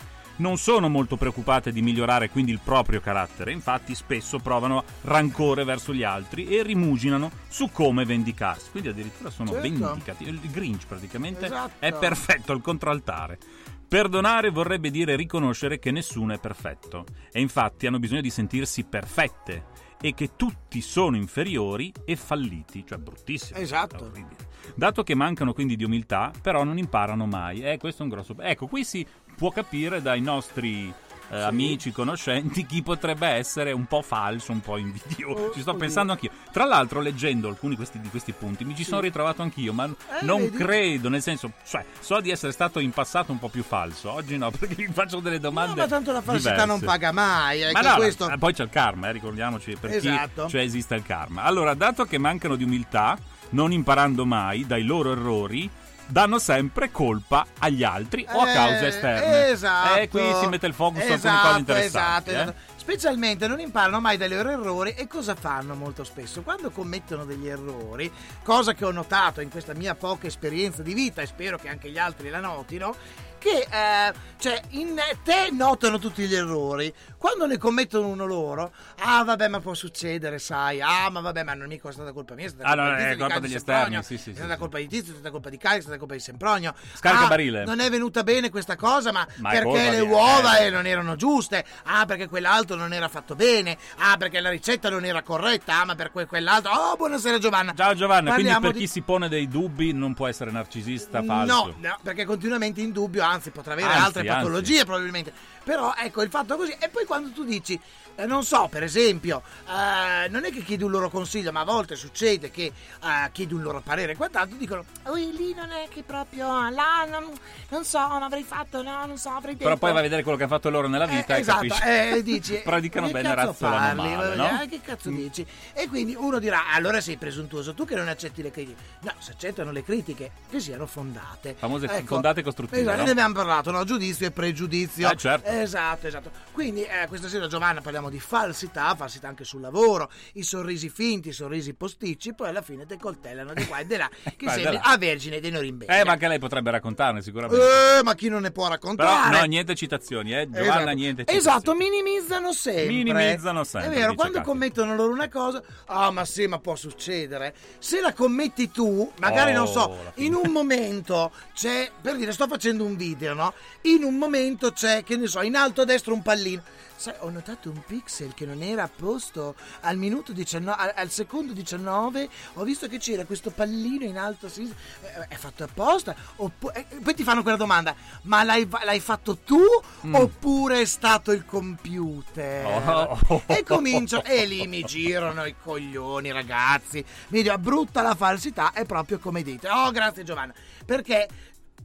non 0.40 0.57
sono 0.57 0.88
molto 0.88 1.16
preoccupate 1.16 1.70
di 1.70 1.82
migliorare 1.82 2.30
quindi 2.30 2.51
il 2.51 2.61
proprio 2.62 3.01
carattere, 3.01 3.53
infatti 3.53 3.94
spesso 3.94 4.38
provano 4.38 4.84
rancore 5.03 5.64
verso 5.64 5.94
gli 5.94 6.03
altri 6.03 6.46
e 6.48 6.62
rimuginano 6.62 7.30
su 7.48 7.70
come 7.70 8.05
vendicarsi, 8.05 8.70
quindi 8.70 8.88
addirittura 8.88 9.30
sono 9.30 9.51
Certo. 9.53 9.62
vendicati. 9.62 10.24
Il 10.28 10.40
Grinch 10.51 10.86
praticamente 10.86 11.46
Esatto. 11.46 11.72
è 11.78 11.92
perfetto 11.92 12.53
al 12.53 12.61
contraltare. 12.61 13.38
Perdonare 13.86 14.51
vorrebbe 14.51 14.90
dire 14.90 15.16
riconoscere 15.16 15.78
che 15.78 15.90
nessuno 15.90 16.32
è 16.32 16.38
perfetto 16.38 17.05
e 17.32 17.40
infatti 17.40 17.86
hanno 17.86 17.98
bisogno 17.98 18.20
di 18.20 18.30
sentirsi 18.30 18.84
perfette 18.84 19.64
e 20.01 20.14
che 20.14 20.30
tutti 20.36 20.80
sono 20.80 21.16
inferiori 21.16 21.92
e 22.05 22.16
falliti, 22.16 22.84
cioè 22.86 22.98
bruttissimo. 22.98 23.59
Esatto. 23.59 24.05
orribile. 24.05 24.48
Dato 24.74 25.03
che 25.03 25.14
mancano 25.14 25.53
quindi 25.53 25.76
di 25.76 25.84
umiltà, 25.84 26.32
però 26.40 26.64
non 26.64 26.78
imparano 26.78 27.26
mai. 27.26 27.61
Eh, 27.61 27.78
questo 27.78 28.03
è 28.03 28.05
un 28.07 28.11
grosso... 28.11 28.34
Ecco, 28.38 28.66
qui 28.66 28.84
si 28.84 29.07
può 29.36 29.51
capire 29.51 30.01
dai 30.01 30.20
nostri 30.20 30.92
eh, 31.31 31.41
amici, 31.41 31.93
conoscenti, 31.93 32.66
chi 32.66 32.83
potrebbe 32.83 33.26
essere 33.28 33.72
un 33.72 33.87
po' 33.87 34.03
falso, 34.03 34.53
un 34.53 34.61
po' 34.61 34.76
invidioso. 34.76 35.53
Ci 35.55 35.61
sto 35.61 35.74
pensando 35.74 36.12
anch'io. 36.12 36.31
Tra 36.53 36.64
l'altro, 36.64 37.01
leggendo 37.01 37.49
alcuni 37.49 37.76
questi- 37.76 38.01
di 38.01 38.09
questi 38.09 38.33
punti, 38.33 38.64
mi 38.64 38.74
ci 38.74 38.85
sono 38.85 39.01
ritrovato 39.01 39.43
anch'io, 39.43 39.72
ma 39.72 39.89
non 40.22 40.41
vedi? 40.43 40.57
credo, 40.57 41.09
nel 41.09 41.22
senso, 41.22 41.53
cioè, 41.66 41.85
so 42.01 42.20
di 42.20 42.31
essere 42.31 42.53
stato 42.53 42.78
in 42.81 42.91
passato 42.91 43.33
un 43.33 43.39
po' 43.39 43.49
più 43.49 43.62
falso, 43.62 44.11
oggi 44.12 44.37
no, 44.37 44.51
perché 44.57 44.87
mi 44.87 44.93
faccio 44.93 45.20
delle 45.20 45.39
domande. 45.41 45.74
No, 45.76 45.83
ma 45.83 45.87
tanto 45.89 46.12
la 46.12 46.20
falsità 46.20 46.51
diverse. 46.51 46.66
non 46.70 46.81
paga 46.81 47.12
mai. 47.12 47.62
eh, 47.62 47.72
Ma 47.72 47.81
no, 47.81 47.95
questo... 47.97 48.28
eh, 48.28 48.37
poi 48.39 48.53
c'è 48.53 48.64
il 48.64 48.70
karma, 48.70 49.09
eh, 49.09 49.12
ricordiamoci 49.12 49.76
per 49.81 49.91
Esatto. 49.93 50.45
chi 50.45 50.51
cioè 50.51 50.61
esiste 50.62 50.95
il 50.95 51.03
karma. 51.03 51.43
Allora, 51.45 51.74
dato 51.74 52.05
che 52.05 52.18
mancano 52.18 52.57
di 52.57 52.64
umiltà, 52.64 53.16
non 53.51 53.72
imparando 53.72 54.24
mai 54.26 54.66
dai 54.66 54.83
loro 54.85 55.12
errori, 55.12 55.68
danno 56.11 56.39
sempre 56.39 56.91
colpa 56.91 57.47
agli 57.59 57.83
altri 57.85 58.27
o 58.29 58.41
a 58.41 58.51
Eh, 58.51 58.55
cause 58.55 58.87
esterne. 58.89 59.49
Esatto. 59.49 59.99
E 59.99 60.09
qui 60.09 60.23
si 60.41 60.47
mette 60.47 60.67
il 60.67 60.75
focus 60.75 61.05
su 61.05 61.13
alcune 61.13 61.17
Esatto, 61.31 61.47
cose 61.49 61.59
interessanti. 61.59 62.31
esatto, 62.31 62.31
eh. 62.31 62.53
esatto. 62.53 62.69
Specialmente 62.77 63.47
non 63.47 63.61
imparano 63.61 64.01
mai 64.01 64.17
dai 64.17 64.29
loro 64.29 64.51
errori 64.51 64.95
e 64.95 65.07
cosa 65.07 65.35
fanno 65.35 65.75
molto 65.75 66.03
spesso? 66.03 66.43
Quando 66.43 66.71
commettono 66.71 67.25
degli 67.25 67.47
errori, 67.47 68.11
cosa 68.43 68.73
che 68.75 68.85
ho 68.85 68.91
notato 68.91 69.41
in 69.41 69.51
questa 69.51 69.75
mia 69.75 69.95
poca 69.95 70.27
esperienza 70.27 70.83
di 70.83 70.93
vita 70.95 71.23
e 71.23 71.27
spero 71.27 71.57
che 71.57 71.69
anche 71.69 71.91
gli 71.91 71.99
altri 71.99 72.31
la 72.31 72.41
notino, 72.41 72.97
che 73.41 73.66
eh, 73.70 74.12
cioè 74.38 74.61
in 74.70 74.95
te 75.24 75.49
notano 75.51 75.99
tutti 75.99 76.26
gli 76.26 76.34
errori, 76.34 76.93
quando 77.16 77.47
ne 77.47 77.59
commettono 77.59 78.07
uno 78.09 78.26
loro, 78.26 78.72
ah 79.01 79.24
vabbè 79.24 79.49
ma 79.49 79.61
può 79.61 79.74
succedere, 79.74 80.38
sai, 80.38 80.80
ah 80.80 81.09
ma 81.11 81.20
vabbè 81.20 81.43
ma 81.43 81.55
non 81.55 81.68
mica 81.68 81.88
è 81.88 81.93
stata 81.93 82.12
colpa 82.12 82.34
mia, 82.34 82.47
è 82.47 82.49
stata 82.51 82.68
Ah, 82.68 82.74
colpa 82.76 82.91
no, 82.91 82.97
di 82.97 83.03
Tizio, 83.03 83.14
è 83.14 83.18
colpa 83.18 83.34
di 83.41 83.47
degli 83.47 83.55
esterni, 83.57 84.03
sì, 84.03 84.03
sì, 84.03 84.14
è 84.14 84.18
sì, 84.18 84.32
stata 84.34 84.53
sì. 84.53 84.59
colpa 84.59 84.78
di 84.78 84.86
Tizio, 84.88 85.12
è 85.12 85.14
stata 85.14 85.30
colpa 85.30 85.49
di 85.51 85.57
Caio, 85.59 85.78
è 85.78 85.80
stata 85.82 85.99
colpa 85.99 86.14
di 86.14 86.20
Sempronio. 86.20 86.74
Scaricabarile. 86.95 87.62
Ah, 87.62 87.64
non 87.64 87.80
è 87.80 87.91
venuta 87.91 88.22
bene 88.22 88.51
questa 88.51 88.76
cosa, 88.76 89.12
ma, 89.12 89.26
Ma 89.36 89.51
è 89.51 89.62
perché 89.62 89.91
le 89.91 90.01
uova 90.01 90.59
eh. 90.59 90.70
non 90.70 90.86
erano 90.86 91.16
giuste, 91.16 91.64
ah 91.84 92.05
perché 92.07 92.28
quell'altro 92.28 92.76
non 92.76 92.93
era 92.93 93.09
fatto 93.09 93.34
bene, 93.34 93.76
ah 93.99 94.16
perché 94.16 94.41
la 94.41 94.51
ricetta 94.51 94.88
non 94.91 95.05
era 95.05 95.22
corretta, 95.22 95.80
ah 95.80 95.84
ma 95.84 95.95
per 95.95 96.11
que- 96.12 96.26
quell'altro, 96.26 96.72
oh 96.72 96.97
buonasera 96.97 97.38
Giovanna. 97.38 97.74
Ciao 97.74 97.95
Giovanna, 97.95 98.32
quindi 98.34 98.51
Parliamo 98.51 98.61
per 98.61 98.72
di- 98.72 98.78
chi 98.80 98.86
si 98.86 99.01
pone 99.03 99.28
dei 99.28 99.49
dubbi 99.49 99.93
non 99.93 100.14
può 100.14 100.26
essere 100.26 100.51
narcisista, 100.51 101.22
falso. 101.22 101.55
No, 101.55 101.74
no, 101.78 101.99
perché 102.03 102.24
continuamente 102.24 102.80
in 102.80 102.93
dubbio, 102.93 103.22
anzi 103.31 103.51
potrà 103.51 103.72
avere 103.72 103.89
Anzi, 103.89 104.05
altre 104.05 104.20
anzi. 104.22 104.33
patologie 104.35 104.85
probabilmente. 104.85 105.33
Però 105.62 105.95
ecco 105.97 106.22
il 106.22 106.31
fatto 106.31 106.57
così. 106.57 106.74
E 106.78 106.89
poi 106.89 107.05
quando 107.05 107.31
tu 107.31 107.45
dici, 107.45 107.78
eh, 108.16 108.24
non 108.26 108.43
so, 108.45 108.66
per 108.70 108.83
esempio, 108.83 109.43
eh, 109.68 110.28
non 110.28 110.45
è 110.45 110.51
che 110.51 110.62
chiedi 110.62 110.83
un 110.85 110.91
loro 110.91 111.11
consiglio, 111.11 111.53
ma 111.53 111.61
a 111.61 111.64
volte 111.64 111.97
succede 111.97 112.51
che 112.51 112.64
eh, 112.64 113.31
chiedi 113.33 113.55
un 113.55 113.62
loro 113.62 113.81
parere 113.81 114.12
e 114.12 114.16
quant'altro, 114.16 114.57
dicono, 114.57 114.85
oh 115.05 115.14
lì 115.14 115.55
non 115.55 115.70
è 115.70 115.87
che 115.89 116.03
proprio, 116.03 116.47
là 116.70 117.05
non, 117.09 117.31
non 117.68 117.85
so, 117.85 118.05
non 118.09 118.22
avrei 118.22 118.43
fatto, 118.43 118.83
no, 118.83 119.05
non 119.07 119.16
so, 119.18 119.28
avrei 119.31 119.53
detto. 119.53 119.64
Però 119.64 119.76
poi 119.76 119.91
vai 119.91 120.01
a 120.01 120.03
vedere 120.03 120.22
quello 120.22 120.37
che 120.39 120.45
hanno 120.45 120.53
fatto 120.55 120.70
loro 120.70 120.89
nella 120.89 121.07
vita 121.07 121.35
Eh, 121.35 121.39
e 121.39 121.41
esatto, 121.41 121.66
capisci. 121.68 121.83
eh, 121.89 122.22
dici, 122.22 122.61
Predicano 122.64 123.07
che 123.07 123.12
bene, 123.12 123.35
cazzo 123.35 123.47
razzolano 123.47 123.95
parli? 124.03 124.14
male, 124.14 124.33
Eh, 124.33 124.37
no? 124.37 124.66
Che 124.68 124.81
cazzo 124.83 125.11
dici? 125.11 125.47
E 125.74 125.89
quindi 125.89 126.14
uno 126.18 126.39
dirà, 126.39 126.70
allora 126.72 127.01
sei 127.01 127.16
presuntuoso 127.16 127.74
tu 127.74 127.85
che 127.85 127.95
non 127.95 128.09
accetti 128.09 128.43
le 128.43 128.51
critiche. 128.51 128.81
No, 129.01 129.12
se 129.18 129.33
accettano 129.33 129.70
le 129.72 129.85
critiche, 129.85 130.31
che 130.49 130.59
siano 130.59 130.87
fondate. 130.87 131.55
Famose 131.59 131.87
Ecco, 131.87 132.07
fondate 132.07 132.43
costruttive, 132.43 132.81
Esatto, 132.81 132.97
no? 132.99 133.05
Abbiamo 133.21 133.35
parlato, 133.35 133.71
no? 133.71 133.85
Giudizio 133.85 134.27
e 134.27 134.31
pregiudizio. 134.31 135.11
Eh, 135.11 135.16
certo. 135.16 135.49
Esatto, 135.51 136.07
esatto. 136.07 136.31
Quindi 136.53 136.83
eh, 136.83 137.07
questa 137.09 137.29
sera 137.29 137.47
Giovanna 137.47 137.81
parliamo 137.81 138.09
di 138.11 138.18
falsità, 138.18 138.95
falsità 138.95 139.29
anche 139.29 139.45
sul 139.45 139.61
lavoro, 139.61 140.11
i 140.35 140.43
sorrisi 140.43 140.89
finti, 140.89 141.29
i 141.29 141.33
sorrisi 141.33 141.75
posticci, 141.75 142.35
poi 142.35 142.49
alla 142.49 142.62
fine 142.62 142.87
te 142.87 142.97
coltellano 142.99 143.53
di 143.55 143.66
qua 143.66 143.79
e 143.79 143.87
di 143.87 143.97
là, 143.97 144.09
che 144.25 144.35
di 144.39 144.49
sembri 144.49 144.79
a 144.83 144.97
Vergine 144.97 145.41
dei 145.41 145.51
Norimberga. 145.51 146.01
Eh, 146.01 146.05
ma 146.05 146.12
anche 146.12 146.29
lei 146.29 146.39
potrebbe 146.39 146.71
raccontarne 146.71 147.23
sicuramente. 147.23 147.64
Eh, 147.99 148.03
ma 148.03 148.14
chi 148.14 148.29
non 148.29 148.43
ne 148.43 148.51
può 148.51 148.64
Però 148.64 148.75
raccontare? 148.75 149.39
no, 149.39 149.45
niente 149.45 149.75
citazioni, 149.75 150.35
eh. 150.35 150.49
Giovanna, 150.49 150.81
Esatto. 150.81 150.91
niente 150.97 151.25
citazioni. 151.25 151.39
Esatto, 151.39 151.75
minimizzano 151.75 152.53
sempre. 152.53 152.87
Minimizzano 152.87 153.64
sempre, 153.64 153.91
È 153.91 153.95
vero, 153.95 154.14
quando 154.14 154.39
Katia. 154.39 154.51
commettono 154.53 154.95
loro 154.95 155.12
una 155.12 155.29
cosa, 155.29 155.62
ah, 155.87 156.11
ma 156.11 156.25
sì, 156.25 156.47
ma 156.47 156.59
può 156.59 156.75
succedere. 156.77 157.55
Se 157.79 158.01
la 158.01 158.12
commetti 158.12 158.71
tu, 158.71 159.11
magari 159.18 159.49
Oh, 159.51 159.64
non 159.64 159.66
so, 159.66 159.89
la 159.89 160.12
in 160.16 160.35
un 160.35 160.51
momento 160.53 161.33
c'è, 161.55 161.91
per 162.01 162.16
dire, 162.16 162.33
sto 162.33 162.47
facendo 162.47 162.85
un 162.85 162.97
video, 162.97 163.09
no? 163.19 163.55
In 163.83 164.05
un 164.05 164.17
momento 164.17 164.73
c'è, 164.73 165.03
che 165.05 165.17
ne 165.17 165.27
so, 165.27 165.41
in 165.43 165.57
alto 165.57 165.83
a 165.83 165.85
destra 165.85 166.13
un 166.13 166.23
pallino. 166.23 166.63
Sai, 167.01 167.15
ho 167.21 167.31
notato 167.31 167.71
un 167.71 167.83
pixel 167.87 168.35
che 168.35 168.45
non 168.45 168.61
era 168.61 168.83
a 168.83 168.91
posto 168.95 169.55
al 169.81 169.97
minuto 169.97 170.33
19, 170.33 170.77
al, 170.83 170.93
al 170.95 171.11
secondo 171.11 171.55
19. 171.55 172.29
Ho 172.55 172.63
visto 172.63 172.89
che 172.89 172.99
c'era 172.99 173.25
questo 173.25 173.51
pallino 173.51 174.05
in 174.05 174.19
alto 174.19 174.47
a 174.47 174.49
sinistra. 174.51 174.77
Eh, 175.23 175.29
È 175.29 175.35
fatto 175.37 175.65
apposta? 175.65 176.15
Oppu- 176.37 176.71
eh, 176.75 176.85
poi 177.03 177.15
ti 177.15 177.23
fanno 177.23 177.41
quella 177.41 177.57
domanda: 177.57 177.95
ma 178.25 178.43
l'hai, 178.45 178.69
l'hai 178.85 179.01
fatto 179.01 179.39
tu 179.39 179.59
Mm. 180.07 180.15
oppure 180.15 180.81
è 180.83 180.85
stato 180.85 181.33
il 181.33 181.45
computer? 181.47 182.67
Oh. 182.67 183.43
E 183.47 183.63
comincio, 183.65 184.23
e 184.25 184.45
lì 184.47 184.67
mi 184.67 184.83
girano 184.83 185.45
i 185.47 185.55
coglioni, 185.63 186.31
ragazzi. 186.31 187.03
Mi 187.29 187.43
dico, 187.43 187.57
brutta 187.59 188.03
la 188.03 188.15
falsità, 188.15 188.73
è 188.73 188.85
proprio 188.85 189.19
come 189.19 189.43
dite. 189.43 189.69
Oh, 189.71 189.91
grazie 189.91 190.23
Giovanna. 190.25 190.53
Perché 190.85 191.29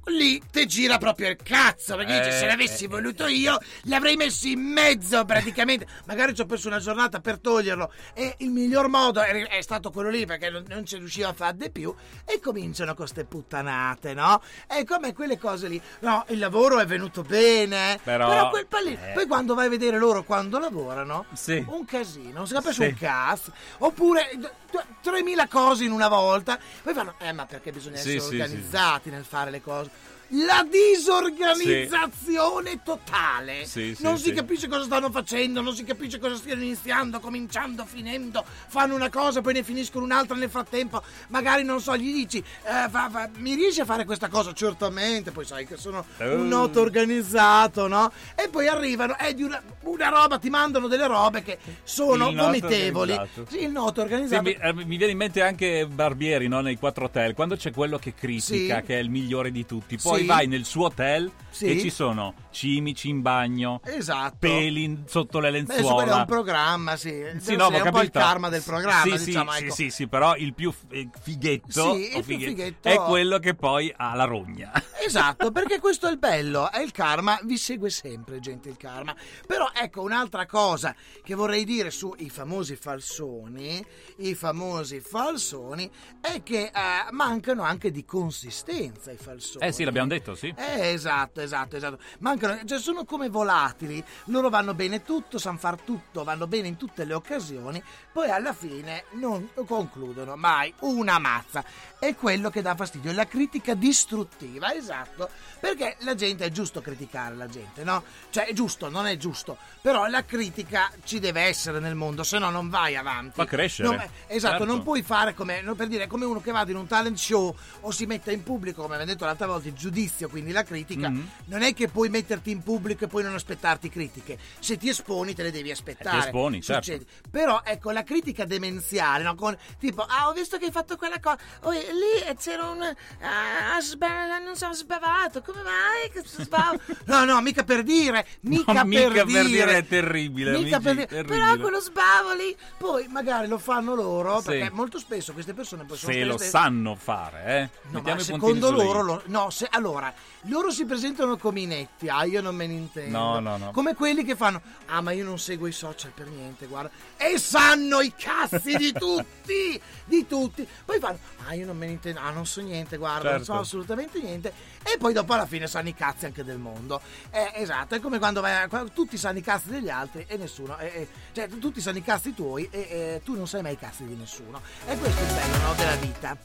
lì 0.07 0.41
ti 0.51 0.65
gira 0.65 0.97
proprio 0.97 1.29
il 1.29 1.37
cazzo. 1.41 1.95
Perché 1.95 2.17
dice, 2.19 2.29
Eh, 2.35 2.39
se 2.39 2.45
l'avessi 2.45 2.83
eh, 2.85 2.87
voluto 2.87 3.25
io, 3.27 3.57
l'avrei 3.83 4.15
messo 4.15 4.47
in 4.47 4.59
mezzo 4.61 5.23
praticamente. 5.25 5.87
Magari 6.05 6.33
ci 6.35 6.41
ho 6.41 6.45
perso 6.45 6.67
una 6.67 6.79
giornata 6.79 7.19
per 7.19 7.39
toglierlo. 7.39 7.91
E 8.13 8.35
il 8.39 8.49
miglior 8.51 8.87
modo 8.87 9.21
è, 9.21 9.47
è 9.47 9.61
stato 9.61 9.91
quello 9.91 10.09
lì, 10.09 10.25
perché 10.25 10.49
non, 10.49 10.63
non 10.67 10.85
ci 10.85 10.97
riusciva 10.97 11.29
a 11.29 11.33
fare 11.33 11.57
di 11.57 11.69
più. 11.71 11.93
E 12.25 12.39
cominciano 12.39 12.93
con 12.93 13.07
ste 13.07 13.25
puttanate, 13.25 14.13
no? 14.13 14.41
E 14.67 14.83
come 14.85 15.13
quelle 15.13 15.37
cose 15.37 15.67
lì. 15.67 15.81
No, 15.99 16.23
il 16.29 16.39
lavoro 16.39 16.79
è 16.79 16.85
venuto 16.85 17.21
bene. 17.23 17.99
Però- 18.03 18.49
quel 18.49 18.67
pallino. 18.67 18.99
eh. 19.07 19.11
Poi 19.13 19.25
quando 19.27 19.53
vai 19.55 19.65
a 19.67 19.69
vedere 19.69 19.97
loro 19.97 20.23
quando 20.23 20.59
lavorano, 20.59 21.25
Sì. 21.33 21.63
un 21.67 21.83
casino, 21.85 22.33
non 22.37 22.47
si 22.47 22.53
capisce 22.53 22.83
Sì. 22.83 22.89
un 22.89 22.95
cazzo. 22.97 23.51
Oppure 23.79 24.29
d- 24.35 24.49
d- 24.71 24.83
3000 25.01 25.47
cose 25.47 25.83
in 25.83 25.91
una 25.91 26.07
volta. 26.07 26.59
Poi 26.83 26.93
fanno, 26.93 27.15
eh, 27.19 27.31
ma 27.31 27.45
perché 27.45 27.71
bisogna 27.71 27.97
Sì, 27.97 28.15
essere 28.15 28.41
organizzati 28.41 29.09
nel 29.09 29.23
fare 29.25 29.51
le 29.51 29.61
cose. 29.61 29.89
La 30.29 30.65
disorganizzazione 30.69 32.81
totale. 32.83 33.65
Sì, 33.65 33.93
sì, 33.95 34.03
non 34.03 34.17
sì. 34.17 34.25
si 34.25 34.31
capisce 34.33 34.67
cosa 34.67 34.83
stanno 34.83 35.09
facendo, 35.11 35.61
non 35.61 35.73
si 35.75 35.83
capisce 35.83 36.17
cosa 36.19 36.35
stiano 36.35 36.63
iniziando, 36.63 37.19
cominciando, 37.19 37.85
finendo. 37.85 38.43
Fanno 38.67 38.95
una 38.95 39.09
cosa, 39.09 39.41
poi 39.41 39.53
ne 39.53 39.63
finiscono 39.63 40.03
un'altra 40.03 40.35
nel 40.35 40.49
frattempo. 40.49 41.03
Magari 41.27 41.63
non 41.63 41.79
so, 41.79 41.95
gli 41.95 42.11
dici, 42.11 42.39
eh, 42.39 42.89
fa- 42.89 43.09
fa- 43.11 43.29
mi 43.37 43.53
riesci 43.53 43.81
a 43.81 43.85
fare 43.85 44.03
questa 44.05 44.27
cosa? 44.27 44.51
Certamente, 44.53 45.29
poi 45.31 45.45
sai 45.45 45.65
che 45.67 45.77
sono 45.77 46.03
un 46.19 46.39
Uh. 46.39 46.47
noto 46.47 46.81
organizzato, 46.81 47.87
no? 47.87 48.11
E 48.35 48.49
poi 48.49 48.67
arrivano, 48.67 49.15
è 49.17 49.33
di 49.33 49.43
una, 49.43 49.61
una 49.83 50.09
roba, 50.09 50.39
ti 50.39 50.49
mandano 50.49 50.87
delle 50.87 51.07
robe 51.07 51.43
che 51.43 51.57
sono 51.83 52.29
Il 52.29 52.35
vomitevoli. 52.37 53.15
Sì, 53.47 53.61
il 53.63 53.71
noto 53.71 54.01
Sì, 54.01 54.07
organizzato. 54.07 54.41
mi, 54.41 54.51
eh, 54.53 54.73
mi 54.73 54.97
viene 54.97 55.11
in 55.11 55.17
mente 55.17 55.41
anche 55.41 55.85
Barbieri 55.87 56.47
no? 56.47 56.61
nei 56.61 56.77
quattro 56.77 57.05
hotel 57.05 57.33
quando 57.35 57.55
c'è 57.55 57.71
quello 57.71 57.97
che 57.99 58.13
critica 58.15 58.77
Sì. 58.79 58.83
che 58.85 58.97
è 58.97 59.01
il 59.01 59.09
migliore 59.09 59.51
di 59.51 59.65
tutti 59.65 59.97
poi 59.97 60.14
Sì. 60.19 60.25
vai 60.25 60.47
nel 60.47 60.65
suo 60.65 60.85
hotel 60.85 61.31
Sì. 61.49 61.65
e 61.65 61.79
ci 61.79 61.89
sono 61.89 62.33
cimici 62.55 63.09
in 63.09 63.21
bagno 63.21 63.81
Esatto. 63.83 64.37
peli 64.39 65.03
sotto 65.07 65.39
le 65.39 65.51
Beh, 65.51 65.57
adesso 65.59 65.73
quello 65.73 65.89
è 65.89 65.93
lenzuola 66.05 66.15
un 66.15 66.25
programma, 66.25 66.95
sì. 66.95 67.23
Sì, 67.37 67.55
no, 67.57 67.65
ho 67.65 67.67
un 67.67 67.73
po' 67.73 67.77
il 67.79 67.91
capito. 67.93 68.19
karma 68.19 68.47
del 68.49 68.61
programma, 68.63 69.17
sì, 69.17 69.25
diciamo, 69.25 69.51
sì, 69.51 69.63
ecco. 69.65 69.73
sì, 69.73 69.89
sì, 69.89 70.07
però 70.07 70.35
il 70.37 70.53
più 70.53 70.73
eh, 70.89 71.09
fighetto, 71.21 71.93
Sì, 71.93 72.15
il 72.15 72.23
più 72.23 72.37
fighetto- 72.37 72.87
è 72.87 72.95
quello 72.95 73.39
che 73.39 73.55
poi 73.55 73.93
ha 73.95 74.15
la 74.15 74.23
rogna. 74.23 74.71
Esatto, 75.05 75.51
perché 75.53 75.79
questo 75.81 76.07
è 76.07 76.11
il 76.11 76.17
bello, 76.17 76.71
è 76.71 76.79
il 76.79 76.91
karma, 76.91 77.37
vi 77.43 77.57
segue 77.57 77.89
sempre 77.89 78.39
gente 78.39 78.69
il 78.69 78.77
karma. 78.77 79.13
Però 79.45 79.69
ecco 79.73 80.01
un'altra 80.01 80.45
cosa 80.45 80.95
che 81.23 81.35
vorrei 81.35 81.65
dire 81.65 81.91
sui 81.91 82.29
famosi 82.29 82.77
falsoni, 82.77 83.85
i 84.19 84.33
famosi 84.33 85.01
falsoni, 85.01 85.91
è 86.21 86.41
che 86.41 86.71
eh, 86.73 87.11
mancano 87.11 87.63
anche 87.63 87.91
di 87.91 88.05
consistenza 88.05 89.11
i 89.11 89.17
falsoni. 89.17 89.65
Eh 89.65 89.73
sì, 89.73 89.83
l'abbiamo 89.83 90.07
detto, 90.07 90.35
sì. 90.35 90.53
Eh, 90.55 90.91
esatto, 90.93 91.41
esatto, 91.41 91.75
esatto. 91.75 91.99
Mancano, 92.19 92.44
cioè 92.65 92.79
sono 92.79 93.03
come 93.05 93.29
volatili, 93.29 94.03
loro 94.25 94.49
vanno 94.49 94.73
bene 94.73 95.01
tutto, 95.03 95.37
sanno 95.37 95.57
far 95.57 95.79
tutto, 95.81 96.23
vanno 96.23 96.47
bene 96.47 96.67
in 96.67 96.77
tutte 96.77 97.03
le 97.05 97.13
occasioni, 97.13 97.81
poi 98.11 98.29
alla 98.29 98.53
fine 98.53 99.05
non 99.13 99.49
concludono 99.65 100.35
mai 100.35 100.73
una 100.81 101.19
mazza. 101.19 101.63
È 101.99 102.13
quello 102.15 102.49
che 102.49 102.61
dà 102.61 102.75
fastidio, 102.75 103.11
è 103.11 103.13
la 103.13 103.25
critica 103.27 103.73
distruttiva, 103.73 104.73
esatto, 104.73 105.29
perché 105.59 105.95
la 105.99 106.13
gente 106.15 106.45
è 106.45 106.51
giusto 106.51 106.81
criticare 106.81 107.35
la 107.35 107.47
gente, 107.47 107.83
no? 107.83 108.03
Cioè 108.29 108.45
è 108.47 108.53
giusto, 108.53 108.89
non 108.89 109.07
è 109.07 109.17
giusto, 109.17 109.57
però 109.81 110.05
la 110.07 110.23
critica 110.23 110.91
ci 111.03 111.19
deve 111.19 111.41
essere 111.41 111.79
nel 111.79 111.95
mondo, 111.95 112.23
se 112.23 112.37
no 112.37 112.49
non 112.51 112.69
vai 112.69 112.95
avanti. 112.95 113.33
Fa 113.35 113.45
crescere. 113.45 113.87
Non- 113.87 114.03
esatto, 114.27 114.57
Certo. 114.57 114.65
non 114.65 114.83
puoi 114.83 115.01
fare 115.01 115.33
come, 115.33 115.63
per 115.75 115.87
dire, 115.87 116.05
come 116.07 116.25
uno 116.25 116.41
che 116.41 116.51
va 116.51 116.63
in 116.67 116.75
un 116.75 116.85
talent 116.87 117.17
show 117.17 117.55
o 117.81 117.91
si 117.91 118.05
mette 118.05 118.31
in 118.31 118.43
pubblico, 118.43 118.81
come 118.83 118.93
abbiamo 118.95 119.11
detto 119.11 119.25
l'altra 119.25 119.47
volta, 119.47 119.67
il 119.67 119.73
giudizio, 119.73 120.29
quindi 120.29 120.51
la 120.51 120.63
critica, 120.63 121.09
Mhm. 121.09 121.29
non 121.45 121.61
è 121.63 121.73
che 121.73 121.87
puoi 121.87 122.09
mettere 122.09 122.34
metterti 122.35 122.51
in 122.51 122.61
pubblico 122.61 123.05
e 123.05 123.07
poi 123.07 123.23
non 123.23 123.33
aspettarti 123.33 123.89
critiche. 123.89 124.37
Se 124.59 124.77
ti 124.77 124.89
esponi 124.89 125.33
te 125.33 125.43
le 125.43 125.51
devi 125.51 125.71
aspettare. 125.71 126.17
Eh, 126.17 126.19
ti 126.21 126.25
esponi, 126.27 126.61
certo. 126.61 126.97
Però 127.31 127.61
ecco, 127.63 127.91
la 127.91 128.03
critica 128.03 128.45
demenziale, 128.45 129.23
no? 129.23 129.35
Con, 129.35 129.57
tipo, 129.79 130.03
ah, 130.03 130.27
ho 130.29 130.33
visto 130.33 130.57
che 130.57 130.65
hai 130.65 130.71
fatto 130.71 130.97
quella 130.97 131.19
cosa. 131.19 131.37
Oh, 131.61 131.71
lì 131.71 132.35
c'era 132.37 132.69
un. 132.69 132.81
Ah, 133.21 133.79
sba- 133.81 134.39
non 134.39 134.55
so, 134.55 134.71
sbavato. 134.73 135.41
Come 135.41 135.61
mai? 135.63 136.09
Che 136.11 136.21
sbavo? 136.25 136.79
No, 137.05 137.23
no, 137.23 137.39
mica 137.41 137.63
per 137.63 137.83
dire. 137.83 138.25
Mica, 138.41 138.71
No, 138.73 138.83
mica 138.83 139.01
per, 139.07 139.13
per 139.13 139.25
dire. 139.25 139.43
dire, 139.45 139.77
è 139.77 139.87
terribile, 139.87 140.51
Mica 140.57 140.77
amici, 140.77 140.81
per 140.81 140.93
dire. 140.95 141.07
terribile. 141.07 141.37
Però 141.39 141.57
quello 141.61 141.79
sbavo 141.79 142.33
lì. 142.33 142.55
Poi 142.77 143.07
magari 143.07 143.47
lo 143.47 143.57
fanno 143.57 143.95
loro. 143.95 144.39
Sì. 144.39 144.45
Perché 144.47 144.71
molto 144.71 144.97
spesso 144.99 145.33
queste 145.33 145.53
persone 145.53 145.85
poi 145.85 145.97
sono 145.97 146.11
Se 146.11 146.23
lo 146.23 146.33
stesse- 146.33 146.49
sanno 146.49 146.95
fare, 146.95 147.45
eh. 147.45 147.69
No, 147.91 148.19
secondo 148.19 148.71
loro, 148.71 149.01
i. 149.01 149.05
lo- 149.05 149.21
no, 149.27 149.49
se, 149.49 149.67
allora, 149.69 150.11
loro 150.43 150.71
si 150.71 150.85
presentano 150.85 151.37
come 151.37 151.61
inetti, 151.61 152.09
io 152.25 152.41
non 152.41 152.55
me 152.55 152.67
ne 152.67 152.73
intendo. 152.73 153.17
No, 153.17 153.39
no, 153.39 153.57
no. 153.57 153.71
Come 153.71 153.95
quelli 153.95 154.23
che 154.23 154.35
fanno, 154.35 154.61
ah, 154.87 155.01
ma 155.01 155.11
io 155.11 155.23
non 155.23 155.39
seguo 155.39 155.67
i 155.67 155.71
social 155.71 156.11
per 156.11 156.27
niente, 156.27 156.65
guarda. 156.65 156.91
E 157.17 157.37
sanno 157.37 158.01
i 158.01 158.13
cazzi 158.15 158.75
di 158.75 158.91
tutti, 158.97 159.79
di 160.05 160.27
tutti. 160.27 160.67
Poi 160.83 160.99
fanno, 160.99 161.19
ah, 161.45 161.53
io 161.53 161.65
non 161.65 161.77
me 161.77 161.85
ne 161.85 161.93
intendo, 161.93 162.19
ah, 162.19 162.31
non 162.31 162.45
so 162.45 162.61
niente, 162.61 162.97
guarda, 162.97 163.31
non 163.31 163.39
so 163.39 163.45
Certo. 163.45 163.61
assolutamente 163.61 164.19
niente. 164.19 164.53
E 164.83 164.97
poi 164.97 165.13
dopo 165.13 165.33
alla 165.33 165.45
fine 165.45 165.67
sanno 165.67 165.89
i 165.89 165.93
cazzi 165.93 166.25
anche 166.25 166.43
del 166.43 166.57
mondo. 166.57 167.01
Eh, 167.31 167.51
esatto, 167.55 167.95
è 167.95 167.99
come 167.99 168.17
quando, 168.19 168.41
vai 168.41 168.67
tutti 168.93 169.17
sanno 169.17 169.37
i 169.39 169.41
cazzi 169.41 169.69
degli 169.69 169.89
altri 169.89 170.25
e 170.27 170.37
nessuno, 170.37 170.77
eh, 170.77 170.85
eh, 170.85 171.07
cioè 171.31 171.47
tutti 171.47 171.81
sanno 171.81 171.97
i 171.97 172.03
cazzi 172.03 172.33
tuoi 172.33 172.67
e 172.71 172.79
eh, 172.79 173.21
tu 173.23 173.35
non 173.35 173.47
sai 173.47 173.61
mai 173.61 173.73
i 173.73 173.77
cazzi 173.77 174.05
di 174.05 174.15
nessuno. 174.15 174.61
E 174.87 174.97
questo 174.97 175.19
è 175.21 175.25
il 175.25 175.33
bello, 175.33 175.57
no, 175.65 175.73
della 175.73 175.95
vita. 175.95 176.37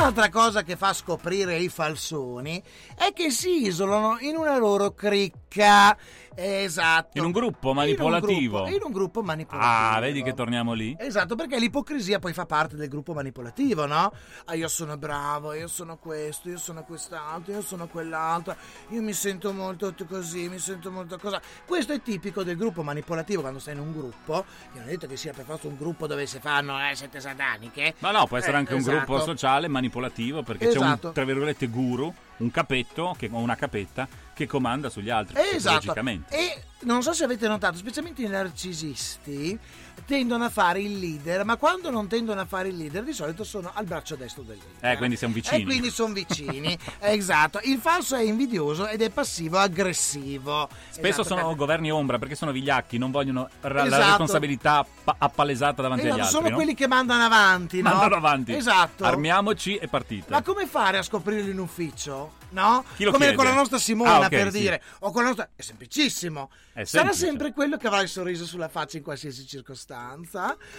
Un'altra 0.00 0.30
cosa 0.30 0.62
che 0.62 0.76
fa 0.76 0.94
scoprire 0.94 1.58
i 1.58 1.68
falsoni 1.68 2.60
è 2.96 3.12
che 3.12 3.30
si 3.30 3.66
isolano 3.66 4.16
in 4.20 4.34
una 4.34 4.56
loro 4.56 4.92
cricca. 4.94 5.94
Esatto. 6.42 7.18
In 7.18 7.24
un 7.24 7.32
gruppo 7.32 7.66
In 7.70 7.76
un 7.76 7.82
manipolativo. 7.82 8.56
gruppo- 8.62 8.74
In 8.74 8.82
un 8.82 8.92
gruppo 8.92 9.22
manipolativo. 9.22 9.72
Ah, 9.72 10.00
vedi 10.00 10.22
che 10.22 10.32
torniamo 10.32 10.72
lì? 10.72 10.96
Esatto, 10.98 11.36
perché 11.36 11.58
l'ipocrisia 11.58 12.18
poi 12.18 12.32
fa 12.32 12.46
parte 12.46 12.76
del 12.76 12.88
gruppo 12.88 13.12
manipolativo, 13.12 13.84
no? 13.84 14.10
Ah, 14.46 14.54
io 14.54 14.68
sono 14.68 14.96
bravo, 14.96 15.52
io 15.52 15.68
sono 15.68 15.98
questo, 15.98 16.48
io 16.48 16.56
sono 16.58 16.82
quest'altro, 16.84 17.52
io 17.52 17.60
sono 17.62 17.86
quell'altro, 17.88 18.56
io 18.88 19.02
mi 19.02 19.12
sento 19.12 19.52
molto 19.52 19.94
così, 20.08 20.48
mi 20.48 20.58
sento 20.58 20.90
molto 20.90 21.18
cosa. 21.18 21.40
Questo 21.66 21.92
è 21.92 22.00
tipico 22.00 22.42
del 22.42 22.56
gruppo 22.56 22.82
manipolativo 22.82 23.42
quando 23.42 23.58
sei 23.58 23.74
in 23.74 23.80
un 23.80 23.92
gruppo. 23.92 24.44
Io 24.72 24.78
non 24.78 24.84
ho 24.84 24.86
detto 24.90 25.06
che 25.06 25.16
sia 25.16 25.32
per 25.34 25.44
forza 25.44 25.66
un 25.68 25.76
gruppo 25.76 26.06
dove 26.06 26.24
si 26.26 26.38
fanno 26.40 26.78
eh, 26.88 26.94
sette 26.94 27.20
sataniche. 27.20 27.94
Ma 27.98 28.12
no, 28.12 28.26
può 28.26 28.38
essere 28.38 28.54
Eh, 28.54 28.60
anche 28.60 28.72
un 28.72 28.80
esatto. 28.80 28.96
gruppo 28.96 29.20
sociale 29.20 29.68
manipolativo 29.68 30.42
perché 30.42 30.68
c'è 30.68 30.76
Esatto. 30.76 31.08
un, 31.08 31.12
tra 31.12 31.24
virgolette, 31.24 31.66
guru, 31.68 32.12
un 32.40 32.50
capetto 32.50 33.14
che- 33.16 33.28
o 33.32 33.38
una 33.38 33.56
capetta 33.56 34.06
che 34.34 34.46
comanda 34.46 34.90
sugli 34.90 35.10
altri. 35.10 35.36
Esatto. 35.54 35.74
Logicamente. 35.76 36.36
E 36.36 36.62
non 36.80 37.02
so 37.02 37.12
se 37.12 37.24
avete 37.24 37.46
notato, 37.48 37.76
specialmente 37.76 38.22
i 38.22 38.28
narcisisti 38.28 39.58
tendono 40.06 40.44
a 40.44 40.48
fare 40.50 40.80
il 40.80 40.98
leader, 40.98 41.44
ma 41.44 41.56
quando 41.56 41.90
non 41.90 42.08
tendono 42.08 42.40
a 42.40 42.44
fare 42.44 42.68
il 42.68 42.76
leader, 42.76 43.04
di 43.04 43.12
solito 43.12 43.44
sono 43.44 43.70
al 43.74 43.84
braccio 43.84 44.16
destro 44.16 44.42
del 44.42 44.58
leader. 44.58 44.92
Eh, 44.92 44.96
quindi 44.96 45.16
siamo 45.16 45.34
vicini. 45.34 45.62
E 45.62 45.64
quindi 45.64 45.90
sono 45.90 46.12
vicini. 46.12 46.76
esatto. 47.00 47.60
Il 47.64 47.78
falso 47.78 48.16
è 48.16 48.22
invidioso 48.22 48.86
ed 48.88 49.02
è 49.02 49.10
passivo-aggressivo. 49.10 50.68
Spesso 50.90 51.08
Esatto, 51.20 51.22
sono 51.28 51.40
perché- 51.42 51.56
governi 51.56 51.90
ombra 51.90 52.18
perché 52.18 52.34
sono 52.34 52.52
vigliacchi, 52.52 52.98
non 52.98 53.10
vogliono 53.10 53.48
ra- 53.60 53.80
la 53.82 53.86
Esatto. 53.86 54.06
responsabilità 54.08 54.84
pa- 55.04 55.16
appalesata 55.18 55.82
davanti 55.82 56.04
Esatto, 56.06 56.14
agli 56.20 56.24
altri. 56.26 56.36
sono 56.40 56.48
no? 56.50 56.56
quelli 56.56 56.74
che 56.74 56.86
mandano 56.86 57.24
avanti, 57.24 57.82
no? 57.82 57.90
Mandano 57.90 58.16
avanti. 58.16 58.54
Esatto. 58.54 59.04
Armiamoci 59.04 59.76
e 59.76 59.88
partite. 59.88 60.26
Ma 60.30 60.42
come 60.42 60.66
fare 60.66 60.98
a 60.98 61.02
scoprirlo 61.02 61.50
in 61.50 61.58
ufficio? 61.58 62.38
No? 62.50 62.84
Come 62.96 63.16
chiede? 63.16 63.34
con 63.36 63.44
la 63.44 63.54
nostra 63.54 63.78
Simona 63.78 64.14
Ah, 64.14 64.18
ok, 64.20 64.28
per 64.28 64.50
sì. 64.50 64.58
dire. 64.58 64.82
O 65.00 65.12
con 65.12 65.22
la 65.22 65.28
nostra. 65.28 65.50
È 65.54 65.62
semplicissimo. 65.62 66.50
È 66.72 66.82
Sarà 66.84 67.12
sempre 67.12 67.52
quello 67.52 67.76
che 67.76 67.86
avrà 67.86 68.00
il 68.00 68.08
sorriso 68.08 68.44
sulla 68.44 68.68
faccia 68.68 68.96
in 68.96 69.02
qualsiasi 69.04 69.46
circostanza. 69.46 69.89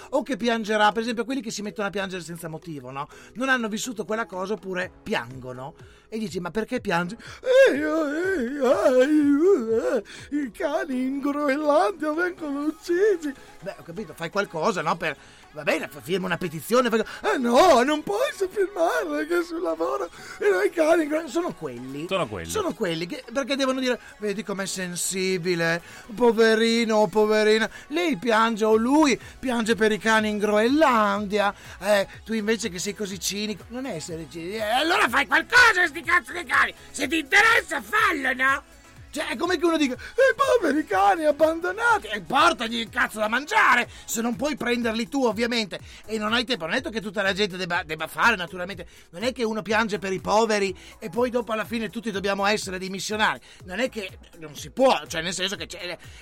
O 0.10 0.24
che 0.24 0.38
piangerà, 0.38 0.92
per 0.92 1.02
esempio, 1.02 1.26
quelli 1.26 1.42
che 1.42 1.52
si 1.52 1.62
mettono 1.62 1.88
a 1.88 1.92
piangere 1.92 2.22
senza 2.22 2.48
motivo, 2.48 2.92
no? 2.92 3.08
Non 3.34 3.50
hanno 3.50 3.68
vissuto 3.68 4.06
quella 4.06 4.26
cosa 4.26 4.54
oppure 4.54 4.92
piangono. 5.04 5.76
E 6.08 6.18
dici, 6.18 6.40
ma 6.40 6.52
perché 6.52 6.82
piangi? 6.82 7.16
Eh, 7.70 7.78
eh, 7.78 8.62
eh, 9.98 10.04
I 10.36 10.52
cani 10.52 11.02
in 11.02 11.20
Groenlandia 11.20 12.12
vengono 12.12 12.66
uccisi. 12.66 13.34
Beh, 13.62 13.76
ho 13.80 13.84
capito, 13.84 14.14
fai 14.14 14.30
qualcosa, 14.30 14.82
no? 14.82 14.96
Per. 14.98 15.18
Va 15.54 15.64
bene, 15.64 15.90
firma 16.02 16.28
una 16.28 16.38
petizione. 16.38 16.90
Fai... 16.90 17.04
Eh 17.34 17.38
no, 17.38 17.84
non 17.84 18.04
puoi 18.04 18.32
firmare 18.50 19.06
perché 19.06 19.44
sul 19.44 19.62
lavoro 19.62 20.10
i 20.66 20.70
cani 20.70 21.04
in 21.04 21.10
Groenlandia. 21.10 21.28
Sono 21.28 21.54
quelli. 21.54 22.06
Sono 22.08 22.28
quelli. 22.28 22.50
Sono 22.50 22.74
quelli 22.74 23.06
che, 23.06 23.24
perché 23.34 23.58
devono 23.58 23.82
dire, 23.82 24.00
vedi 24.20 24.44
com'è 24.44 24.66
sensibile, 24.66 25.82
poverino 26.16 26.98
o 26.98 27.08
poverina. 27.08 27.70
Lei 27.88 28.18
piange 28.18 28.64
o 28.64 28.76
lui 28.76 29.20
piange 29.40 29.76
per 29.76 29.92
i 29.92 29.98
cani 29.98 30.30
in 30.30 30.38
Groenlandia. 30.38 31.54
Eh, 31.82 32.08
tu 32.24 32.32
invece 32.34 32.70
che 32.70 32.80
sei 32.80 32.96
così 32.96 33.20
cinico, 33.20 33.66
non 33.70 33.86
essere 33.86 34.28
cinico. 34.30 34.56
Eh, 34.56 34.62
allora 34.62 35.10
fai 35.10 35.28
qualcosa, 35.28 35.86
sti 35.86 36.02
cazzo 36.02 36.32
di 36.32 36.46
cani. 36.46 36.74
Se 36.92 37.08
ti 37.08 37.20
interessa, 37.20 37.82
fallo, 37.82 38.34
no? 38.34 38.64
Cioè, 39.12 39.28
è 39.28 39.36
come 39.36 39.58
che 39.58 39.66
uno 39.66 39.76
dica, 39.76 39.94
i 39.94 40.36
poveri 40.36 40.86
cani 40.86 41.26
abbandonati, 41.26 42.08
e 42.08 42.22
portagli 42.22 42.78
il 42.78 42.90
cazzo 42.90 43.20
da 43.20 43.28
mangiare, 43.28 43.90
se 44.06 44.22
non 44.22 44.38
puoi 44.38 44.56
prenderli 44.56 45.10
tu, 45.10 45.26
ovviamente, 45.26 45.80
e 46.06 46.18
non 46.18 46.32
hai 46.32 46.46
tempo, 46.46 46.66
non 46.66 46.76
è 46.76 46.78
detto 46.78 46.92
che 46.92 47.02
tutta 47.02 47.22
la 47.22 47.34
gente 47.34 47.58
debba, 47.58 47.84
debba 47.84 48.08
fare, 48.08 48.38
naturalmente, 48.38 48.88
non 49.10 49.24
è 49.24 49.34
che 49.34 49.44
uno 49.44 49.62
piange 49.62 50.00
per 50.00 50.14
i 50.14 50.22
poveri 50.22 50.74
e 50.98 51.10
poi 51.10 51.30
dopo 51.30 51.52
alla 51.52 51.66
fine 51.66 51.90
tutti 51.90 52.10
dobbiamo 52.10 52.46
essere 52.46 52.80
dei 52.80 52.90
missionari, 52.90 53.42
non 53.66 53.80
è 53.80 53.90
che 53.90 54.18
non 54.40 54.56
si 54.56 54.72
può, 54.72 55.02
cioè 55.08 55.22
nel 55.22 55.34
senso 55.34 55.58
che 55.58 55.68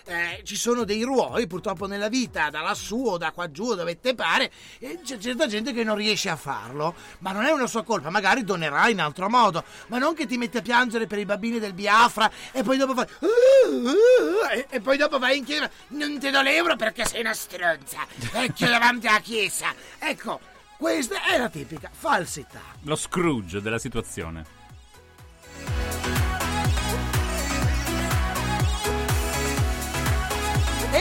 eh, 0.05 0.41
ci 0.43 0.55
sono 0.55 0.83
dei 0.83 1.03
ruoli 1.03 1.45
purtroppo 1.45 1.85
nella 1.85 2.09
vita, 2.09 2.49
da 2.49 2.61
lassù 2.61 3.05
o 3.05 3.17
da 3.17 3.31
qua 3.31 3.51
giù, 3.51 3.75
dove 3.75 3.99
te 3.99 4.15
pare, 4.15 4.51
e 4.79 4.99
c'è 5.03 5.19
certa 5.19 5.45
gente 5.45 5.73
che 5.73 5.83
non 5.83 5.95
riesce 5.95 6.29
a 6.29 6.35
farlo, 6.35 6.95
ma 7.19 7.33
non 7.33 7.45
è 7.45 7.51
una 7.51 7.67
sua 7.67 7.83
colpa, 7.83 8.09
magari 8.09 8.43
donerà 8.43 8.89
in 8.89 8.99
altro 8.99 9.29
modo, 9.29 9.63
ma 9.89 9.99
non 9.99 10.15
che 10.15 10.25
ti 10.25 10.37
metti 10.37 10.57
a 10.57 10.63
piangere 10.63 11.05
per 11.05 11.19
i 11.19 11.25
bambini 11.25 11.59
del 11.59 11.73
Biafra 11.73 12.31
e 12.51 12.63
poi 12.63 12.77
dopo 12.85 12.95
fai 12.95 14.65
e 14.69 14.79
poi 14.81 14.97
dopo 14.97 15.19
vai 15.19 15.37
in 15.37 15.45
chiesa. 15.45 15.69
Non 15.89 16.19
ti 16.19 16.29
do 16.29 16.41
l'euro 16.41 16.75
perché 16.75 17.05
sei 17.05 17.21
una 17.21 17.33
stronza. 17.33 18.05
Vecchio 18.31 18.67
davanti 18.67 19.07
alla 19.07 19.19
chiesa. 19.19 19.73
Ecco 19.99 20.39
questa 20.77 21.25
è 21.25 21.37
la 21.37 21.49
tipica 21.49 21.89
falsità. 21.91 22.61
Lo 22.83 22.95
Scrooge 22.95 23.61
della 23.61 23.79
situazione. 23.79 24.45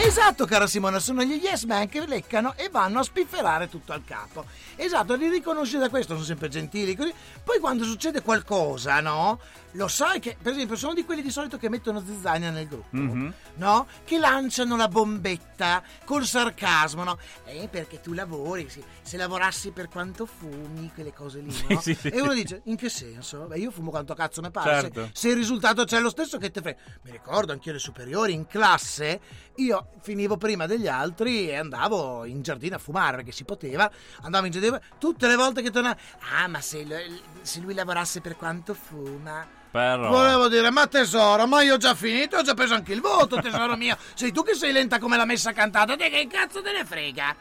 Esatto, 0.09 0.45
cara 0.47 0.65
Simona, 0.65 0.97
sono 0.97 1.21
gli 1.23 1.33
yes 1.39 1.65
man 1.65 1.87
che 1.87 2.03
leccano 2.07 2.55
e 2.55 2.69
vanno 2.69 2.97
a 2.99 3.03
spifferare 3.03 3.69
tutto 3.69 3.93
al 3.93 4.03
capo. 4.03 4.43
Esatto, 4.75 5.13
li 5.13 5.29
riconosci 5.29 5.77
da 5.77 5.87
questo, 5.87 6.13
sono 6.13 6.25
sempre 6.25 6.49
gentili 6.49 6.95
così. 6.95 7.13
Poi 7.43 7.59
quando 7.59 7.83
succede 7.83 8.23
qualcosa, 8.23 9.01
no? 9.01 9.39
Lo 9.73 9.87
sai 9.87 10.19
che, 10.19 10.35
per 10.41 10.53
esempio, 10.53 10.75
sono 10.75 10.95
di 10.95 11.05
quelli 11.05 11.21
di 11.21 11.29
solito 11.29 11.57
che 11.59 11.69
mettono 11.69 12.03
zizzania 12.03 12.49
nel 12.49 12.67
gruppo, 12.67 12.95
Mhm. 12.95 13.33
no? 13.57 13.85
Che 14.03 14.17
lanciano 14.17 14.75
la 14.75 14.87
bombetta 14.87 15.83
col 16.05 16.25
sarcasmo, 16.25 17.03
no? 17.03 17.19
Eh, 17.45 17.67
perché 17.69 18.01
tu 18.01 18.13
lavori, 18.13 18.67
sì. 18.67 18.83
se 19.03 19.15
lavorassi 19.15 19.69
per 19.69 19.89
quanto 19.89 20.25
fumi, 20.25 20.89
quelle 20.91 21.13
cose 21.13 21.39
lì, 21.41 21.55
no? 21.67 21.79
Sì, 21.81 21.93
sì, 21.93 22.07
E 22.07 22.19
uno 22.19 22.33
dice, 22.33 22.61
in 22.65 22.77
che 22.77 22.89
senso? 22.89 23.41
Beh, 23.45 23.59
io 23.59 23.69
fumo 23.69 23.91
quanto 23.91 24.15
cazzo 24.15 24.41
ne 24.41 24.49
pare. 24.49 24.81
Certo. 24.81 25.05
Se, 25.05 25.11
se 25.13 25.29
il 25.29 25.35
risultato 25.35 25.83
c'è 25.83 25.99
lo 25.99 26.09
stesso 26.09 26.39
che 26.39 26.49
te 26.49 26.61
frega. 26.61 26.79
Mi 27.03 27.11
ricordo 27.11 27.51
anche 27.51 27.71
le 27.71 27.79
superiori 27.79 28.33
in 28.33 28.47
classe, 28.47 29.19
io 29.57 29.89
finivo 30.01 30.37
prima 30.37 30.65
degli 30.65 30.87
altri 30.87 31.49
e 31.49 31.55
andavo 31.55 32.25
in 32.25 32.41
giardino 32.41 32.75
a 32.75 32.79
fumare 32.79 33.17
perché 33.17 33.31
si 33.31 33.43
poteva, 33.43 33.89
andavo 34.21 34.45
in 34.45 34.51
giardino 34.51 34.79
tutte 34.97 35.27
le 35.27 35.35
volte 35.35 35.61
che 35.61 35.71
tornavo, 35.71 35.97
ah 36.33 36.47
ma 36.47 36.61
se, 36.61 36.85
lo- 36.85 36.95
se 37.41 37.59
lui 37.59 37.73
lavorasse 37.73 38.21
per 38.21 38.35
quanto 38.35 38.73
fuma... 38.73 39.57
Però... 39.71 40.09
Volevo 40.09 40.47
dire, 40.47 40.71
ma 40.71 40.87
tesoro, 40.87 41.45
ma 41.45 41.61
io 41.61 41.75
ho 41.75 41.77
già 41.77 41.93
finito, 41.93 42.37
ho 42.37 42.41
già 42.41 42.55
preso 42.55 42.73
anche 42.73 42.91
il 42.91 43.01
voto, 43.01 43.39
tesoro 43.39 43.75
mio. 43.75 43.95
Sei 44.15 44.31
tu 44.31 44.41
che 44.41 44.55
sei 44.55 44.71
lenta 44.71 44.97
come 44.97 45.15
la 45.15 45.25
messa 45.25 45.51
cantata, 45.51 45.95
te 45.95 46.09
che 46.09 46.25
cazzo 46.27 46.63
te 46.63 46.71
ne 46.71 46.83
frega? 46.83 47.35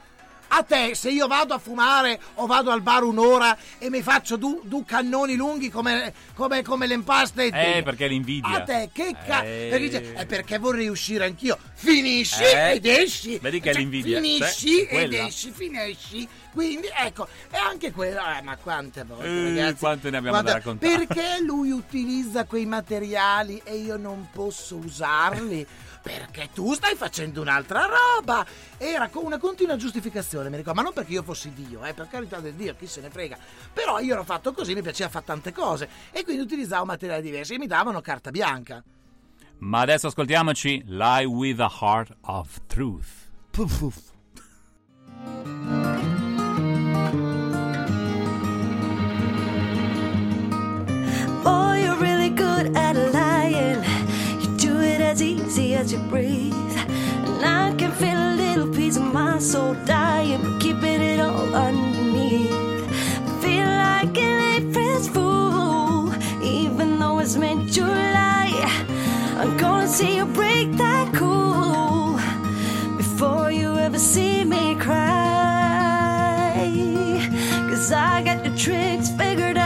A 0.51 0.63
te, 0.63 0.95
se 0.95 1.11
io 1.11 1.27
vado 1.27 1.53
a 1.53 1.59
fumare 1.59 2.19
o 2.37 2.47
vado 2.47 2.71
al 2.71 2.81
bar 2.81 3.03
un'ora 3.05 3.57
e 3.79 3.91
mi 3.91 4.01
faccio 4.03 4.37
du, 4.37 4.63
du 4.65 4.83
cannoni 4.85 5.37
lunghi 5.37 5.69
come, 5.71 6.13
come, 6.35 6.63
come 6.63 6.87
l'Empire 6.87 7.27
State 7.27 7.77
Eh, 7.77 7.83
perché 7.83 8.07
l'invidia. 8.07 8.49
A 8.57 8.63
te, 8.63 8.89
che 8.93 9.15
cazzo? 9.27 9.45
Eh. 9.45 9.69
Perché 9.71 9.89
dice, 9.89 10.13
è 10.15 10.27
perché 10.27 10.59
vorrei 10.59 10.89
uscire 10.89 11.27
anch'io. 11.27 11.59
Finisci 11.75 12.43
Eh. 12.43 12.73
ed 12.77 12.87
esci. 12.87 13.39
Vedi 13.39 13.61
che 13.61 13.71
è 13.71 13.73
Cioè, 13.75 13.83
l'invidia. 13.83 14.21
Finisci 14.21 14.87
Cioè, 14.89 15.03
ed 15.03 15.13
esci, 15.13 15.51
finisci. 15.51 16.29
Quindi, 16.51 16.89
ecco, 17.05 17.29
e 17.51 17.57
anche 17.57 17.93
quello, 17.93 18.19
eh, 18.19 18.43
ma 18.43 18.57
quante 18.57 19.05
volte, 19.05 19.27
Eh, 19.29 19.45
ragazzi. 19.55 19.77
quante 19.79 20.11
ne 20.11 20.17
abbiamo 20.17 20.43
da 20.43 20.53
raccontare. 20.55 21.07
Perché 21.07 21.41
lui 21.43 21.71
utilizza 21.71 22.45
quei 22.47 22.65
materiali 22.67 23.61
e 23.65 23.77
io 23.77 23.97
non 23.97 24.29
posso 24.33 24.77
usarli? 24.77 25.67
perché 26.03 26.51
tu 26.53 26.75
stai 26.75 26.95
facendo 26.95 27.41
un'altra 27.41 27.87
roba. 27.87 28.45
Era 28.77 29.09
con 29.09 29.25
una 29.25 29.39
continua 29.39 29.77
giustificazione, 29.77 30.49
mi 30.49 30.57
ricordo, 30.57 30.79
ma 30.79 30.85
non 30.85 30.93
perché 30.93 31.13
io 31.13 31.23
fossi 31.23 31.53
Dio, 31.53 31.85
eh, 31.85 31.95
per 31.95 32.09
carità 32.09 32.39
del 32.41 32.55
Dio, 32.55 32.75
chi 32.77 32.87
se 32.87 33.01
ne 33.01 33.11
frega. 33.11 33.39
Però 33.73 33.99
io 34.01 34.15
ero 34.15 34.25
fatto 34.25 34.53
così, 34.53 34.75
mi 34.75 34.83
piaceva 34.83 35.09
fare 35.11 35.25
tante 35.25 35.53
cose 35.53 35.89
e 36.11 36.25
quindi 36.25 36.43
utilizzavo 36.43 36.85
materiali 36.85 37.23
diversi 37.23 37.55
e 37.55 37.59
mi 37.59 37.67
davano 37.67 38.01
carta 38.01 38.31
bianca. 38.31 38.83
Ma 39.59 39.81
adesso 39.81 40.07
ascoltiamoci 40.07 40.85
Lie 40.87 41.25
with 41.25 41.61
a 41.61 41.71
Heart 41.81 42.17
of 42.23 42.61
Truth. 42.67 43.29
Puff, 43.51 43.79
puff. 43.79 44.17
Boy, 51.43 51.83
you're 51.83 51.97
really 51.97 52.31
good 52.31 52.77
at 52.77 52.95
lying. 53.13 53.88
As 55.19 55.23
easy 55.25 55.75
as 55.75 55.93
you 55.93 55.99
breathe. 55.99 56.55
And 56.55 57.45
I 57.45 57.75
can 57.77 57.91
feel 57.91 58.17
a 58.17 58.37
little 58.37 58.73
piece 58.73 58.97
of 58.97 59.03
my 59.03 59.41
soul 59.41 59.75
dying, 59.85 60.41
but 60.41 60.61
keeping 60.61 61.01
it 61.01 61.19
all 61.19 61.57
underneath. 61.57 62.53
I 63.27 63.41
feel 63.43 63.67
like 63.67 64.17
an 64.17 64.63
April's 64.63 65.09
fool, 65.09 66.15
even 66.41 67.01
though 67.01 67.19
it's 67.19 67.35
mid 67.35 67.67
July. 67.67 68.53
I'm 69.41 69.57
gonna 69.57 69.89
see 69.89 70.19
you 70.19 70.25
break 70.25 70.71
that 70.77 71.13
cool 71.13 72.17
before 72.97 73.51
you 73.51 73.77
ever 73.77 73.99
see 73.99 74.45
me 74.45 74.77
cry. 74.77 75.01
Cause 77.69 77.91
I 77.91 78.23
got 78.23 78.45
the 78.45 78.51
tricks 78.51 79.11
figured 79.11 79.57
out. 79.57 79.58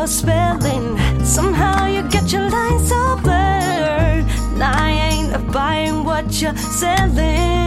Your 0.00 0.06
spelling. 0.06 0.96
Somehow 1.22 1.84
you 1.86 2.02
get 2.08 2.32
your 2.32 2.48
lines 2.48 2.88
so 2.88 3.18
blurred. 3.22 4.24
I 4.58 4.92
ain't 5.10 5.52
buying 5.52 6.04
what 6.04 6.40
you're 6.40 6.56
selling. 6.56 7.59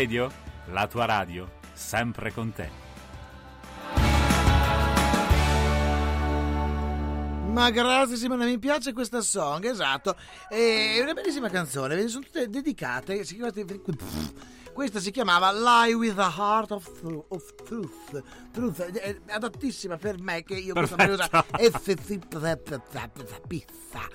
Radio, 0.00 0.32
la 0.72 0.86
tua 0.86 1.04
radio, 1.04 1.58
sempre 1.74 2.32
con 2.32 2.50
te. 2.54 2.70
Ma 7.50 7.68
grazie 7.68 8.16
Simone, 8.16 8.46
mi 8.46 8.58
piace 8.58 8.94
questa 8.94 9.20
song, 9.20 9.62
esatto. 9.66 10.16
È 10.48 10.98
una 11.02 11.12
bellissima 11.12 11.50
canzone, 11.50 12.08
sono 12.08 12.24
tutte 12.24 12.48
dedicate. 12.48 13.24
si 13.24 13.34
chiama- 13.34 13.52
Questa 14.72 15.00
si 15.00 15.10
chiamava 15.10 15.52
Lie 15.52 15.94
with 15.94 16.18
a 16.18 16.32
Heart 16.36 16.70
of, 16.70 16.98
Tru- 17.00 17.24
of 17.28 17.54
Truth. 17.64 18.22
Truth 18.52 18.80
è 18.80 19.16
adattissima 19.28 19.96
per 19.96 20.20
me 20.20 20.42
che 20.42 20.54
io 20.54 20.74
questa 20.74 20.96
Perfetto. 20.96 21.44
pizza. 23.46 24.08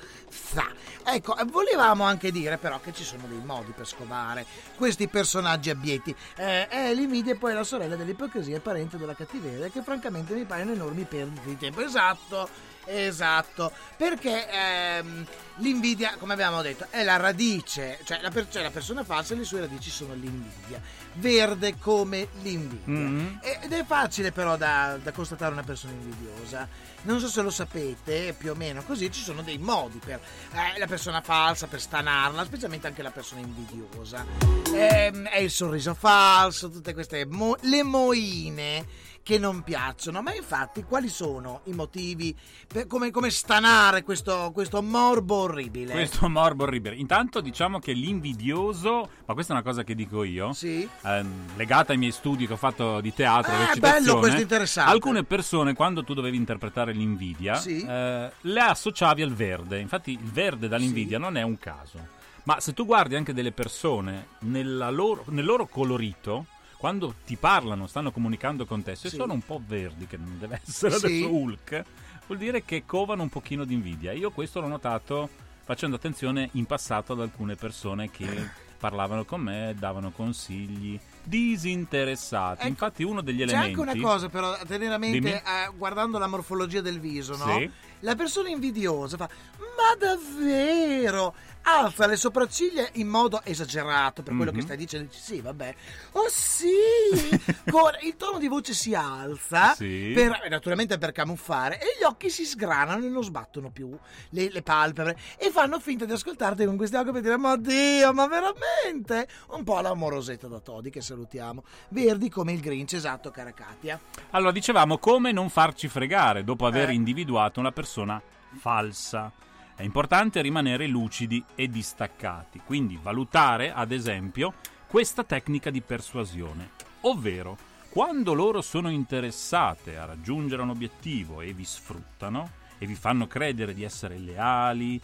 Ecco, 1.08 1.38
eh, 1.38 1.45
volevamo 1.45 2.03
anche 2.03 2.32
dire 2.32 2.58
però 2.58 2.80
che 2.80 2.91
ci 2.93 3.03
sono 3.03 3.24
dei 3.28 3.41
modi 3.43 3.72
per 3.72 3.86
scovare 3.86 4.45
questi 4.76 5.08
personaggi 5.08 5.70
abietti. 5.70 6.16
Eh, 6.36 6.68
è 6.68 6.93
l'invidia 6.93 7.34
e 7.34 7.38
poi 7.38 7.53
la 7.53 7.64
sorella 7.64 7.95
dell'ipocrisia 7.95 8.56
e 8.56 8.60
parente 8.60 8.97
della 8.97 9.14
cattiveria 9.14 9.70
che 9.70 9.84
francamente 9.84 10.34
mi 10.34 10.45
paiono 10.45 10.72
enormi 10.72 11.03
perdite 11.03 11.45
di 11.45 11.58
tempo. 11.58 11.82
Esatto, 11.82 12.49
esatto. 12.86 13.71
Perché 13.97 14.49
ehm, 14.49 15.25
l'invidia, 15.57 16.15
come 16.17 16.33
abbiamo 16.33 16.61
detto, 16.61 16.88
è 16.89 17.03
la 17.03 17.17
radice, 17.17 17.99
cioè 18.03 18.19
la, 18.21 18.29
per- 18.29 18.47
cioè 18.49 18.61
la 18.63 18.71
persona 18.71 19.03
falsa 19.03 19.33
e 19.33 19.38
le 19.38 19.43
sue 19.45 19.61
radici 19.61 19.89
sono 19.89 20.13
l'invidia. 20.13 20.81
Verde 21.13 21.77
come 21.79 22.27
l'invidia. 22.41 22.79
Mhm. 22.86 23.39
Ed 23.61 23.71
è 23.71 23.86
facile 23.86 24.31
però 24.31 24.57
da, 24.57 24.97
da 25.01 25.11
constatare 25.11 25.53
una 25.53 25.63
persona 25.63 25.93
invidiosa. 25.93 26.67
Non 27.03 27.19
so 27.19 27.27
se 27.27 27.41
lo 27.41 27.51
sapete, 27.51 28.33
più 28.38 28.51
o 28.51 28.55
meno 28.55 28.83
così, 28.83 29.11
ci 29.11 29.21
sono 29.21 29.43
dei 29.43 29.59
modi 29.59 29.99
per 30.03 30.19
eh, 30.53 30.79
la 30.79 30.88
persona 30.88 31.21
falsa, 31.21 31.67
per 31.67 31.79
stanarla, 31.79 32.43
specialmente 32.43 32.88
anche 32.88 33.03
la 33.03 33.11
persona 33.11 33.41
invidiosa. 33.41 34.25
Ehm, 34.73 35.27
è 35.27 35.38
il 35.38 35.51
sorriso 35.51 35.93
falso, 35.93 36.69
tutte 36.69 36.93
queste 36.93 37.25
mo- 37.27 37.57
le 37.61 37.83
moine 37.83 38.86
che 39.26 39.39
non 39.39 39.63
piacciono. 39.63 40.21
Ma 40.21 40.36
infatti 40.36 40.84
quali 40.84 41.09
sono 41.09 41.61
i 41.63 41.71
motivi 41.73 42.38
per 42.67 42.86
come, 42.86 43.09
come 43.09 43.32
stanare 43.32 44.03
questo, 44.03 44.51
questo 44.53 44.84
morbo 44.84 45.34
orribile? 45.38 45.93
Questo 45.93 46.30
morbo 46.30 46.65
orribile. 46.65 46.95
Intanto 46.95 47.41
diciamo 47.41 47.80
che 47.80 47.93
l'invidioso, 47.93 49.09
ma 49.26 49.34
questa 49.34 49.53
è 49.53 49.55
una 49.55 49.65
cosa 49.65 49.84
che 49.84 49.95
dico 49.95 50.23
io, 50.23 50.53
Sì. 50.53 50.88
ehm, 51.03 51.55
legata 51.55 51.91
ai 51.93 51.97
miei 51.97 52.11
studi 52.11 52.45
che 52.45 52.53
ho 52.53 52.57
fatto 52.57 53.01
di 53.01 53.13
teatro 53.15 53.51
e 53.51 53.55
Ah, 53.55 53.59
recitazione, 53.65 53.99
bello, 54.05 54.19
questo 54.19 54.41
interessante. 54.41 54.91
alcune 54.91 55.23
persone 55.23 55.73
quando 55.73 56.03
tu 56.03 56.13
dovevi 56.13 56.38
interpretare 56.38 56.93
l'invidia 56.93 57.55
Sì. 57.55 57.84
eh, 57.84 58.32
le 58.39 58.59
associavi 58.59 59.23
al 59.23 59.34
verde. 59.34 59.80
Infatti 59.80 60.11
il 60.11 60.19
verde 60.32 60.67
dall'invidia 60.67 61.17
non 61.17 61.36
è 61.36 61.41
un 61.41 61.57
caso. 61.57 62.13
Ma 62.43 62.59
se 62.59 62.73
tu 62.73 62.86
guardi 62.86 63.15
anche 63.15 63.34
delle 63.34 63.51
persone 63.51 64.28
nella 64.41 64.91
loro- 64.91 65.23
nel 65.30 65.45
loro 65.45 65.65
colorito, 65.65 66.45
quando 66.78 67.15
ti 67.26 67.36
parlano, 67.36 67.88
stanno 67.88 68.11
comunicando 68.11 68.65
con 68.65 68.84
te, 68.84 68.95
se 68.95 69.09
Sì. 69.09 69.15
sono 69.15 69.34
un 69.34 69.41
po' 69.41 69.61
verdi, 69.65 70.05
che 70.07 70.17
non 70.17 70.38
deve 70.39 70.59
essere 70.65 70.97
Sì. 70.97 71.05
adesso 71.05 71.30
Hulk, 71.34 71.84
vuol 72.28 72.38
dire 72.39 72.63
che 72.63 72.84
covano 72.86 73.23
un 73.23 73.30
pochino 73.30 73.65
di 73.65 73.73
invidia. 73.73 74.11
Io 74.11 74.32
questo 74.32 74.59
l'ho 74.59 74.67
notato 74.67 75.30
facendo 75.63 75.95
attenzione 75.95 76.49
in 76.53 76.65
passato 76.65 77.13
ad 77.13 77.21
alcune 77.21 77.55
persone 77.55 78.11
che 78.11 78.49
parlavano 78.78 79.26
con 79.26 79.41
me, 79.41 79.76
davano 79.78 80.11
consigli 80.11 80.99
disinteressati. 81.26 82.67
Infatti 82.67 83.03
uno 83.03 83.21
degli 83.21 83.41
Ecco, 83.41 83.51
C'è 83.51 83.57
elementi 83.57 83.80
anche 83.82 83.97
una 83.99 84.09
cosa 84.11 84.30
però 84.30 84.51
a 84.51 84.63
tenere 84.65 84.93
a 84.93 84.97
mente 84.97 85.36
eh, 85.38 85.71
guardando 85.76 86.17
la 86.17 86.28
morfologia 86.28 86.82
del 86.82 86.99
viso, 86.99 87.36
no? 87.38 87.59
Sì. 87.59 87.69
La 88.01 88.15
persona 88.15 88.49
invidiosa 88.49 89.17
fa 89.17 89.30
"Ma 89.59 89.95
davvero?" 89.97 91.36
Alza 91.67 92.05
le 92.05 92.15
sopracciglia 92.15 92.88
in 92.93 93.07
modo 93.07 93.41
esagerato 93.43 94.21
per 94.21 94.36
quello 94.36 94.51
Mhm. 94.51 94.57
che 94.57 94.61
stai 94.63 94.78
dicendo, 94.78 95.07
dici 95.09 95.19
"Sì, 95.19 95.41
vabbè". 95.41 95.73
"Oh 96.11 96.28
sì!" 96.30 96.67
Con 97.67 97.89
il 98.01 98.15
tono 98.17 98.38
di 98.38 98.47
voce 98.47 98.73
si 98.73 98.93
alza 98.93 99.73
Sì. 99.73 100.11
per 100.13 100.45
naturalmente 100.47 100.99
per 100.99 101.11
camuffare 101.11 101.80
e 101.82 101.86
gli 101.99 102.03
occhi 102.03 102.30
si 102.30 102.45
sgranano 102.45 103.03
e 103.03 103.09
non 103.09 103.23
sbattono 103.23 103.71
più 103.71 103.97
le, 104.30 104.49
le 104.51 104.61
palpebre 104.61 105.17
e 105.39 105.49
fanno 105.49 105.80
finta 105.80 106.05
di 106.05 106.11
ascoltarti 106.11 106.65
con 106.65 106.78
questi 106.78 106.95
occhi 106.97 107.11
per 107.11 107.21
dire 107.21 107.38
"Ma 107.38 107.57
Dio, 107.57 108.13
ma 108.13 108.28
veramente?" 108.28 109.28
Un 109.49 109.63
po' 109.63 109.80
la 109.80 109.95
morosetta 109.95 110.47
da 110.47 110.59
Todi 110.59 110.91
che 110.91 111.01
salutiamo. 111.16 111.63
Verdi 111.89 112.30
come 112.30 112.51
il 112.51 112.59
Grinch, 112.59 112.93
esatto, 112.93 113.32
cara 113.32 113.53
Katia. 113.53 113.99
Allora, 114.32 114.51
dicevamo 114.51 114.97
come 114.97 115.32
non 115.32 115.49
farci 115.49 115.88
fregare 115.88 116.43
dopo 116.43 116.66
aver 116.66 116.89
Eh. 116.89 116.93
individuato 116.93 117.59
una 117.59 117.72
persona 117.72 118.22
falsa. 118.57 119.32
È 119.76 119.84
importante 119.84 120.41
rimanere 120.41 120.88
lucidi 120.88 121.43
e 121.55 121.68
distaccati, 121.68 122.61
quindi 122.66 122.97
valutare, 123.01 123.74
ad 123.74 123.91
esempio, 123.91 124.53
questa 124.88 125.24
tecnica 125.24 125.70
di 125.70 125.82
persuasione, 125.82 126.70
ovvero 127.01 127.57
quando 127.89 128.34
loro 128.34 128.61
sono 128.61 128.89
interessate 128.89 129.97
a 129.97 130.05
raggiungere 130.05 130.61
un 130.61 130.70
obiettivo 130.70 131.41
e 131.41 131.53
vi 131.53 131.66
sfruttano 131.66 132.51
e 132.78 132.86
vi 132.86 132.95
fanno 132.95 133.28
credere 133.28 133.74
di 133.74 133.84
essere 133.84 134.18
leali, 134.18 134.99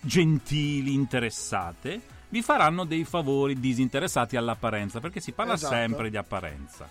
gentili, 0.00 0.94
interessate, 0.94 2.00
vi 2.32 2.40
faranno 2.40 2.84
dei 2.84 3.04
favori 3.04 3.60
disinteressati 3.60 4.36
all'apparenza, 4.38 5.00
perché 5.00 5.20
si 5.20 5.32
parla 5.32 5.52
Esatto. 5.52 5.74
sempre 5.74 6.08
di 6.08 6.16
apparenza. 6.16 6.88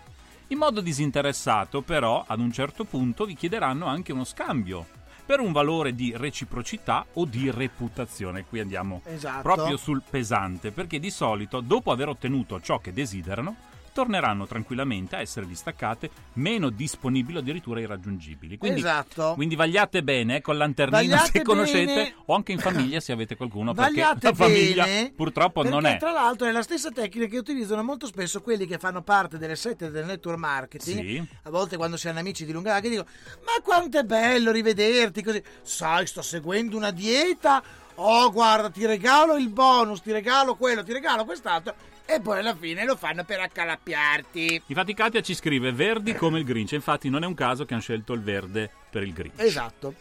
In 0.49 0.59
modo 0.59 0.81
disinteressato, 0.81 1.81
però, 1.81 2.23
ad 2.27 2.39
un 2.39 2.51
certo 2.51 2.83
punto 2.83 3.25
vi 3.25 3.33
chiederanno 3.33 3.87
anche 3.87 4.11
uno 4.13 4.23
scambio 4.23 4.85
per 5.25 5.39
un 5.39 5.51
valore 5.51 5.95
di 5.95 6.13
reciprocità 6.15 7.03
o 7.13 7.25
di 7.25 7.49
reputazione. 7.49 8.45
Qui 8.45 8.59
andiamo 8.59 9.01
Esatto. 9.05 9.41
proprio 9.41 9.77
sul 9.77 10.03
pesante, 10.07 10.71
perché 10.71 10.99
di 10.99 11.09
solito, 11.09 11.59
dopo 11.59 11.91
aver 11.91 12.09
ottenuto 12.09 12.61
ciò 12.61 12.77
che 12.77 12.93
desiderano, 12.93 13.55
torneranno 13.93 14.45
tranquillamente 14.47 15.15
a 15.15 15.19
essere 15.19 15.45
distaccate, 15.47 16.09
meno 16.33 16.69
disponibili 16.69 17.37
o 17.37 17.39
addirittura 17.41 17.79
irraggiungibili. 17.79 18.57
Quindi, 18.57 18.79
Esatto. 18.79 19.33
quindi 19.35 19.55
vagliate 19.55 20.03
bene 20.03 20.37
eh, 20.37 20.41
con 20.41 20.57
lanternina 20.57 20.97
Vagliate 21.17 21.31
se 21.39 21.41
conoscete 21.43 21.93
bene. 21.93 22.13
o 22.25 22.35
anche 22.35 22.51
in 22.51 22.59
famiglia 22.59 22.99
se 22.99 23.11
avete 23.11 23.35
qualcuno, 23.35 23.73
perché 23.73 23.91
Vagliate 24.01 24.27
la 24.27 24.33
famiglia 24.33 24.83
bene, 24.85 25.11
purtroppo 25.15 25.63
non 25.63 25.81
perché 25.81 25.95
è. 25.97 25.99
tra 25.99 26.11
l'altro 26.11 26.47
è 26.47 26.51
la 26.51 26.61
stessa 26.61 26.89
tecnica 26.91 27.25
che 27.27 27.37
utilizzano 27.37 27.83
molto 27.83 28.05
spesso 28.07 28.41
quelli 28.41 28.65
che 28.65 28.77
fanno 28.77 29.01
parte 29.01 29.37
delle 29.37 29.55
sette 29.55 29.89
del 29.91 30.05
network 30.05 30.37
marketing. 30.37 30.99
Sì. 30.99 31.27
A 31.43 31.49
volte 31.49 31.77
quando 31.77 31.97
si 31.97 32.07
hanno 32.07 32.19
amici 32.19 32.45
di 32.45 32.51
lunga 32.51 32.69
data 32.69 32.81
che 32.81 32.89
dicono 32.89 33.07
"Ma 33.45 33.61
quanto 33.63 33.97
è 33.99 34.03
bello 34.03 34.51
rivederti 34.51 35.21
così". 35.23 35.41
Sai, 35.61 36.07
sto 36.07 36.21
seguendo 36.21 36.77
una 36.77 36.91
dieta. 36.91 37.61
Oh, 37.95 38.31
guarda, 38.31 38.69
ti 38.69 38.85
regalo 38.85 39.35
il 39.35 39.49
bonus, 39.49 40.01
ti 40.01 40.11
regalo 40.11 40.55
quello, 40.55 40.81
ti 40.83 40.93
regalo 40.93 41.25
quest'altro 41.25 41.75
e 42.13 42.19
poi 42.19 42.39
alla 42.39 42.55
fine 42.55 42.83
lo 42.83 42.97
fanno 42.97 43.23
per 43.23 43.39
accalappiarti. 43.39 44.63
Infatti 44.65 44.93
Katia 44.93 45.21
ci 45.21 45.33
scrive 45.33 45.71
verdi 45.71 46.13
come 46.13 46.39
il 46.39 46.45
Grinch, 46.45 46.73
infatti 46.73 47.09
non 47.09 47.23
è 47.23 47.25
un 47.25 47.33
caso 47.33 47.63
che 47.63 47.73
hanno 47.73 47.81
scelto 47.81 48.11
il 48.11 48.21
verde 48.21 48.69
per 48.89 49.03
il 49.03 49.13
Grinch. 49.13 49.39
Esatto. 49.39 49.93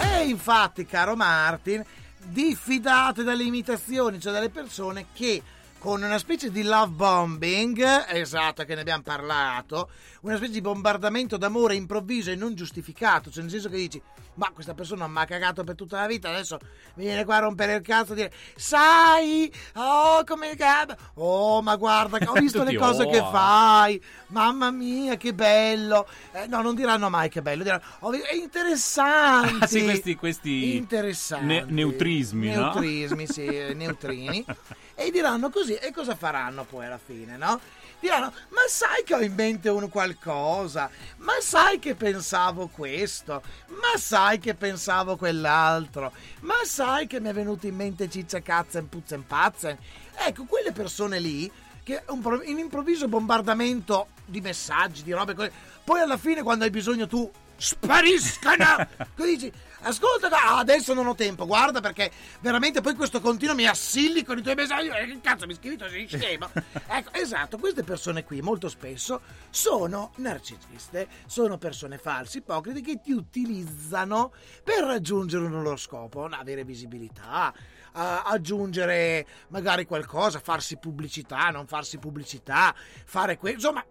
E 0.00 0.26
infatti, 0.26 0.84
caro 0.84 1.14
Martin, 1.14 1.84
diffidate 2.18 3.22
dalle 3.22 3.44
imitazioni, 3.44 4.18
cioè 4.18 4.32
dalle 4.32 4.50
persone 4.50 5.06
che 5.12 5.40
con 5.78 6.02
una 6.02 6.18
specie 6.18 6.50
di 6.50 6.62
love 6.64 6.92
bombing, 6.92 8.06
esatto, 8.08 8.64
che 8.64 8.74
ne 8.74 8.80
abbiamo 8.80 9.02
parlato, 9.02 9.90
una 10.22 10.36
specie 10.36 10.52
di 10.52 10.60
bombardamento 10.60 11.36
d'amore 11.36 11.76
improvviso 11.76 12.30
e 12.30 12.34
non 12.34 12.54
giustificato, 12.54 13.30
cioè 13.30 13.42
nel 13.42 13.52
senso 13.52 13.68
che 13.68 13.76
dici, 13.76 14.02
ma 14.34 14.50
questa 14.52 14.74
persona 14.74 15.06
mi 15.06 15.18
ha 15.18 15.24
cagato 15.24 15.62
per 15.64 15.76
tutta 15.76 16.00
la 16.00 16.06
vita, 16.06 16.30
adesso 16.30 16.58
mi 16.94 17.04
viene 17.04 17.24
qua 17.24 17.36
a 17.36 17.40
rompere 17.40 17.74
il 17.74 17.82
cazzo 17.82 18.12
e 18.12 18.16
dire, 18.16 18.32
sai, 18.56 19.52
oh 19.74 20.24
come 20.24 20.56
cab, 20.56 20.96
oh 21.14 21.62
ma 21.62 21.76
guarda, 21.76 22.18
ho 22.28 22.32
visto 22.38 22.64
le 22.64 22.74
cose 22.76 23.04
oh. 23.04 23.10
che 23.10 23.18
fai, 23.18 24.02
mamma 24.28 24.70
mia 24.72 25.16
che 25.16 25.32
bello, 25.32 26.08
Eh, 26.32 26.46
no 26.48 26.60
non 26.60 26.74
diranno 26.74 27.08
mai 27.08 27.28
che 27.28 27.40
bello, 27.40 27.62
diranno, 27.62 27.82
"Oh, 28.00 28.12
è 28.12 28.34
interessante, 28.34 29.64
Ah, 29.64 29.66
sì, 29.68 29.84
questi, 29.84 30.14
questi 30.16 30.76
interessanti, 30.76 31.46
ne- 31.46 31.64
neutrismi, 31.68 32.50
no? 32.52 32.62
neutrismi, 32.72 33.26
sì, 33.28 33.44
eh, 33.46 33.74
neutrini, 33.74 34.44
e 34.98 35.12
diranno 35.12 35.48
così, 35.48 35.74
e 35.74 35.92
cosa 35.92 36.16
faranno 36.16 36.64
poi 36.64 36.86
alla 36.86 36.98
fine, 36.98 37.36
no? 37.36 37.60
Diranno, 38.00 38.32
ma 38.48 38.62
sai 38.66 39.04
che 39.04 39.14
ho 39.14 39.20
in 39.20 39.32
mente 39.32 39.68
un 39.68 39.88
qualcosa, 39.88 40.90
ma 41.18 41.34
sai 41.40 41.78
che 41.78 41.94
pensavo 41.94 42.66
questo, 42.66 43.40
ma 43.68 43.96
sai 43.96 44.40
che 44.40 44.54
pensavo 44.54 45.16
quell'altro, 45.16 46.12
ma 46.40 46.56
sai 46.64 47.06
che 47.06 47.20
mi 47.20 47.28
è 47.28 47.32
venuto 47.32 47.68
in 47.68 47.76
mente 47.76 48.10
ciccia 48.10 48.40
catzen 48.40 48.88
putzen 48.88 49.24
patzen. 49.24 49.78
Ecco, 50.16 50.46
quelle 50.46 50.72
persone 50.72 51.20
lì, 51.20 51.48
che 51.84 52.02
un 52.08 52.42
in 52.44 52.58
improvviso 52.58 53.06
bombardamento 53.06 54.08
di 54.24 54.40
messaggi, 54.40 55.04
di 55.04 55.12
robe 55.12 55.52
poi 55.84 56.00
alla 56.00 56.18
fine 56.18 56.42
quando 56.42 56.64
hai 56.64 56.70
bisogno 56.70 57.06
tu 57.06 57.30
spariscano! 57.56 58.88
tu 59.14 59.22
dici, 59.24 59.52
ascolta, 59.82 60.28
ah, 60.28 60.58
adesso 60.58 60.94
non 60.94 61.06
ho 61.06 61.14
tempo, 61.14 61.46
guarda 61.46 61.80
perché 61.80 62.10
veramente 62.40 62.80
poi 62.80 62.94
questo 62.94 63.20
continuo 63.20 63.54
mi 63.54 63.66
assilli 63.66 64.24
con 64.24 64.38
i 64.38 64.42
tuoi 64.42 64.54
messaggi, 64.54 64.88
eh, 64.88 65.06
che 65.06 65.20
cazzo 65.20 65.46
mi 65.46 65.54
scrivi, 65.54 65.76
tu 65.76 65.88
sei 65.88 66.06
scemo. 66.06 66.50
ecco, 66.88 67.12
esatto, 67.12 67.58
queste 67.58 67.82
persone 67.82 68.24
qui 68.24 68.40
molto 68.40 68.68
spesso 68.68 69.20
sono 69.50 70.12
narcisiste, 70.16 71.08
sono 71.26 71.58
persone 71.58 71.98
false, 71.98 72.38
ipocrite 72.38 72.80
che 72.80 73.00
ti 73.00 73.12
utilizzano 73.12 74.32
per 74.62 74.84
raggiungere 74.84 75.44
un 75.44 75.62
loro 75.62 75.76
scopo, 75.76 76.24
avere 76.24 76.64
visibilità, 76.64 77.52
aggiungere 77.92 79.26
magari 79.48 79.84
qualcosa, 79.84 80.38
farsi 80.38 80.76
pubblicità, 80.76 81.50
non 81.50 81.66
farsi 81.66 81.98
pubblicità, 81.98 82.74
fare 83.04 83.36
questo, 83.38 83.58
insomma, 83.58 83.84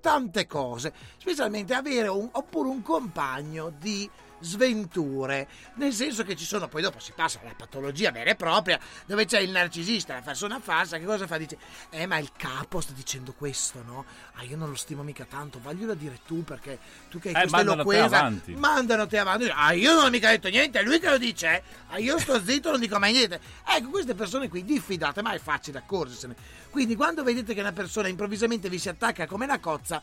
tante 0.00 0.46
cose, 0.46 0.92
specialmente 1.18 1.74
avere 1.74 2.08
un, 2.08 2.28
oppure 2.32 2.68
un 2.68 2.82
compagno 2.82 3.72
di 3.78 4.08
sventure, 4.40 5.46
nel 5.74 5.92
senso 5.92 6.24
che 6.24 6.34
ci 6.36 6.44
sono, 6.44 6.68
poi 6.68 6.82
dopo 6.82 6.98
si 6.98 7.12
passa 7.14 7.40
alla 7.40 7.54
patologia 7.56 8.10
vera 8.10 8.30
e 8.30 8.34
propria, 8.34 8.78
dove 9.06 9.24
c'è 9.24 9.40
il 9.40 9.50
narcisista, 9.50 10.14
la 10.14 10.20
persona 10.22 10.60
falsa, 10.60 10.98
che 10.98 11.04
cosa 11.04 11.26
fa? 11.26 11.38
Dice, 11.38 11.58
eh 11.90 12.06
ma 12.06 12.18
il 12.18 12.30
capo 12.36 12.80
sta 12.80 12.92
dicendo 12.92 13.32
questo, 13.32 13.82
no? 13.84 14.04
Ah 14.34 14.42
io 14.44 14.56
non 14.56 14.70
lo 14.70 14.76
stimo 14.76 15.02
mica 15.02 15.24
tanto, 15.24 15.60
vaglielo 15.62 15.92
a 15.92 15.94
dire 15.94 16.20
tu 16.26 16.42
perché 16.44 16.78
tu 17.08 17.18
che 17.18 17.28
hai 17.28 17.34
Eh, 17.34 17.38
questa 17.40 17.56
mandano 17.56 17.82
te 17.84 17.88
eloquenza, 17.90 18.18
avanti. 18.18 18.54
mandano 18.54 19.06
te 19.06 19.18
avanti, 19.18 19.50
ah 19.54 19.72
io 19.72 19.94
non 19.94 20.04
ho 20.06 20.10
mica 20.10 20.30
detto 20.30 20.48
niente, 20.48 20.80
è 20.80 20.82
lui 20.82 20.98
che 20.98 21.08
lo 21.10 21.18
dice, 21.18 21.46
eh? 21.56 21.62
ah 21.88 21.98
io 21.98 22.18
sto 22.18 22.40
zitto, 22.42 22.70
non 22.70 22.80
dico 22.80 22.98
mai 22.98 23.12
niente. 23.12 23.40
Ecco, 23.66 23.88
queste 23.90 24.14
persone 24.14 24.48
qui, 24.48 24.64
diffidate, 24.64 25.22
ma 25.22 25.32
è 25.32 25.38
facile 25.38 25.78
accorgersene. 25.78 26.34
Quindi 26.70 26.94
quando 26.96 27.22
vedete 27.22 27.52
che 27.54 27.60
una 27.60 27.72
persona 27.72 28.08
improvvisamente 28.08 28.68
vi 28.68 28.78
si 28.78 28.88
attacca 28.88 29.26
come 29.26 29.44
una 29.44 29.58
cozza, 29.58 30.00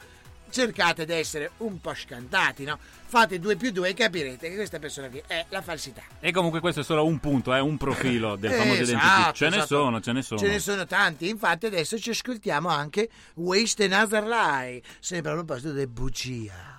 cercate 0.49 1.05
di 1.05 1.13
essere 1.13 1.51
un 1.57 1.79
po' 1.81 1.93
scantati, 1.93 2.63
no? 2.63 2.77
Fate 3.09 3.39
due 3.39 3.55
più 3.55 3.71
due 3.71 3.89
e 3.89 3.93
capirete 3.93 4.49
che 4.49 4.55
questa 4.55 4.79
persona 4.79 5.07
qui 5.09 5.21
è 5.25 5.45
la 5.49 5.61
falsità. 5.61 6.01
E 6.19 6.31
comunque 6.31 6.59
questo 6.59 6.81
è 6.81 6.83
solo 6.83 7.05
un 7.05 7.19
punto, 7.19 7.53
è 7.53 7.59
un 7.59 7.77
profilo 7.77 8.35
del 8.35 8.51
famoso 8.51 8.81
Esatto, 8.81 8.97
identity. 8.97 9.33
Ce 9.33 9.49
ne 9.49 9.55
esatto. 9.55 9.67
sono, 9.67 10.01
ce 10.01 10.11
ne 10.11 10.21
sono. 10.21 10.39
Ce 10.39 10.47
ne 10.47 10.59
sono 10.59 10.85
tanti, 10.85 11.29
infatti 11.29 11.65
adesso 11.67 11.97
ci 11.97 12.09
ascoltiamo 12.09 12.67
anche 12.67 13.09
Waste 13.35 13.85
Another 13.85 14.25
Lie, 14.25 14.81
sempre 14.99 15.31
a 15.31 15.35
proposito 15.35 15.71
del 15.71 15.87
bugia. 15.87 16.75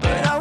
But 0.00 0.24
I 0.24 0.38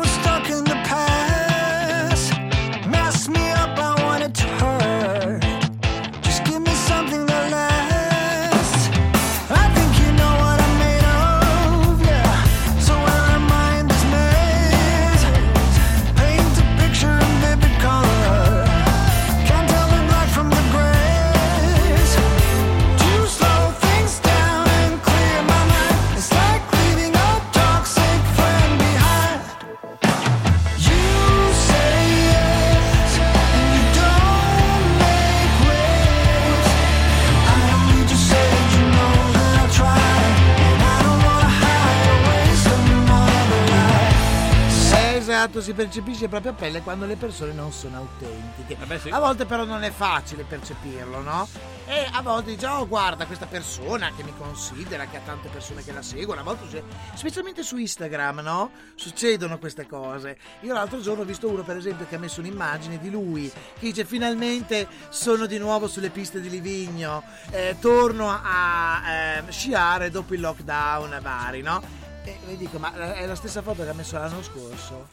esatto, 45.37 45.61
si 45.61 45.73
percepisce 45.73 46.27
proprio 46.27 46.51
a 46.51 46.55
pelle 46.55 46.81
quando 46.81 47.05
le 47.05 47.15
persone 47.15 47.53
non 47.53 47.71
sono 47.71 47.97
autentiche. 47.97 48.75
Eh 48.81 48.85
beh, 48.85 48.99
sì. 48.99 49.09
A 49.09 49.19
volte 49.19 49.45
però 49.45 49.65
non 49.65 49.83
è 49.83 49.91
facile 49.91 50.43
percepirlo, 50.43 51.21
no? 51.21 51.47
E 51.85 52.07
a 52.11 52.21
volte 52.21 52.55
dice, 52.55 52.65
oh 52.65 52.87
guarda 52.87 53.25
questa 53.27 53.45
persona 53.45 54.11
che 54.15 54.23
mi 54.23 54.33
considera, 54.35 55.05
che 55.05 55.17
ha 55.17 55.21
tante 55.23 55.47
persone 55.49 55.83
che 55.83 55.93
la 55.93 56.01
seguono, 56.01 56.41
a 56.41 56.43
volte, 56.43 56.63
succede- 56.65 56.87
specialmente 57.13 57.61
su 57.61 57.77
Instagram, 57.77 58.39
no? 58.39 58.71
Succedono 58.95 59.59
queste 59.59 59.85
cose. 59.85 60.37
Io 60.61 60.73
l'altro 60.73 60.99
giorno 61.01 61.21
ho 61.21 61.25
visto 61.25 61.47
uno, 61.47 61.61
per 61.61 61.77
esempio, 61.77 62.07
che 62.07 62.15
ha 62.15 62.19
messo 62.19 62.39
un'immagine 62.39 62.97
di 62.99 63.11
lui, 63.11 63.49
che 63.49 63.85
dice, 63.85 64.05
finalmente 64.05 64.87
sono 65.09 65.45
di 65.45 65.59
nuovo 65.59 65.87
sulle 65.87 66.09
piste 66.09 66.41
di 66.41 66.49
Livigno, 66.49 67.23
eh, 67.51 67.77
torno 67.79 68.29
a 68.29 69.01
ehm, 69.05 69.49
sciare 69.49 70.09
dopo 70.09 70.33
il 70.33 70.41
lockdown 70.41 71.19
vari, 71.21 71.61
no? 71.61 72.06
E 72.27 72.37
vi 72.45 72.57
dico, 72.57 72.77
ma 72.77 73.13
è 73.13 73.25
la 73.25 73.35
stessa 73.35 73.61
foto 73.61 73.83
che 73.83 73.89
ha 73.89 73.93
messo 73.93 74.17
l'anno 74.17 74.43
scorso? 74.43 75.07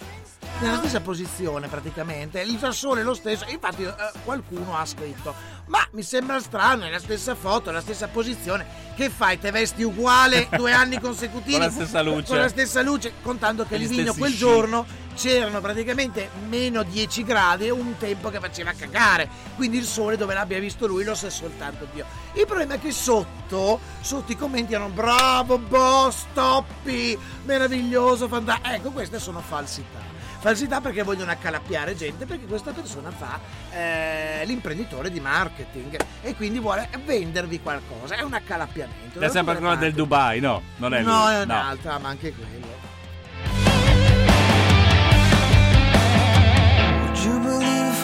Nella 0.59 0.79
stessa 0.79 1.01
posizione 1.01 1.69
praticamente, 1.69 2.41
il 2.41 2.59
sole 2.73 3.03
è 3.03 3.05
lo 3.05 3.15
stesso, 3.15 3.45
infatti 3.49 3.85
eh, 3.85 3.95
qualcuno 4.25 4.77
ha 4.77 4.85
scritto, 4.85 5.33
ma 5.67 5.87
mi 5.93 6.03
sembra 6.03 6.41
strano, 6.41 6.85
è 6.85 6.91
la 6.91 6.99
stessa 6.99 7.37
foto, 7.37 7.71
è 7.71 7.73
la 7.73 7.81
stessa 7.81 8.09
posizione, 8.09 8.67
che 8.97 9.11
fai, 9.11 9.39
te 9.39 9.53
vesti 9.53 9.85
uguale 9.85 10.49
due 10.57 10.73
anni 10.73 10.99
consecutivi? 11.01 11.53
Con 11.53 11.61
la 11.67 11.71
stessa 11.71 12.03
luce. 12.03 12.27
Con 12.27 12.39
la 12.39 12.49
stessa 12.49 12.83
luce, 12.83 13.13
contando 13.23 13.65
che 13.65 13.77
E 13.77 13.79
gli 13.79 13.89
Livigno 13.89 14.15
quel 14.15 14.31
sci. 14.31 14.39
giorno 14.39 14.85
c'erano 15.15 15.61
praticamente 15.61 16.29
meno 16.49 16.83
10 16.83 17.25
gradi 17.25 17.67
e 17.67 17.71
un 17.71 17.97
tempo 17.99 18.31
che 18.31 18.41
faceva 18.41 18.73
cagare, 18.73 19.29
quindi 19.57 19.79
il 19.79 19.85
sole 19.85 20.17
dove 20.17 20.35
l'abbia 20.35 20.59
visto 20.59 20.87
lui 20.87 21.05
lo 21.05 21.15
sa 21.15 21.31
soltanto 21.31 21.87
Dio. 21.93 22.05
Il 22.35 22.47
problema 22.47 22.75
è 22.75 22.81
che 22.81 22.91
sotto, 22.93 23.79
sotto 24.01 24.33
i 24.33 24.37
commenti 24.37 24.75
erano 24.75 24.91
bravo, 24.91 25.59
boss, 25.59 26.25
toppi, 26.35 27.17
meraviglioso, 27.45 28.29
fantastico. 28.29 28.69
Ecco, 28.75 28.91
queste 28.91 29.19
sono 29.19 29.41
falsità. 29.41 30.13
Falsità 30.41 30.83
perché 30.83 31.03
vogliono 31.03 31.31
accalappiare 31.31 31.97
gente 31.97 32.27
perché 32.27 32.45
questa 32.45 32.73
persona 32.73 33.11
fa 33.11 33.41
eh, 33.71 34.43
l'imprenditore 34.45 35.11
di 35.11 35.19
marketing 35.19 35.97
e 36.21 36.35
quindi 36.35 36.59
vuole 36.59 36.87
vendervi 37.03 37.61
qualcosa. 37.61 38.17
È 38.17 38.21
un 38.21 38.35
accalappiamento. 38.35 39.21
È 39.21 39.29
sempre 39.31 39.57
quella 39.57 39.77
del 39.77 39.95
Dubai, 39.95 40.41
no? 40.41 40.61
Non 40.77 40.93
è 40.93 41.01
No, 41.01 41.25
lui. 41.25 41.33
è 41.35 41.43
un'altra, 41.45 41.99
ma 41.99 42.09
anche 42.11 42.35
quello. 42.35 42.84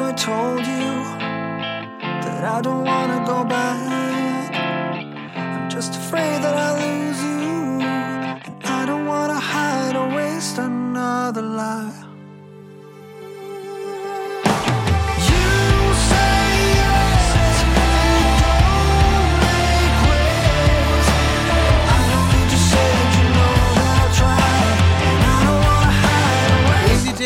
If 0.01 0.07
I 0.07 0.13
told 0.13 0.67
you 0.67 0.93
that 2.25 2.43
I 2.43 2.63
don't 2.63 2.85
wanna 2.85 3.23
go 3.27 3.45
back? 3.45 4.55
I'm 5.37 5.69
just 5.69 5.95
afraid 5.95 6.39
that 6.43 6.57
I'll 6.57 6.79
lose 6.87 7.23
you. 7.23 7.81
And 8.47 8.65
I 8.65 8.87
don't 8.87 9.07
wanna 9.07 9.39
hide 9.39 9.97
or 9.97 10.09
waste 10.17 10.57
another 10.57 11.43
life. 11.43 12.10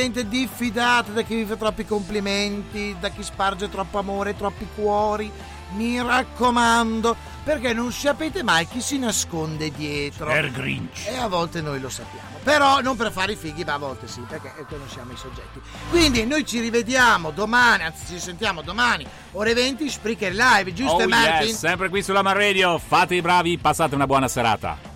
Gente 0.04 0.28
diffidata 0.28 1.12
da 1.12 1.22
chi 1.22 1.34
vi 1.34 1.44
fa 1.46 1.56
troppi 1.56 1.86
complimenti, 1.86 2.94
da 3.00 3.08
chi 3.08 3.22
sparge 3.22 3.70
troppo 3.70 3.98
amore, 3.98 4.36
troppi 4.36 4.66
cuori. 4.74 5.30
Mi 5.76 6.00
raccomando, 6.00 7.16
perché 7.42 7.72
non 7.72 7.90
sapete 7.90 8.42
mai 8.42 8.68
chi 8.68 8.80
si 8.80 8.98
nasconde 8.98 9.72
dietro. 9.72 10.28
Er 10.28 10.52
Grinch. 10.52 11.06
E 11.08 11.16
a 11.16 11.26
volte 11.26 11.62
noi 11.62 11.80
lo 11.80 11.88
sappiamo. 11.88 12.38
Però 12.44 12.80
non 12.80 12.96
per 12.96 13.10
fare 13.10 13.32
i 13.32 13.36
fighi, 13.36 13.64
ma 13.64 13.72
a 13.72 13.78
volte 13.78 14.06
sì, 14.06 14.20
perché 14.28 14.52
conosciamo 14.68 15.12
i 15.12 15.16
soggetti. 15.16 15.60
Quindi 15.90 16.26
noi 16.26 16.44
ci 16.46 16.60
rivediamo 16.60 17.30
domani, 17.30 17.84
anzi 17.84 18.14
ci 18.14 18.20
sentiamo 18.20 18.60
domani, 18.60 19.06
ore 19.32 19.54
20, 19.54 19.88
Spreaker 19.88 20.34
Live, 20.34 20.74
giusto 20.74 21.02
Oh 21.02 21.08
Martin? 21.08 21.48
yes, 21.48 21.58
sempre 21.58 21.88
qui 21.88 22.02
sulla 22.02 22.22
Man 22.22 22.34
Radio. 22.34 22.78
Fate 22.78 23.14
i 23.14 23.22
bravi, 23.22 23.58
passate 23.58 23.94
una 23.94 24.06
buona 24.06 24.28
serata. 24.28 24.92